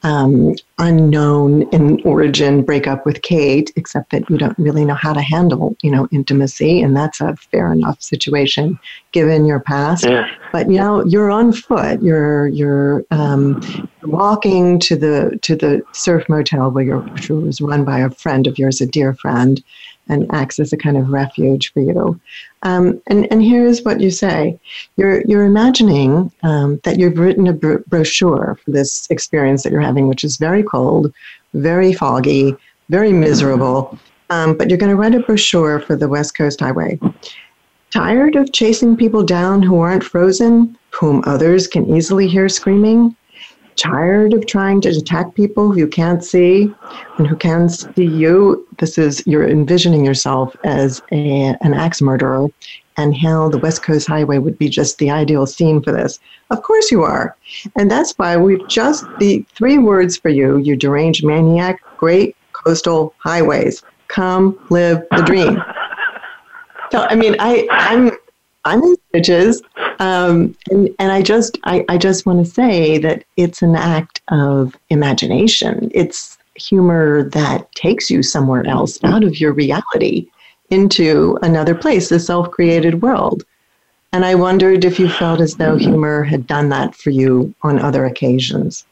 um, 0.05 0.55
unknown 0.79 1.63
in 1.71 2.01
origin 2.03 2.63
breakup 2.63 3.07
with 3.07 3.23
Kate, 3.23 3.73
except 3.75 4.11
that 4.11 4.29
you 4.29 4.37
don't 4.37 4.57
really 4.59 4.85
know 4.85 4.95
how 4.95 5.15
to 5.15 5.23
handle, 5.23 5.75
you 5.83 5.91
know, 5.91 6.07
intimacy, 6.13 6.83
and 6.83 6.95
that's 6.95 7.23
a 7.23 7.35
fair 7.37 7.73
enough 7.73 8.03
situation 8.03 8.79
given 9.13 9.47
your 9.47 9.61
past. 9.61 10.05
Yeah. 10.05 10.29
But 10.53 10.71
you 10.71 10.77
know, 10.77 11.05
you're 11.07 11.31
on 11.31 11.53
foot. 11.53 12.03
You're 12.03 12.49
you're 12.49 13.03
um, 13.11 13.63
walking 14.03 14.79
to 14.81 14.95
the 14.95 15.39
to 15.41 15.57
the 15.57 15.83
surf 15.93 16.29
motel 16.29 16.71
where 16.71 16.85
you're, 16.85 17.01
which 17.01 17.31
was 17.31 17.63
run 17.63 17.85
by 17.85 17.99
a 18.01 18.11
friend 18.11 18.47
of 18.47 18.59
yours, 18.59 18.83
a 18.83 18.87
dear 18.87 19.15
friend, 19.15 19.65
and 20.09 20.31
acts 20.33 20.59
as 20.59 20.73
a 20.73 20.77
kind 20.77 20.99
of 20.99 21.09
refuge 21.09 21.73
for 21.73 21.81
you. 21.81 22.21
Um, 22.65 23.01
and, 23.07 23.31
and 23.31 23.43
here's 23.43 23.83
what 23.83 24.01
you 24.01 24.11
say 24.11 24.59
you're, 24.97 25.23
you're 25.27 25.45
imagining 25.45 26.33
um, 26.43 26.81
that 26.85 26.99
you've 26.99 27.19
written 27.19 27.47
a 27.47 27.53
bro- 27.53 27.83
brochure 27.87 28.59
for 28.65 28.71
this 28.71 29.07
experience 29.11 29.63
that 29.63 29.73
you're 29.73 29.81
having, 29.81 30.09
which 30.09 30.25
is 30.25 30.39
very 30.39 30.63
cold, 30.63 31.13
very 31.53 31.93
foggy, 31.93 32.57
very 32.89 33.13
miserable. 33.13 33.99
Um, 34.31 34.57
but 34.57 34.71
you're 34.71 34.79
going 34.79 34.91
to 34.91 34.97
write 34.97 35.15
a 35.15 35.21
brochure 35.21 35.79
for 35.79 35.95
the 35.95 36.09
West 36.09 36.37
Coast 36.37 36.61
Highway. 36.61 36.99
Tired 37.91 38.35
of 38.35 38.53
chasing 38.53 38.97
people 38.97 39.23
down 39.23 39.63
who 39.63 39.79
aren't 39.79 40.03
frozen, 40.03 40.77
whom 40.91 41.23
others 41.27 41.69
can 41.69 41.95
easily 41.95 42.27
hear 42.27 42.49
screaming? 42.49 43.15
Tired 43.77 44.33
of 44.33 44.47
trying 44.47 44.81
to 44.83 44.89
attack 44.91 45.35
people 45.35 45.73
who 45.73 45.79
you 45.79 45.89
can't 45.89 46.25
see 46.25 46.75
and 47.19 47.27
who 47.27 47.37
can 47.37 47.69
see 47.69 48.05
you. 48.05 48.67
This 48.79 48.99
is 48.99 49.27
you're 49.27 49.49
envisioning 49.49 50.05
yourself 50.05 50.57
as 50.65 51.03
a, 51.13 51.57
an 51.61 51.75
axe 51.75 52.01
murderer, 52.01 52.49
and 52.97 53.17
how 53.17 53.49
the 53.49 53.59
West 53.59 53.83
Coast 53.83 54.07
Highway 54.07 54.39
would 54.39 54.59
be 54.59 54.69
just 54.69 54.99
the 54.99 55.11
ideal 55.11 55.47
scene 55.47 55.83
for 55.83 55.93
this. 55.93 56.19
Of 56.51 56.63
course 56.63 56.91
you 56.91 57.03
are, 57.03 57.37
and 57.77 57.91
that's 57.91 58.13
why 58.13 58.37
we've 58.37 58.67
just 58.69 59.05
the 59.19 59.45
three 59.55 59.79
words 59.79 60.17
for 60.17 60.29
you: 60.29 60.59
you 60.59 60.77
deranged 60.77 61.25
maniac. 61.25 61.81
Great 61.97 62.37
coastal 62.53 63.15
highways. 63.19 63.83
Come 64.09 64.59
live 64.71 65.03
the 65.11 65.23
dream. 65.23 65.63
so 66.93 67.03
I 67.03 67.15
mean, 67.15 67.37
I 67.39 67.67
I'm 67.71 68.11
I'm 68.65 68.83
in 68.83 68.97
stitches, 69.09 69.63
um, 69.99 70.57
and 70.71 70.89
and 70.99 71.13
I 71.13 71.23
just 71.23 71.59
I 71.65 71.85
I 71.89 71.99
just 71.99 72.27
want 72.27 72.45
to 72.45 72.51
say 72.51 72.99
that 72.99 73.25
it's 73.37 73.63
an 73.63 73.77
act 73.77 74.23
of 74.29 74.77
imagination. 74.91 75.91
It's 75.95 76.39
humor 76.57 77.29
that 77.31 77.73
takes 77.75 78.11
you 78.11 78.23
somewhere 78.23 78.67
else 78.67 79.03
out 79.05 79.25
of 79.25 79.41
your 79.41 79.53
reality 79.53 80.29
into 80.71 81.39
another 81.43 81.75
place, 81.75 82.11
a 82.11 82.19
self-created 82.19 83.03
world. 83.03 83.45
And 84.13 84.25
I 84.25 84.37
wondered 84.37 84.85
if 84.85 85.01
you 85.01 85.09
felt 85.09 85.41
as 85.41 85.57
though 85.57 85.77
humor 85.77 86.23
had 86.23 86.47
done 86.47 86.69
that 86.69 86.95
for 86.95 87.11
you 87.11 87.53
on 87.63 87.81
other 87.81 88.05
occasions. 88.05 88.87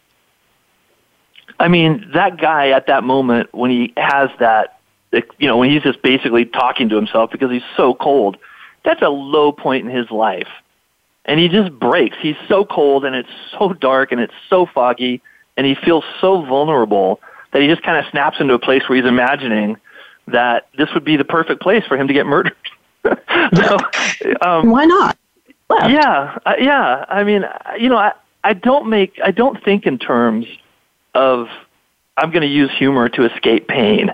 I 1.60 1.68
mean, 1.68 2.10
that 2.12 2.38
guy 2.38 2.70
at 2.70 2.88
that 2.88 3.04
moment 3.04 3.54
when 3.54 3.70
he 3.70 3.92
has 3.96 4.30
that, 4.40 4.80
you 5.12 5.46
know, 5.46 5.58
when 5.58 5.70
he's 5.70 5.82
just 5.82 6.02
basically 6.02 6.44
talking 6.44 6.88
to 6.88 6.96
himself 6.96 7.30
because 7.30 7.52
he's 7.52 7.62
so 7.76 7.94
cold, 7.94 8.36
that's 8.84 9.02
a 9.02 9.08
low 9.08 9.52
point 9.52 9.88
in 9.88 9.94
his 9.94 10.10
life. 10.10 10.48
And 11.24 11.38
he 11.38 11.48
just 11.48 11.72
breaks. 11.78 12.16
He's 12.20 12.36
so 12.48 12.64
cold 12.64 13.04
and 13.04 13.14
it's 13.14 13.28
so 13.56 13.72
dark 13.72 14.12
and 14.12 14.20
it's 14.20 14.34
so 14.50 14.66
foggy 14.66 15.22
and 15.56 15.66
he 15.66 15.74
feels 15.74 16.04
so 16.20 16.42
vulnerable 16.42 17.20
that 17.52 17.62
he 17.62 17.68
just 17.68 17.82
kind 17.82 17.98
of 17.98 18.10
snaps 18.10 18.38
into 18.40 18.54
a 18.54 18.58
place 18.58 18.82
where 18.88 18.96
he's 18.96 19.06
imagining 19.06 19.76
that 20.28 20.68
this 20.78 20.88
would 20.94 21.04
be 21.04 21.16
the 21.16 21.24
perfect 21.24 21.60
place 21.60 21.84
for 21.86 21.96
him 21.96 22.08
to 22.08 22.14
get 22.14 22.26
murdered. 22.26 22.56
so, 23.04 23.76
um, 24.40 24.70
Why 24.70 24.84
not? 24.84 25.18
Left. 25.68 25.90
Yeah, 25.90 26.38
uh, 26.46 26.54
yeah. 26.58 27.04
I 27.08 27.24
mean, 27.24 27.44
you 27.78 27.88
know, 27.88 27.96
I, 27.96 28.12
I 28.44 28.54
don't 28.54 28.88
make, 28.88 29.18
I 29.24 29.30
don't 29.30 29.62
think 29.62 29.86
in 29.86 29.98
terms 29.98 30.46
of 31.14 31.48
I'm 32.16 32.30
going 32.30 32.42
to 32.42 32.48
use 32.48 32.70
humor 32.76 33.08
to 33.10 33.24
escape 33.24 33.68
pain. 33.68 34.10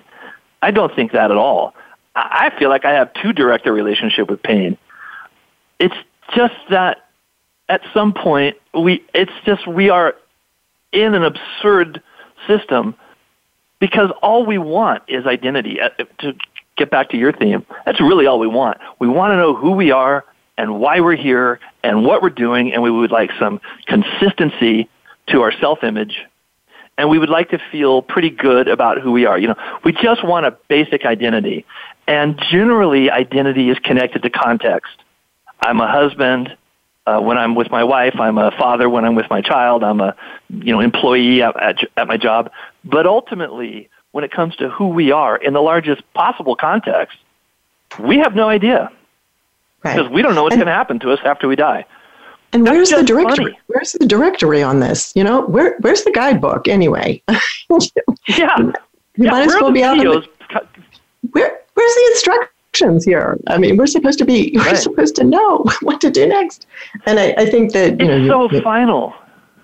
I 0.62 0.70
don't 0.70 0.94
think 0.94 1.12
that 1.12 1.30
at 1.30 1.36
all. 1.36 1.74
I 2.18 2.52
feel 2.58 2.68
like 2.68 2.84
I 2.84 2.92
have 2.92 3.12
too 3.14 3.32
direct 3.32 3.66
a 3.66 3.72
relationship 3.72 4.28
with 4.28 4.42
pain. 4.42 4.76
It's 5.78 5.94
just 6.34 6.54
that 6.70 7.08
at 7.68 7.82
some 7.94 8.12
point 8.12 8.56
we 8.74 9.04
it's 9.14 9.32
just 9.44 9.66
we 9.66 9.90
are 9.90 10.14
in 10.92 11.14
an 11.14 11.22
absurd 11.22 12.02
system 12.46 12.94
because 13.78 14.10
all 14.22 14.44
we 14.44 14.58
want 14.58 15.02
is 15.06 15.26
identity. 15.26 15.80
Uh, 15.80 15.90
to 16.18 16.34
get 16.76 16.90
back 16.90 17.10
to 17.10 17.16
your 17.16 17.32
theme, 17.32 17.64
that's 17.84 18.00
really 18.00 18.26
all 18.26 18.38
we 18.38 18.46
want. 18.46 18.78
We 18.98 19.08
want 19.08 19.32
to 19.32 19.36
know 19.36 19.54
who 19.54 19.72
we 19.72 19.90
are 19.90 20.24
and 20.56 20.80
why 20.80 21.00
we're 21.00 21.16
here 21.16 21.60
and 21.84 22.04
what 22.04 22.22
we're 22.22 22.30
doing, 22.30 22.72
and 22.72 22.82
we 22.82 22.90
would 22.90 23.12
like 23.12 23.30
some 23.38 23.60
consistency 23.86 24.88
to 25.28 25.42
our 25.42 25.52
self-image 25.52 26.24
and 26.98 27.08
we 27.08 27.18
would 27.18 27.30
like 27.30 27.50
to 27.50 27.60
feel 27.70 28.02
pretty 28.02 28.28
good 28.28 28.66
about 28.66 29.00
who 29.00 29.12
we 29.12 29.24
are. 29.24 29.38
You 29.38 29.48
know, 29.48 29.56
we 29.84 29.92
just 29.92 30.24
want 30.24 30.44
a 30.44 30.50
basic 30.66 31.06
identity. 31.06 31.64
And 32.08 32.38
generally, 32.50 33.10
identity 33.10 33.70
is 33.70 33.78
connected 33.78 34.22
to 34.22 34.30
context. 34.30 34.92
I'm 35.60 35.80
a 35.80 35.90
husband 35.90 36.56
uh, 37.06 37.20
when 37.20 37.38
I'm 37.38 37.54
with 37.54 37.70
my 37.70 37.84
wife. 37.84 38.18
I'm 38.18 38.36
a 38.36 38.50
father 38.50 38.90
when 38.90 39.04
I'm 39.04 39.14
with 39.14 39.30
my 39.30 39.40
child. 39.40 39.84
I'm 39.84 40.00
a, 40.00 40.16
you 40.48 40.72
know, 40.72 40.80
employee 40.80 41.40
at, 41.40 41.56
at, 41.62 41.76
at 41.96 42.08
my 42.08 42.16
job. 42.16 42.50
But 42.84 43.06
ultimately, 43.06 43.88
when 44.10 44.24
it 44.24 44.32
comes 44.32 44.56
to 44.56 44.68
who 44.68 44.88
we 44.88 45.12
are 45.12 45.36
in 45.36 45.52
the 45.52 45.62
largest 45.62 46.02
possible 46.14 46.56
context, 46.56 47.16
we 48.00 48.18
have 48.18 48.34
no 48.34 48.48
idea. 48.48 48.90
Right. 49.84 49.96
Because 49.96 50.10
we 50.10 50.22
don't 50.22 50.34
know 50.34 50.42
what's 50.42 50.56
going 50.56 50.66
to 50.66 50.72
happen 50.72 50.98
to 51.00 51.12
us 51.12 51.20
after 51.24 51.46
we 51.46 51.54
die. 51.54 51.84
And 52.52 52.66
That's 52.66 52.74
where's 52.74 52.90
the 52.90 53.02
directory? 53.02 53.44
Funny. 53.44 53.58
Where's 53.66 53.92
the 53.92 54.06
directory 54.06 54.62
on 54.62 54.80
this? 54.80 55.12
You 55.14 55.24
know, 55.24 55.42
where 55.46 55.76
where's 55.80 56.02
the 56.02 56.12
guidebook 56.12 56.66
anyway? 56.66 57.22
yeah, 57.28 57.36
you 58.28 58.72
yeah, 59.16 59.30
might 59.30 59.46
as 59.46 59.54
well 59.54 59.70
be 59.70 59.82
out. 59.82 59.98
The, 59.98 60.26
where 61.32 61.60
where's 61.74 61.94
the 61.94 62.10
instructions 62.12 63.04
here? 63.04 63.38
I 63.48 63.58
mean, 63.58 63.76
we're 63.76 63.86
supposed 63.86 64.18
to 64.20 64.24
be 64.24 64.52
we're 64.54 64.76
supposed 64.76 65.14
to 65.16 65.24
know 65.24 65.64
what 65.82 66.00
to 66.00 66.10
do 66.10 66.26
next. 66.26 66.66
And 67.04 67.20
I, 67.20 67.34
I 67.36 67.46
think 67.46 67.72
that 67.72 68.00
you 68.00 68.10
it's 68.10 68.26
know, 68.26 68.48
so 68.48 68.56
you, 68.56 68.62
final. 68.62 69.14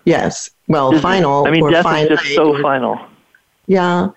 Yes, 0.05 0.51
well, 0.69 0.91
Isn't 0.93 1.03
final. 1.03 1.47
I 1.47 1.51
mean, 1.51 1.71
death 1.71 1.87
is 1.87 2.09
just 2.09 2.35
so 2.35 2.61
final. 2.61 3.01
Yeah, 3.67 4.09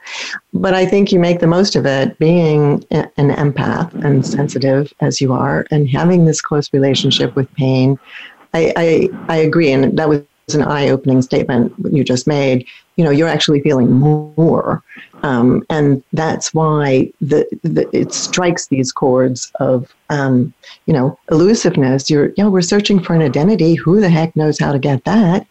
but 0.54 0.74
I 0.74 0.86
think 0.86 1.14
you 1.14 1.20
make 1.20 1.40
the 1.40 1.48
most 1.48 1.78
of 1.78 1.86
it 1.86 2.20
being 2.20 2.84
an 2.92 3.10
empath 3.18 3.94
and 4.04 4.26
sensitive 4.26 4.94
as 5.00 5.22
you 5.22 5.32
are, 5.32 5.66
and 5.72 5.90
having 5.90 6.26
this 6.26 6.42
close 6.42 6.74
relationship 6.74 7.34
with 7.38 7.50
pain 7.54 7.98
I, 8.58 8.74
I, 8.76 9.10
I 9.30 9.38
agree, 9.38 9.72
and 9.72 9.98
that 9.98 10.10
was 10.10 10.24
an 10.54 10.64
eye-opening 10.64 11.22
statement 11.22 11.74
you 11.92 12.04
just 12.04 12.26
made. 12.26 12.66
You 12.96 13.04
know, 13.04 13.12
you're 13.12 13.28
actually 13.28 13.62
feeling 13.62 13.92
more, 13.92 14.82
um, 15.24 15.64
and 15.70 16.04
that's 16.14 16.54
why 16.54 17.12
the, 17.22 17.46
the, 17.64 17.88
it 17.94 18.14
strikes 18.14 18.68
these 18.68 18.92
chords 18.92 19.52
of 19.60 19.94
um, 20.10 20.54
you 20.88 20.94
know 20.94 21.18
elusiveness. 21.30 22.10
You're, 22.10 22.30
you 22.36 22.44
know, 22.44 22.50
we're 22.50 22.62
searching 22.62 23.00
for 23.00 23.14
an 23.14 23.22
identity. 23.22 23.76
Who 23.76 24.00
the 24.00 24.10
heck 24.10 24.36
knows 24.36 24.58
how 24.58 24.72
to 24.72 24.80
get 24.80 25.04
that? 25.04 25.46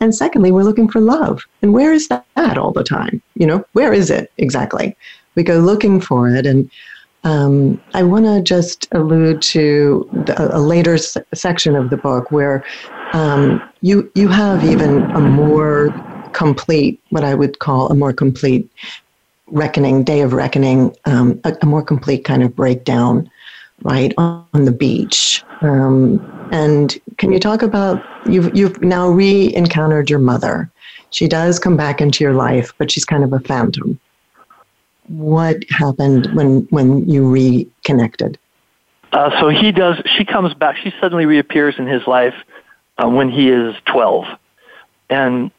And 0.00 0.14
secondly, 0.14 0.50
we're 0.50 0.62
looking 0.62 0.88
for 0.88 1.00
love. 1.00 1.42
And 1.60 1.74
where 1.74 1.92
is 1.92 2.08
that 2.08 2.56
all 2.56 2.72
the 2.72 2.84
time? 2.84 3.20
You 3.34 3.46
know, 3.46 3.64
where 3.72 3.92
is 3.92 4.10
it 4.10 4.32
exactly? 4.38 4.96
We 5.34 5.42
go 5.42 5.58
looking 5.58 6.00
for 6.00 6.28
it, 6.30 6.46
and 6.46 6.70
um, 7.24 7.80
I 7.94 8.02
want 8.02 8.24
to 8.26 8.40
just 8.42 8.86
allude 8.92 9.42
to 9.42 10.08
the, 10.26 10.56
a 10.56 10.60
later 10.60 10.94
s- 10.94 11.16
section 11.34 11.74
of 11.74 11.90
the 11.90 11.96
book 11.96 12.30
where 12.30 12.64
um, 13.12 13.62
you 13.80 14.10
you 14.14 14.28
have 14.28 14.64
even 14.64 15.02
a 15.12 15.20
more 15.20 15.88
complete, 16.32 17.00
what 17.10 17.24
I 17.24 17.34
would 17.34 17.58
call 17.58 17.88
a 17.88 17.94
more 17.94 18.12
complete 18.12 18.70
reckoning, 19.48 20.04
day 20.04 20.20
of 20.20 20.32
reckoning, 20.32 20.94
um, 21.06 21.40
a, 21.44 21.56
a, 21.62 21.66
more 21.66 21.82
complete 21.82 22.24
kind 22.24 22.42
of 22.42 22.54
breakdown, 22.54 23.30
right 23.82 24.12
on, 24.18 24.46
on 24.52 24.64
the 24.66 24.72
beach. 24.72 25.42
Um, 25.62 26.20
and 26.52 26.98
can 27.16 27.32
you 27.32 27.40
talk 27.40 27.62
about 27.62 28.02
you've 28.28 28.54
you've 28.56 28.80
now 28.82 29.08
re-encountered 29.08 30.08
your 30.08 30.18
mother? 30.18 30.70
She 31.10 31.26
does 31.26 31.58
come 31.58 31.76
back 31.76 32.00
into 32.00 32.22
your 32.22 32.34
life, 32.34 32.72
but 32.78 32.90
she's 32.90 33.04
kind 33.04 33.24
of 33.24 33.32
a 33.32 33.40
phantom 33.40 33.98
what 35.08 35.64
happened 35.70 36.28
when 36.34 36.66
when 36.70 37.08
you 37.08 37.28
reconnected? 37.28 38.38
Uh, 39.12 39.30
so 39.40 39.48
he 39.48 39.72
does. 39.72 40.00
She 40.16 40.24
comes 40.24 40.54
back. 40.54 40.76
She 40.76 40.92
suddenly 41.00 41.26
reappears 41.26 41.76
in 41.78 41.86
his 41.86 42.06
life 42.06 42.34
uh, 42.98 43.08
when 43.08 43.30
he 43.30 43.48
is 43.48 43.74
twelve, 43.86 44.26
and 45.08 45.50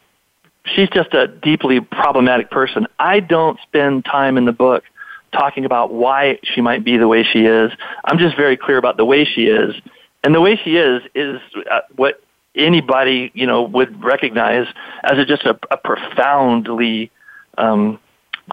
she's 0.66 0.89
just 0.89 1.14
a 1.14 1.28
deeply 1.28 1.82
problematic 1.82 2.52
person. 2.52 2.88
I 3.00 3.20
don't 3.20 3.60
spend 3.62 4.06
time 4.06 4.38
in 4.38 4.45
the 4.45 4.52
book 4.52 4.84
talking 5.32 5.66
about 5.66 5.93
why 5.93 6.39
she 6.43 6.62
might 6.62 6.84
be 6.84 6.97
the 6.97 7.08
way 7.08 7.24
she 7.24 7.45
is. 7.45 7.72
I'm 8.06 8.18
just 8.18 8.36
very 8.36 8.58
clear 8.58 8.78
about 8.78 8.97
the 8.97 9.06
way 9.06 9.26
she 9.26 9.47
is, 9.47 9.76
and 10.24 10.34
the 10.34 10.41
way 10.41 10.60
she 10.64 10.78
is 10.78 11.02
is 11.16 11.39
uh, 11.72 11.82
what 11.95 12.22
anybody 12.56 13.32
you 13.34 13.47
know 13.47 13.64
would 13.64 14.04
recognize 14.04 14.68
as 15.04 15.18
a, 15.18 15.26
just 15.26 15.43
a, 15.43 15.58
a 15.72 15.78
profoundly 15.78 17.12
um, 17.58 18.00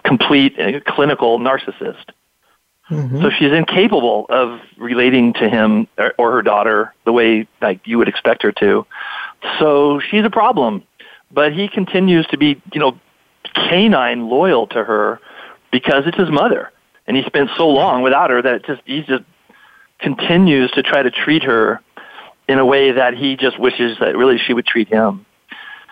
complete 0.03 0.59
uh, 0.59 0.79
clinical 0.87 1.39
narcissist. 1.39 2.05
Mm-hmm. 2.89 3.21
So 3.21 3.29
she's 3.29 3.51
incapable 3.51 4.25
of 4.29 4.61
relating 4.77 5.33
to 5.33 5.49
him 5.49 5.87
or, 5.97 6.13
or 6.17 6.31
her 6.31 6.41
daughter 6.41 6.93
the 7.05 7.11
way 7.11 7.47
like 7.61 7.85
you 7.85 7.97
would 7.97 8.07
expect 8.07 8.43
her 8.43 8.51
to. 8.53 8.85
So 9.59 9.99
she's 9.99 10.23
a 10.23 10.29
problem. 10.29 10.83
But 11.29 11.53
he 11.53 11.67
continues 11.67 12.25
to 12.27 12.37
be, 12.37 12.61
you 12.71 12.79
know, 12.79 12.97
canine 13.53 14.29
loyal 14.29 14.67
to 14.67 14.83
her 14.83 15.19
because 15.71 16.03
it's 16.07 16.17
his 16.17 16.29
mother. 16.29 16.71
And 17.05 17.17
he 17.17 17.23
spent 17.23 17.49
so 17.57 17.67
long 17.69 18.01
without 18.01 18.29
her 18.29 18.41
that 18.41 18.53
it 18.55 18.65
just 18.65 18.81
he 18.85 19.01
just 19.01 19.23
continues 19.99 20.71
to 20.71 20.83
try 20.83 21.03
to 21.03 21.11
treat 21.11 21.43
her 21.43 21.81
in 22.47 22.59
a 22.59 22.65
way 22.65 22.91
that 22.93 23.13
he 23.13 23.35
just 23.35 23.59
wishes 23.59 23.97
that 23.99 24.15
really 24.15 24.37
she 24.37 24.53
would 24.53 24.65
treat 24.65 24.87
him. 24.87 25.25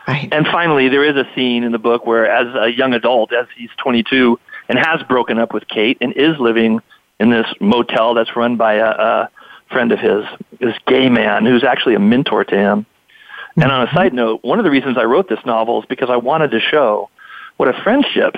Right. 0.07 0.29
And 0.31 0.45
finally, 0.45 0.89
there 0.89 1.03
is 1.03 1.15
a 1.15 1.27
scene 1.33 1.63
in 1.63 1.71
the 1.71 1.79
book 1.79 2.05
where, 2.05 2.29
as 2.29 2.53
a 2.55 2.69
young 2.69 2.93
adult, 2.93 3.33
as 3.33 3.47
he's 3.57 3.71
22 3.77 4.39
and 4.69 4.77
has 4.77 5.01
broken 5.03 5.39
up 5.39 5.53
with 5.53 5.67
Kate 5.67 5.97
and 6.01 6.13
is 6.13 6.37
living 6.39 6.79
in 7.19 7.31
this 7.31 7.47
motel 7.59 8.13
that's 8.13 8.35
run 8.35 8.55
by 8.55 8.75
a, 8.75 8.89
a 8.89 9.29
friend 9.71 9.91
of 9.91 9.99
his, 9.99 10.25
this 10.59 10.75
gay 10.87 11.09
man 11.09 11.45
who's 11.45 11.63
actually 11.63 11.95
a 11.95 11.99
mentor 11.99 12.43
to 12.43 12.55
him. 12.55 12.79
Mm-hmm. 12.81 13.61
And 13.61 13.71
on 13.71 13.81
a 13.81 13.85
mm-hmm. 13.85 13.95
side 13.95 14.13
note, 14.13 14.43
one 14.43 14.59
of 14.59 14.65
the 14.65 14.71
reasons 14.71 14.97
I 14.97 15.05
wrote 15.05 15.27
this 15.29 15.43
novel 15.45 15.81
is 15.81 15.85
because 15.87 16.09
I 16.09 16.17
wanted 16.17 16.51
to 16.51 16.59
show 16.59 17.09
what 17.57 17.69
a 17.69 17.73
friendship 17.83 18.37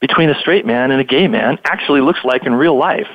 between 0.00 0.30
a 0.30 0.38
straight 0.38 0.64
man 0.64 0.90
and 0.90 1.00
a 1.00 1.04
gay 1.04 1.28
man 1.28 1.58
actually 1.64 2.00
looks 2.00 2.20
like 2.24 2.44
in 2.44 2.54
real 2.54 2.76
life. 2.76 3.08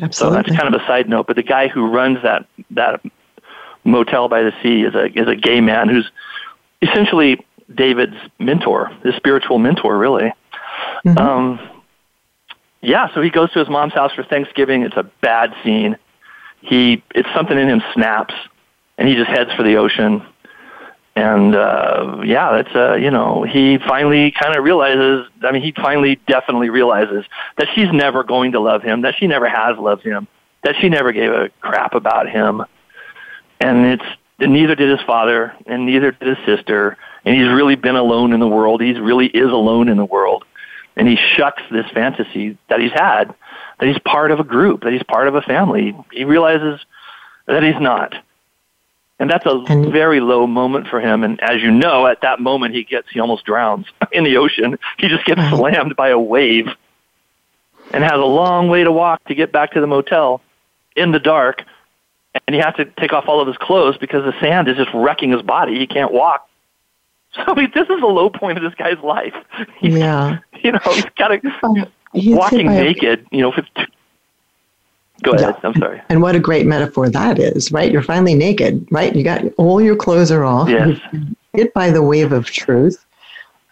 Absolutely. 0.00 0.12
So 0.12 0.30
that's 0.30 0.60
kind 0.60 0.74
of 0.74 0.80
a 0.80 0.84
side 0.86 1.08
note. 1.08 1.26
But 1.26 1.36
the 1.36 1.42
guy 1.42 1.68
who 1.68 1.88
runs 1.88 2.22
that 2.22 2.46
that 2.72 3.00
motel 3.84 4.28
by 4.28 4.42
the 4.42 4.52
sea 4.62 4.82
is 4.82 4.94
a 4.94 5.06
is 5.18 5.28
a 5.28 5.36
gay 5.36 5.60
man 5.60 5.88
who's 5.88 6.10
essentially 6.82 7.44
David's 7.74 8.16
mentor, 8.38 8.90
his 9.02 9.14
spiritual 9.16 9.58
mentor, 9.58 9.96
really. 9.98 10.32
Mm-hmm. 11.04 11.18
Um, 11.18 11.70
yeah, 12.80 13.12
so 13.14 13.22
he 13.22 13.30
goes 13.30 13.50
to 13.52 13.58
his 13.58 13.68
mom's 13.68 13.94
house 13.94 14.12
for 14.12 14.22
Thanksgiving. 14.22 14.82
It's 14.82 14.96
a 14.96 15.10
bad 15.20 15.54
scene. 15.64 15.96
He, 16.60 17.02
it's 17.14 17.28
something 17.34 17.58
in 17.58 17.68
him 17.68 17.82
snaps, 17.94 18.34
and 18.98 19.08
he 19.08 19.14
just 19.14 19.28
heads 19.28 19.52
for 19.54 19.62
the 19.62 19.76
ocean. 19.76 20.22
And 21.16 21.54
uh, 21.54 22.20
yeah, 22.24 22.52
that's 22.52 22.76
uh, 22.76 22.94
you 22.96 23.10
know, 23.10 23.42
he 23.42 23.78
finally 23.78 24.32
kind 24.32 24.54
of 24.54 24.62
realizes. 24.62 25.26
I 25.42 25.50
mean, 25.50 25.62
he 25.62 25.72
finally 25.72 26.20
definitely 26.26 26.68
realizes 26.68 27.24
that 27.56 27.68
she's 27.74 27.90
never 27.90 28.22
going 28.22 28.52
to 28.52 28.60
love 28.60 28.82
him, 28.82 29.00
that 29.00 29.14
she 29.18 29.26
never 29.26 29.48
has 29.48 29.78
loved 29.78 30.02
him, 30.02 30.28
that 30.62 30.74
she 30.78 30.90
never 30.90 31.12
gave 31.12 31.32
a 31.32 31.48
crap 31.62 31.94
about 31.94 32.28
him. 32.28 32.62
And 33.60 33.86
it's 33.86 34.04
neither 34.38 34.74
did 34.74 34.90
his 34.90 35.04
father 35.06 35.54
and 35.66 35.86
neither 35.86 36.12
did 36.12 36.36
his 36.36 36.46
sister. 36.46 36.96
And 37.24 37.34
he's 37.36 37.48
really 37.48 37.74
been 37.74 37.96
alone 37.96 38.32
in 38.32 38.40
the 38.40 38.48
world. 38.48 38.80
He 38.80 38.92
really 38.92 39.26
is 39.26 39.50
alone 39.50 39.88
in 39.88 39.96
the 39.96 40.04
world. 40.04 40.44
And 40.96 41.06
he 41.08 41.16
shucks 41.16 41.62
this 41.70 41.86
fantasy 41.92 42.56
that 42.68 42.80
he's 42.80 42.92
had, 42.92 43.34
that 43.78 43.86
he's 43.86 43.98
part 43.98 44.30
of 44.30 44.40
a 44.40 44.44
group, 44.44 44.82
that 44.82 44.92
he's 44.92 45.02
part 45.02 45.28
of 45.28 45.34
a 45.34 45.42
family. 45.42 45.94
He 46.12 46.24
realizes 46.24 46.80
that 47.46 47.62
he's 47.62 47.80
not. 47.80 48.14
And 49.18 49.30
that's 49.30 49.46
a 49.46 49.62
and, 49.68 49.92
very 49.92 50.20
low 50.20 50.46
moment 50.46 50.88
for 50.88 51.00
him. 51.00 51.24
And 51.24 51.40
as 51.40 51.62
you 51.62 51.70
know, 51.70 52.06
at 52.06 52.20
that 52.20 52.38
moment, 52.38 52.74
he 52.74 52.84
gets, 52.84 53.08
he 53.10 53.20
almost 53.20 53.44
drowns 53.44 53.86
in 54.12 54.24
the 54.24 54.36
ocean. 54.36 54.78
He 54.98 55.08
just 55.08 55.24
gets 55.24 55.40
slammed 55.50 55.96
by 55.96 56.08
a 56.10 56.18
wave 56.18 56.68
and 57.92 58.02
has 58.02 58.12
a 58.12 58.16
long 58.16 58.68
way 58.68 58.84
to 58.84 58.92
walk 58.92 59.24
to 59.26 59.34
get 59.34 59.52
back 59.52 59.72
to 59.72 59.80
the 59.80 59.86
motel 59.86 60.42
in 60.94 61.12
the 61.12 61.20
dark. 61.20 61.62
And 62.46 62.54
he 62.54 62.60
has 62.60 62.74
to 62.76 62.84
take 62.98 63.12
off 63.12 63.24
all 63.28 63.40
of 63.40 63.46
his 63.46 63.56
clothes 63.56 63.96
because 63.98 64.24
the 64.24 64.38
sand 64.40 64.68
is 64.68 64.76
just 64.76 64.90
wrecking 64.94 65.32
his 65.32 65.42
body. 65.42 65.78
He 65.78 65.86
can't 65.86 66.12
walk. 66.12 66.48
So 67.32 67.42
I 67.48 67.54
mean, 67.54 67.70
this 67.74 67.82
is 67.90 68.00
the 68.00 68.06
low 68.06 68.30
point 68.30 68.56
of 68.56 68.64
this 68.64 68.72
guy's 68.74 68.98
life. 69.00 69.34
He's, 69.78 69.98
yeah. 69.98 70.38
You 70.62 70.72
know, 70.72 70.80
he's 70.84 71.04
got 71.18 71.28
to, 71.28 71.90
walking 72.14 72.68
naked, 72.68 73.26
you 73.30 73.42
know, 73.42 73.52
Go 75.22 75.32
ahead. 75.32 75.54
Yeah. 75.62 75.68
I'm 75.68 75.74
sorry. 75.74 76.02
And 76.08 76.22
what 76.22 76.34
a 76.34 76.40
great 76.40 76.66
metaphor 76.66 77.08
that 77.10 77.38
is, 77.38 77.70
right? 77.72 77.90
You're 77.90 78.02
finally 78.02 78.34
naked, 78.34 78.86
right? 78.90 79.14
You 79.14 79.22
got 79.22 79.44
all 79.56 79.80
your 79.80 79.96
clothes 79.96 80.30
are 80.30 80.44
off. 80.44 80.68
Yes. 80.68 80.98
Hit 81.52 81.72
by 81.74 81.90
the 81.90 82.02
wave 82.02 82.32
of 82.32 82.46
truth. 82.46 83.04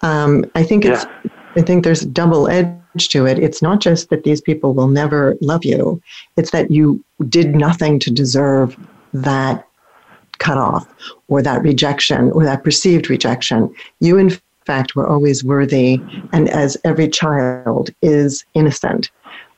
Um, 0.03 0.45
I 0.55 0.63
think 0.63 0.85
it's. 0.85 1.05
Yeah. 1.05 1.31
I 1.57 1.63
think 1.63 1.85
there's 1.85 2.01
double 2.01 2.49
edge 2.49 2.67
to 2.99 3.27
it. 3.27 3.39
It's 3.39 3.63
not 3.63 3.81
just 3.81 4.11
that 4.11 4.25
these 4.25 4.41
people 4.41 4.75
will 4.75 4.89
never 4.89 5.37
love 5.41 5.65
you; 5.65 6.01
it's 6.37 6.51
that 6.51 6.71
you 6.71 7.03
did 7.29 7.55
nothing 7.55 7.99
to 8.01 8.11
deserve 8.11 8.77
that 9.13 9.67
cut 10.39 10.59
off, 10.59 10.87
or 11.29 11.43
that 11.43 11.63
rejection, 11.63 12.31
or 12.33 12.45
that 12.45 12.65
perceived 12.65 13.09
rejection. 13.09 13.73
You, 14.01 14.19
in 14.19 14.31
fact, 14.67 14.97
were 14.97 15.07
always 15.07 15.45
worthy, 15.45 16.01
and 16.33 16.49
as 16.49 16.77
every 16.85 17.09
child 17.09 17.91
is 18.03 18.45
innocent 18.55 19.11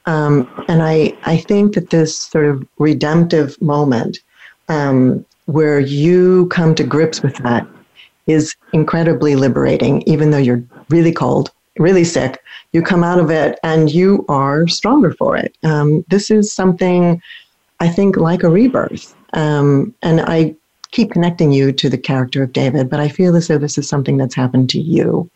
um, 0.07 0.49
and 0.69 0.83
I, 0.83 1.17
I 1.25 1.37
think 1.37 1.75
that 1.75 1.91
this 1.91 2.19
sort 2.19 2.47
of 2.47 2.67
redemptive 2.79 3.61
moment 3.61 4.19
um, 4.69 5.25
where 5.47 5.81
you 5.81 6.47
come 6.49 6.75
to 6.77 6.85
grips 6.85 7.23
with 7.23 7.37
that 7.39 7.67
is 8.27 8.55
incredibly 8.73 9.37
liberating, 9.37 10.03
even 10.07 10.31
though 10.31 10.39
you're 10.39 10.63
really 10.89 11.13
cold, 11.13 11.51
really 11.79 12.05
sick. 12.05 12.43
You 12.73 12.83
come 12.83 13.05
out 13.05 13.19
of 13.19 13.31
it 13.31 13.59
and 13.63 13.91
you 13.91 14.25
are 14.29 14.67
stronger 14.69 15.13
for 15.13 15.37
it. 15.37 15.57
Um, 15.65 16.05
this 16.09 16.31
is 16.31 16.53
something 16.53 17.21
I 17.81 17.89
think 17.89 18.17
like 18.17 18.43
a 18.43 18.49
rebirth. 18.49 19.15
Um, 19.33 19.95
and 20.03 20.21
I 20.23 20.55
keep 20.91 21.13
connecting 21.13 21.53
you 21.53 21.73
to 21.73 21.89
the 21.89 21.99
character 21.99 22.43
of 22.43 22.53
David, 22.53 22.89
but 22.89 23.01
I 23.01 23.09
feel 23.09 23.37
as 23.37 23.49
though 23.49 23.59
this 23.59 23.77
is 23.77 23.89
something 23.89 24.17
that's 24.17 24.35
happened 24.35 24.71
to 24.71 24.81
you. 24.81 25.31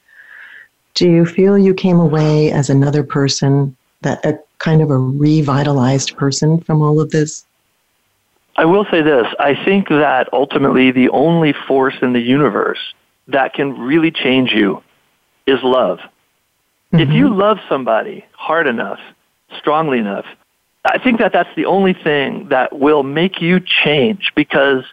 Do 0.94 1.08
you 1.10 1.26
feel 1.26 1.58
you 1.58 1.74
came 1.74 2.00
away 2.00 2.50
as 2.50 2.70
another 2.70 3.04
person 3.04 3.76
that 4.02 4.24
a 4.24 4.38
kind 4.58 4.82
of 4.82 4.90
a 4.90 4.98
revitalized 4.98 6.16
person 6.16 6.60
from 6.60 6.82
all 6.82 7.00
of 7.00 7.10
this? 7.10 7.44
I 8.56 8.64
will 8.64 8.84
say 8.90 9.02
this. 9.02 9.26
I 9.38 9.54
think 9.64 9.88
that 9.88 10.28
ultimately 10.32 10.90
the 10.90 11.08
only 11.10 11.52
force 11.52 11.94
in 12.02 12.12
the 12.12 12.20
universe 12.20 12.94
that 13.28 13.54
can 13.54 13.78
really 13.78 14.10
change 14.10 14.52
you 14.52 14.82
is 15.46 15.62
love. 15.62 16.00
Mm-hmm. 16.92 17.00
If 17.00 17.10
you 17.10 17.34
love 17.34 17.58
somebody 17.68 18.24
hard 18.32 18.66
enough, 18.66 18.98
strongly 19.58 19.98
enough, 19.98 20.26
I 20.84 20.98
think 20.98 21.18
that 21.18 21.32
that's 21.32 21.54
the 21.56 21.66
only 21.66 21.92
thing 21.92 22.48
that 22.48 22.78
will 22.78 23.02
make 23.02 23.40
you 23.40 23.60
change 23.60 24.32
because 24.34 24.84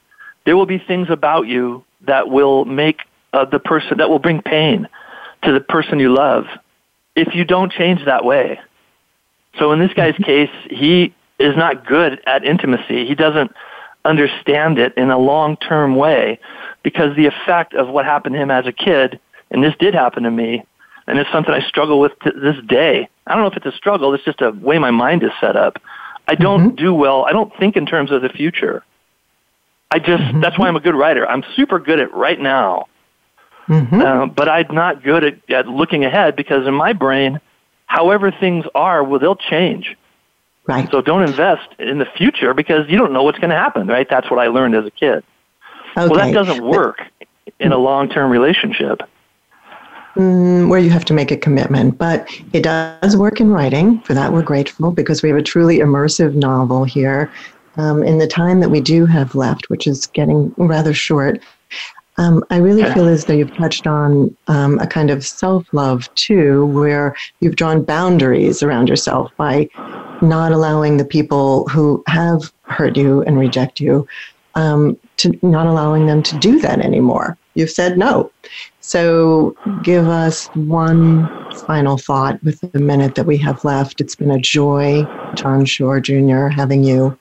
there 0.46 0.56
will 0.56 0.66
be 0.66 0.78
things 0.80 1.10
about 1.10 1.48
you 1.48 1.84
that 2.02 2.30
will 2.30 2.66
make 2.66 3.02
uh, 3.34 3.46
the 3.46 3.60
person, 3.60 3.98
that 3.98 4.10
will 4.10 4.20
bring 4.20 4.42
pain 4.42 4.88
to 5.44 5.52
the 5.52 5.60
person 5.60 6.00
you 6.00 6.14
love 6.14 6.46
if 7.16 7.34
you 7.34 7.46
don't 7.46 7.72
change 7.72 8.06
that 8.06 8.26
way. 8.26 8.60
So 9.58 9.72
in 9.72 9.80
this 9.80 9.94
guy's 9.94 10.16
case, 10.18 10.52
he 10.70 11.16
is 11.40 11.56
not 11.56 11.86
good 11.86 12.22
at 12.28 12.44
intimacy. 12.44 13.06
He 13.06 13.16
doesn't 13.16 13.52
understand 14.06 14.78
it 14.78 14.94
in 14.98 15.10
a 15.10 15.18
long-term 15.18 15.96
way 15.96 16.40
because 16.84 17.16
the 17.16 17.26
effect 17.26 17.74
of 17.74 17.88
what 17.90 18.06
happened 18.06 18.36
to 18.36 18.42
him 18.42 18.52
as 18.52 18.66
a 18.66 18.72
kid, 18.72 19.20
and 19.52 19.64
this 19.64 19.74
did 19.80 19.94
happen 19.94 20.24
to 20.24 20.32
me, 20.32 20.64
and 21.08 21.18
it's 21.18 21.32
something 21.32 21.54
I 21.54 21.62
struggle 21.68 22.00
with 22.00 22.18
to 22.20 22.32
this 22.32 22.58
day. 22.66 23.10
I 23.26 23.34
don't 23.34 23.42
know 23.42 23.50
if 23.50 23.58
it's 23.58 23.66
a 23.66 23.78
struggle, 23.78 24.14
it's 24.14 24.24
just 24.24 24.42
a 24.42 24.52
way 24.52 24.78
my 24.80 24.92
mind 24.92 25.24
is 25.24 25.32
set 25.40 25.56
up. 25.56 25.82
I 26.28 26.36
don't 26.36 26.70
mm-hmm. 26.70 26.76
do 26.76 26.94
well, 26.94 27.26
I 27.26 27.32
don't 27.32 27.56
think 27.58 27.78
in 27.78 27.86
terms 27.86 28.12
of 28.12 28.22
the 28.22 28.30
future. 28.30 28.84
I 29.90 30.00
just, 30.00 30.22
mm-hmm. 30.22 30.42
that's 30.42 30.60
why 30.60 30.68
I'm 30.68 30.76
a 30.76 30.82
good 30.82 30.96
writer. 30.96 31.26
I'm 31.28 31.44
super 31.56 31.80
good 31.80 32.00
at 32.00 32.14
right 32.14 32.40
now. 32.40 32.88
Mm-hmm. 33.70 34.02
Uh, 34.02 34.26
but 34.28 34.50
I'm 34.50 34.74
not 34.74 35.04
good 35.04 35.24
at, 35.24 35.50
at 35.50 35.68
looking 35.68 36.04
ahead 36.04 36.36
because 36.36 36.68
in 36.68 36.74
my 36.74 36.94
brain, 36.94 37.40
however 37.86 38.32
things 38.32 38.66
are, 38.76 39.04
well, 39.04 39.20
they'll 39.20 39.36
change. 39.36 39.96
Right. 40.66 40.90
So 40.92 41.02
don't 41.02 41.24
invest 41.24 41.68
in 41.80 41.98
the 42.00 42.06
future 42.06 42.54
because 42.54 42.90
you 42.90 42.98
don't 42.98 43.14
know 43.14 43.24
what's 43.24 43.40
going 43.40 43.52
to 43.52 43.56
happen, 43.56 43.88
right? 43.88 44.08
That's 44.10 44.30
what 44.30 44.40
I 44.40 44.48
learned 44.48 44.76
as 44.76 44.86
a 44.86 44.92
kid. 44.92 45.24
Okay. 45.98 46.08
Well, 46.08 46.16
that 46.16 46.34
doesn't 46.34 46.64
work 46.64 47.02
in 47.60 47.72
a 47.72 47.78
long-term 47.78 48.30
relationship. 48.30 49.02
Mm, 50.18 50.68
where 50.68 50.80
you 50.80 50.90
have 50.90 51.06
to 51.06 51.14
make 51.14 51.30
a 51.30 51.38
commitment, 51.38 52.00
but 52.00 52.28
it 52.52 52.64
does 52.64 53.16
work 53.16 53.40
in 53.40 53.52
writing. 53.52 54.02
For 54.02 54.16
that, 54.16 54.34
we're 54.34 54.42
grateful 54.42 54.90
because 54.90 55.22
we 55.22 55.30
have 55.30 55.38
a 55.38 55.44
truly 55.44 55.78
immersive 55.78 56.34
novel 56.34 56.86
here. 56.86 57.32
Um, 57.76 58.02
in 58.02 58.18
the 58.18 58.26
time 58.26 58.60
that 58.62 58.70
we 58.70 58.82
do 58.82 59.06
have 59.06 59.36
left, 59.36 59.70
which 59.70 59.86
is 59.86 60.08
getting 60.08 60.52
rather 60.58 60.92
short, 60.92 61.40
um, 62.18 62.44
I 62.50 62.58
really 62.58 62.84
feel 62.96 63.08
as 63.08 63.26
though 63.26 63.34
you've 63.34 63.56
touched 63.56 63.86
on 63.86 64.36
um, 64.48 64.80
a 64.80 64.88
kind 64.88 65.12
of 65.12 65.24
self 65.24 65.72
love 65.72 66.12
too, 66.16 66.66
where 66.66 67.16
you've 67.40 67.56
drawn 67.56 67.84
boundaries 67.84 68.64
around 68.64 68.90
yourself 68.90 69.32
by 69.38 69.70
not 70.24 70.52
allowing 70.52 70.98
the 70.98 71.06
people 71.06 71.68
who 71.68 72.04
have 72.08 72.52
hurt 72.64 72.98
you 72.98 73.22
and 73.22 73.38
reject 73.38 73.80
you 73.80 74.08
um, 74.56 74.98
to 75.18 75.38
not 75.44 75.68
allowing 75.68 76.08
them 76.08 76.24
to 76.24 76.36
do 76.40 76.60
that 76.62 76.80
anymore. 76.80 77.38
You've 77.58 77.72
said 77.72 77.98
no. 77.98 78.32
So 78.82 79.58
give 79.82 80.08
us 80.08 80.46
one 80.54 81.28
final 81.66 81.98
thought 81.98 82.42
with 82.44 82.62
the 82.62 82.78
minute 82.78 83.16
that 83.16 83.26
we 83.26 83.36
have 83.38 83.66
left. 83.66 84.00
It's 84.00 84.16
been 84.16 84.30
a 84.30 84.38
joy, 84.38 85.08
John 85.34 85.66
Shore 85.66 86.00
Jr., 86.00 86.50
having 86.50 86.84
you. 86.84 87.18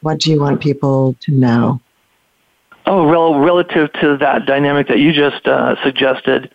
What 0.00 0.18
do 0.18 0.32
you 0.32 0.40
want 0.40 0.60
people 0.60 1.14
to 1.20 1.30
know? 1.30 1.80
Oh, 2.86 3.06
well, 3.06 3.38
relative 3.38 3.92
to 4.00 4.16
that 4.16 4.44
dynamic 4.44 4.88
that 4.88 4.98
you 4.98 5.12
just 5.12 5.46
uh, 5.46 5.80
suggested, 5.84 6.52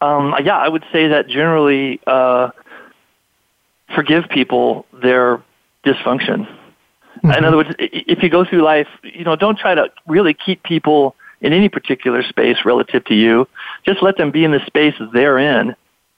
um, 0.00 0.34
yeah, 0.42 0.58
I 0.58 0.68
would 0.68 0.84
say 0.92 1.06
that 1.06 1.28
generally 1.28 2.00
uh, 2.08 2.50
forgive 3.94 4.28
people 4.30 4.84
their 4.92 5.40
dysfunction. 5.86 6.48
Mm-hmm. 7.18 7.30
In 7.30 7.44
other 7.44 7.56
words, 7.56 7.70
if 7.78 8.20
you 8.20 8.28
go 8.28 8.44
through 8.44 8.62
life, 8.62 8.88
you 9.04 9.22
know, 9.22 9.36
don't 9.36 9.56
try 9.56 9.76
to 9.76 9.92
really 10.08 10.34
keep 10.34 10.64
people 10.64 11.14
in 11.44 11.52
any 11.52 11.68
particular 11.68 12.22
space 12.22 12.56
relative 12.64 13.04
to 13.04 13.14
you. 13.14 13.46
Just 13.86 14.02
let 14.02 14.16
them 14.16 14.30
be 14.30 14.44
in 14.44 14.50
the 14.50 14.64
space 14.66 14.94
they're 15.12 15.38
in, 15.38 15.76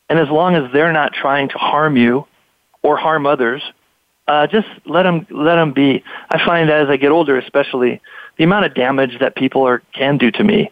and 0.09 0.19
as 0.19 0.29
long 0.29 0.55
as 0.55 0.73
they're 0.73 0.93
not 0.93 1.13
trying 1.13 1.49
to 1.49 1.59
harm 1.59 1.97
you 1.97 2.27
or 2.83 2.97
harm 2.97 3.27
others, 3.27 3.63
uh, 4.29 4.47
just 4.47 4.69
let 4.87 5.03
them 5.03 5.27
let 5.31 5.57
them 5.57 5.73
be. 5.73 6.03
I 6.31 6.45
find 6.45 6.69
that 6.71 6.83
as 6.83 6.89
I 6.89 6.97
get 6.97 7.11
older, 7.11 7.37
especially, 7.37 8.01
the 8.39 8.45
amount 8.45 8.67
of 8.67 8.75
damage 8.75 9.19
that 9.21 9.35
people 9.37 9.67
are 9.67 9.83
can 9.93 10.17
do 10.17 10.31
to 10.31 10.45
me 10.45 10.71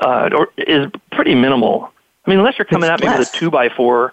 uh, 0.00 0.30
or 0.34 0.48
is 0.58 0.90
pretty 1.12 1.34
minimal. 1.34 1.90
I 2.26 2.30
mean, 2.30 2.38
unless 2.38 2.58
you're 2.58 2.64
coming 2.66 2.90
it's 2.90 3.02
at 3.02 3.06
me 3.06 3.18
with 3.18 3.28
a 3.28 3.36
two 3.36 3.50
by 3.50 3.68
four, 3.68 4.12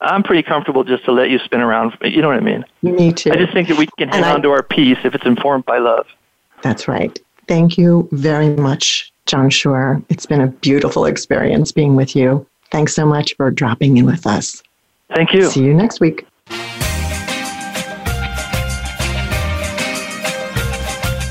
I'm 0.00 0.22
pretty 0.22 0.42
comfortable 0.42 0.84
just 0.84 1.04
to 1.06 1.12
let 1.12 1.30
you 1.30 1.38
spin 1.40 1.60
around. 1.60 1.96
You 2.02 2.22
know 2.22 2.28
what 2.28 2.36
I 2.36 2.40
mean? 2.40 2.64
Me 2.82 3.12
too. 3.12 3.30
I 3.32 3.36
just 3.36 3.52
think 3.52 3.68
that 3.68 3.78
we 3.78 3.88
can 3.98 4.08
hang 4.08 4.24
on 4.24 4.42
to 4.42 4.50
our 4.50 4.62
peace 4.62 4.98
if 5.04 5.14
it's 5.14 5.26
informed 5.26 5.64
by 5.64 5.78
love. 5.78 6.06
That's 6.62 6.88
right. 6.88 7.18
Thank 7.48 7.78
you 7.78 8.08
very 8.12 8.50
much, 8.50 9.12
John 9.28 9.50
Shore. 9.50 10.02
It's 10.08 10.26
been 10.26 10.40
a 10.40 10.48
beautiful 10.48 11.04
experience 11.04 11.70
being 11.70 11.94
with 11.94 12.16
you. 12.16 12.44
Thanks 12.72 12.94
so 12.94 13.06
much 13.06 13.36
for 13.36 13.50
dropping 13.50 13.96
in 13.96 14.06
with 14.06 14.26
us. 14.26 14.62
Thank 15.14 15.32
you. 15.32 15.48
See 15.48 15.62
you 15.62 15.74
next 15.74 16.00
week. 16.00 16.26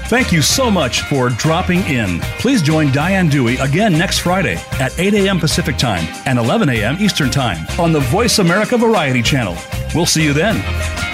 Thank 0.09 0.31
you 0.31 0.41
so 0.41 0.71
much 0.71 1.01
for 1.01 1.27
dropping 1.27 1.79
in. 1.81 2.21
Please 2.39 2.61
join 2.61 2.93
Diane 2.93 3.27
Dewey 3.27 3.57
again 3.57 3.91
next 3.91 4.19
Friday 4.19 4.55
at 4.79 4.97
8 4.97 5.13
a.m. 5.15 5.37
Pacific 5.37 5.75
Time 5.75 6.05
and 6.25 6.39
11 6.39 6.69
a.m. 6.69 6.95
Eastern 7.01 7.29
Time 7.29 7.67
on 7.77 7.91
the 7.91 7.99
Voice 7.99 8.39
America 8.39 8.77
Variety 8.77 9.21
Channel. 9.21 9.57
We'll 9.93 10.05
see 10.05 10.23
you 10.23 10.31
then. 10.31 11.06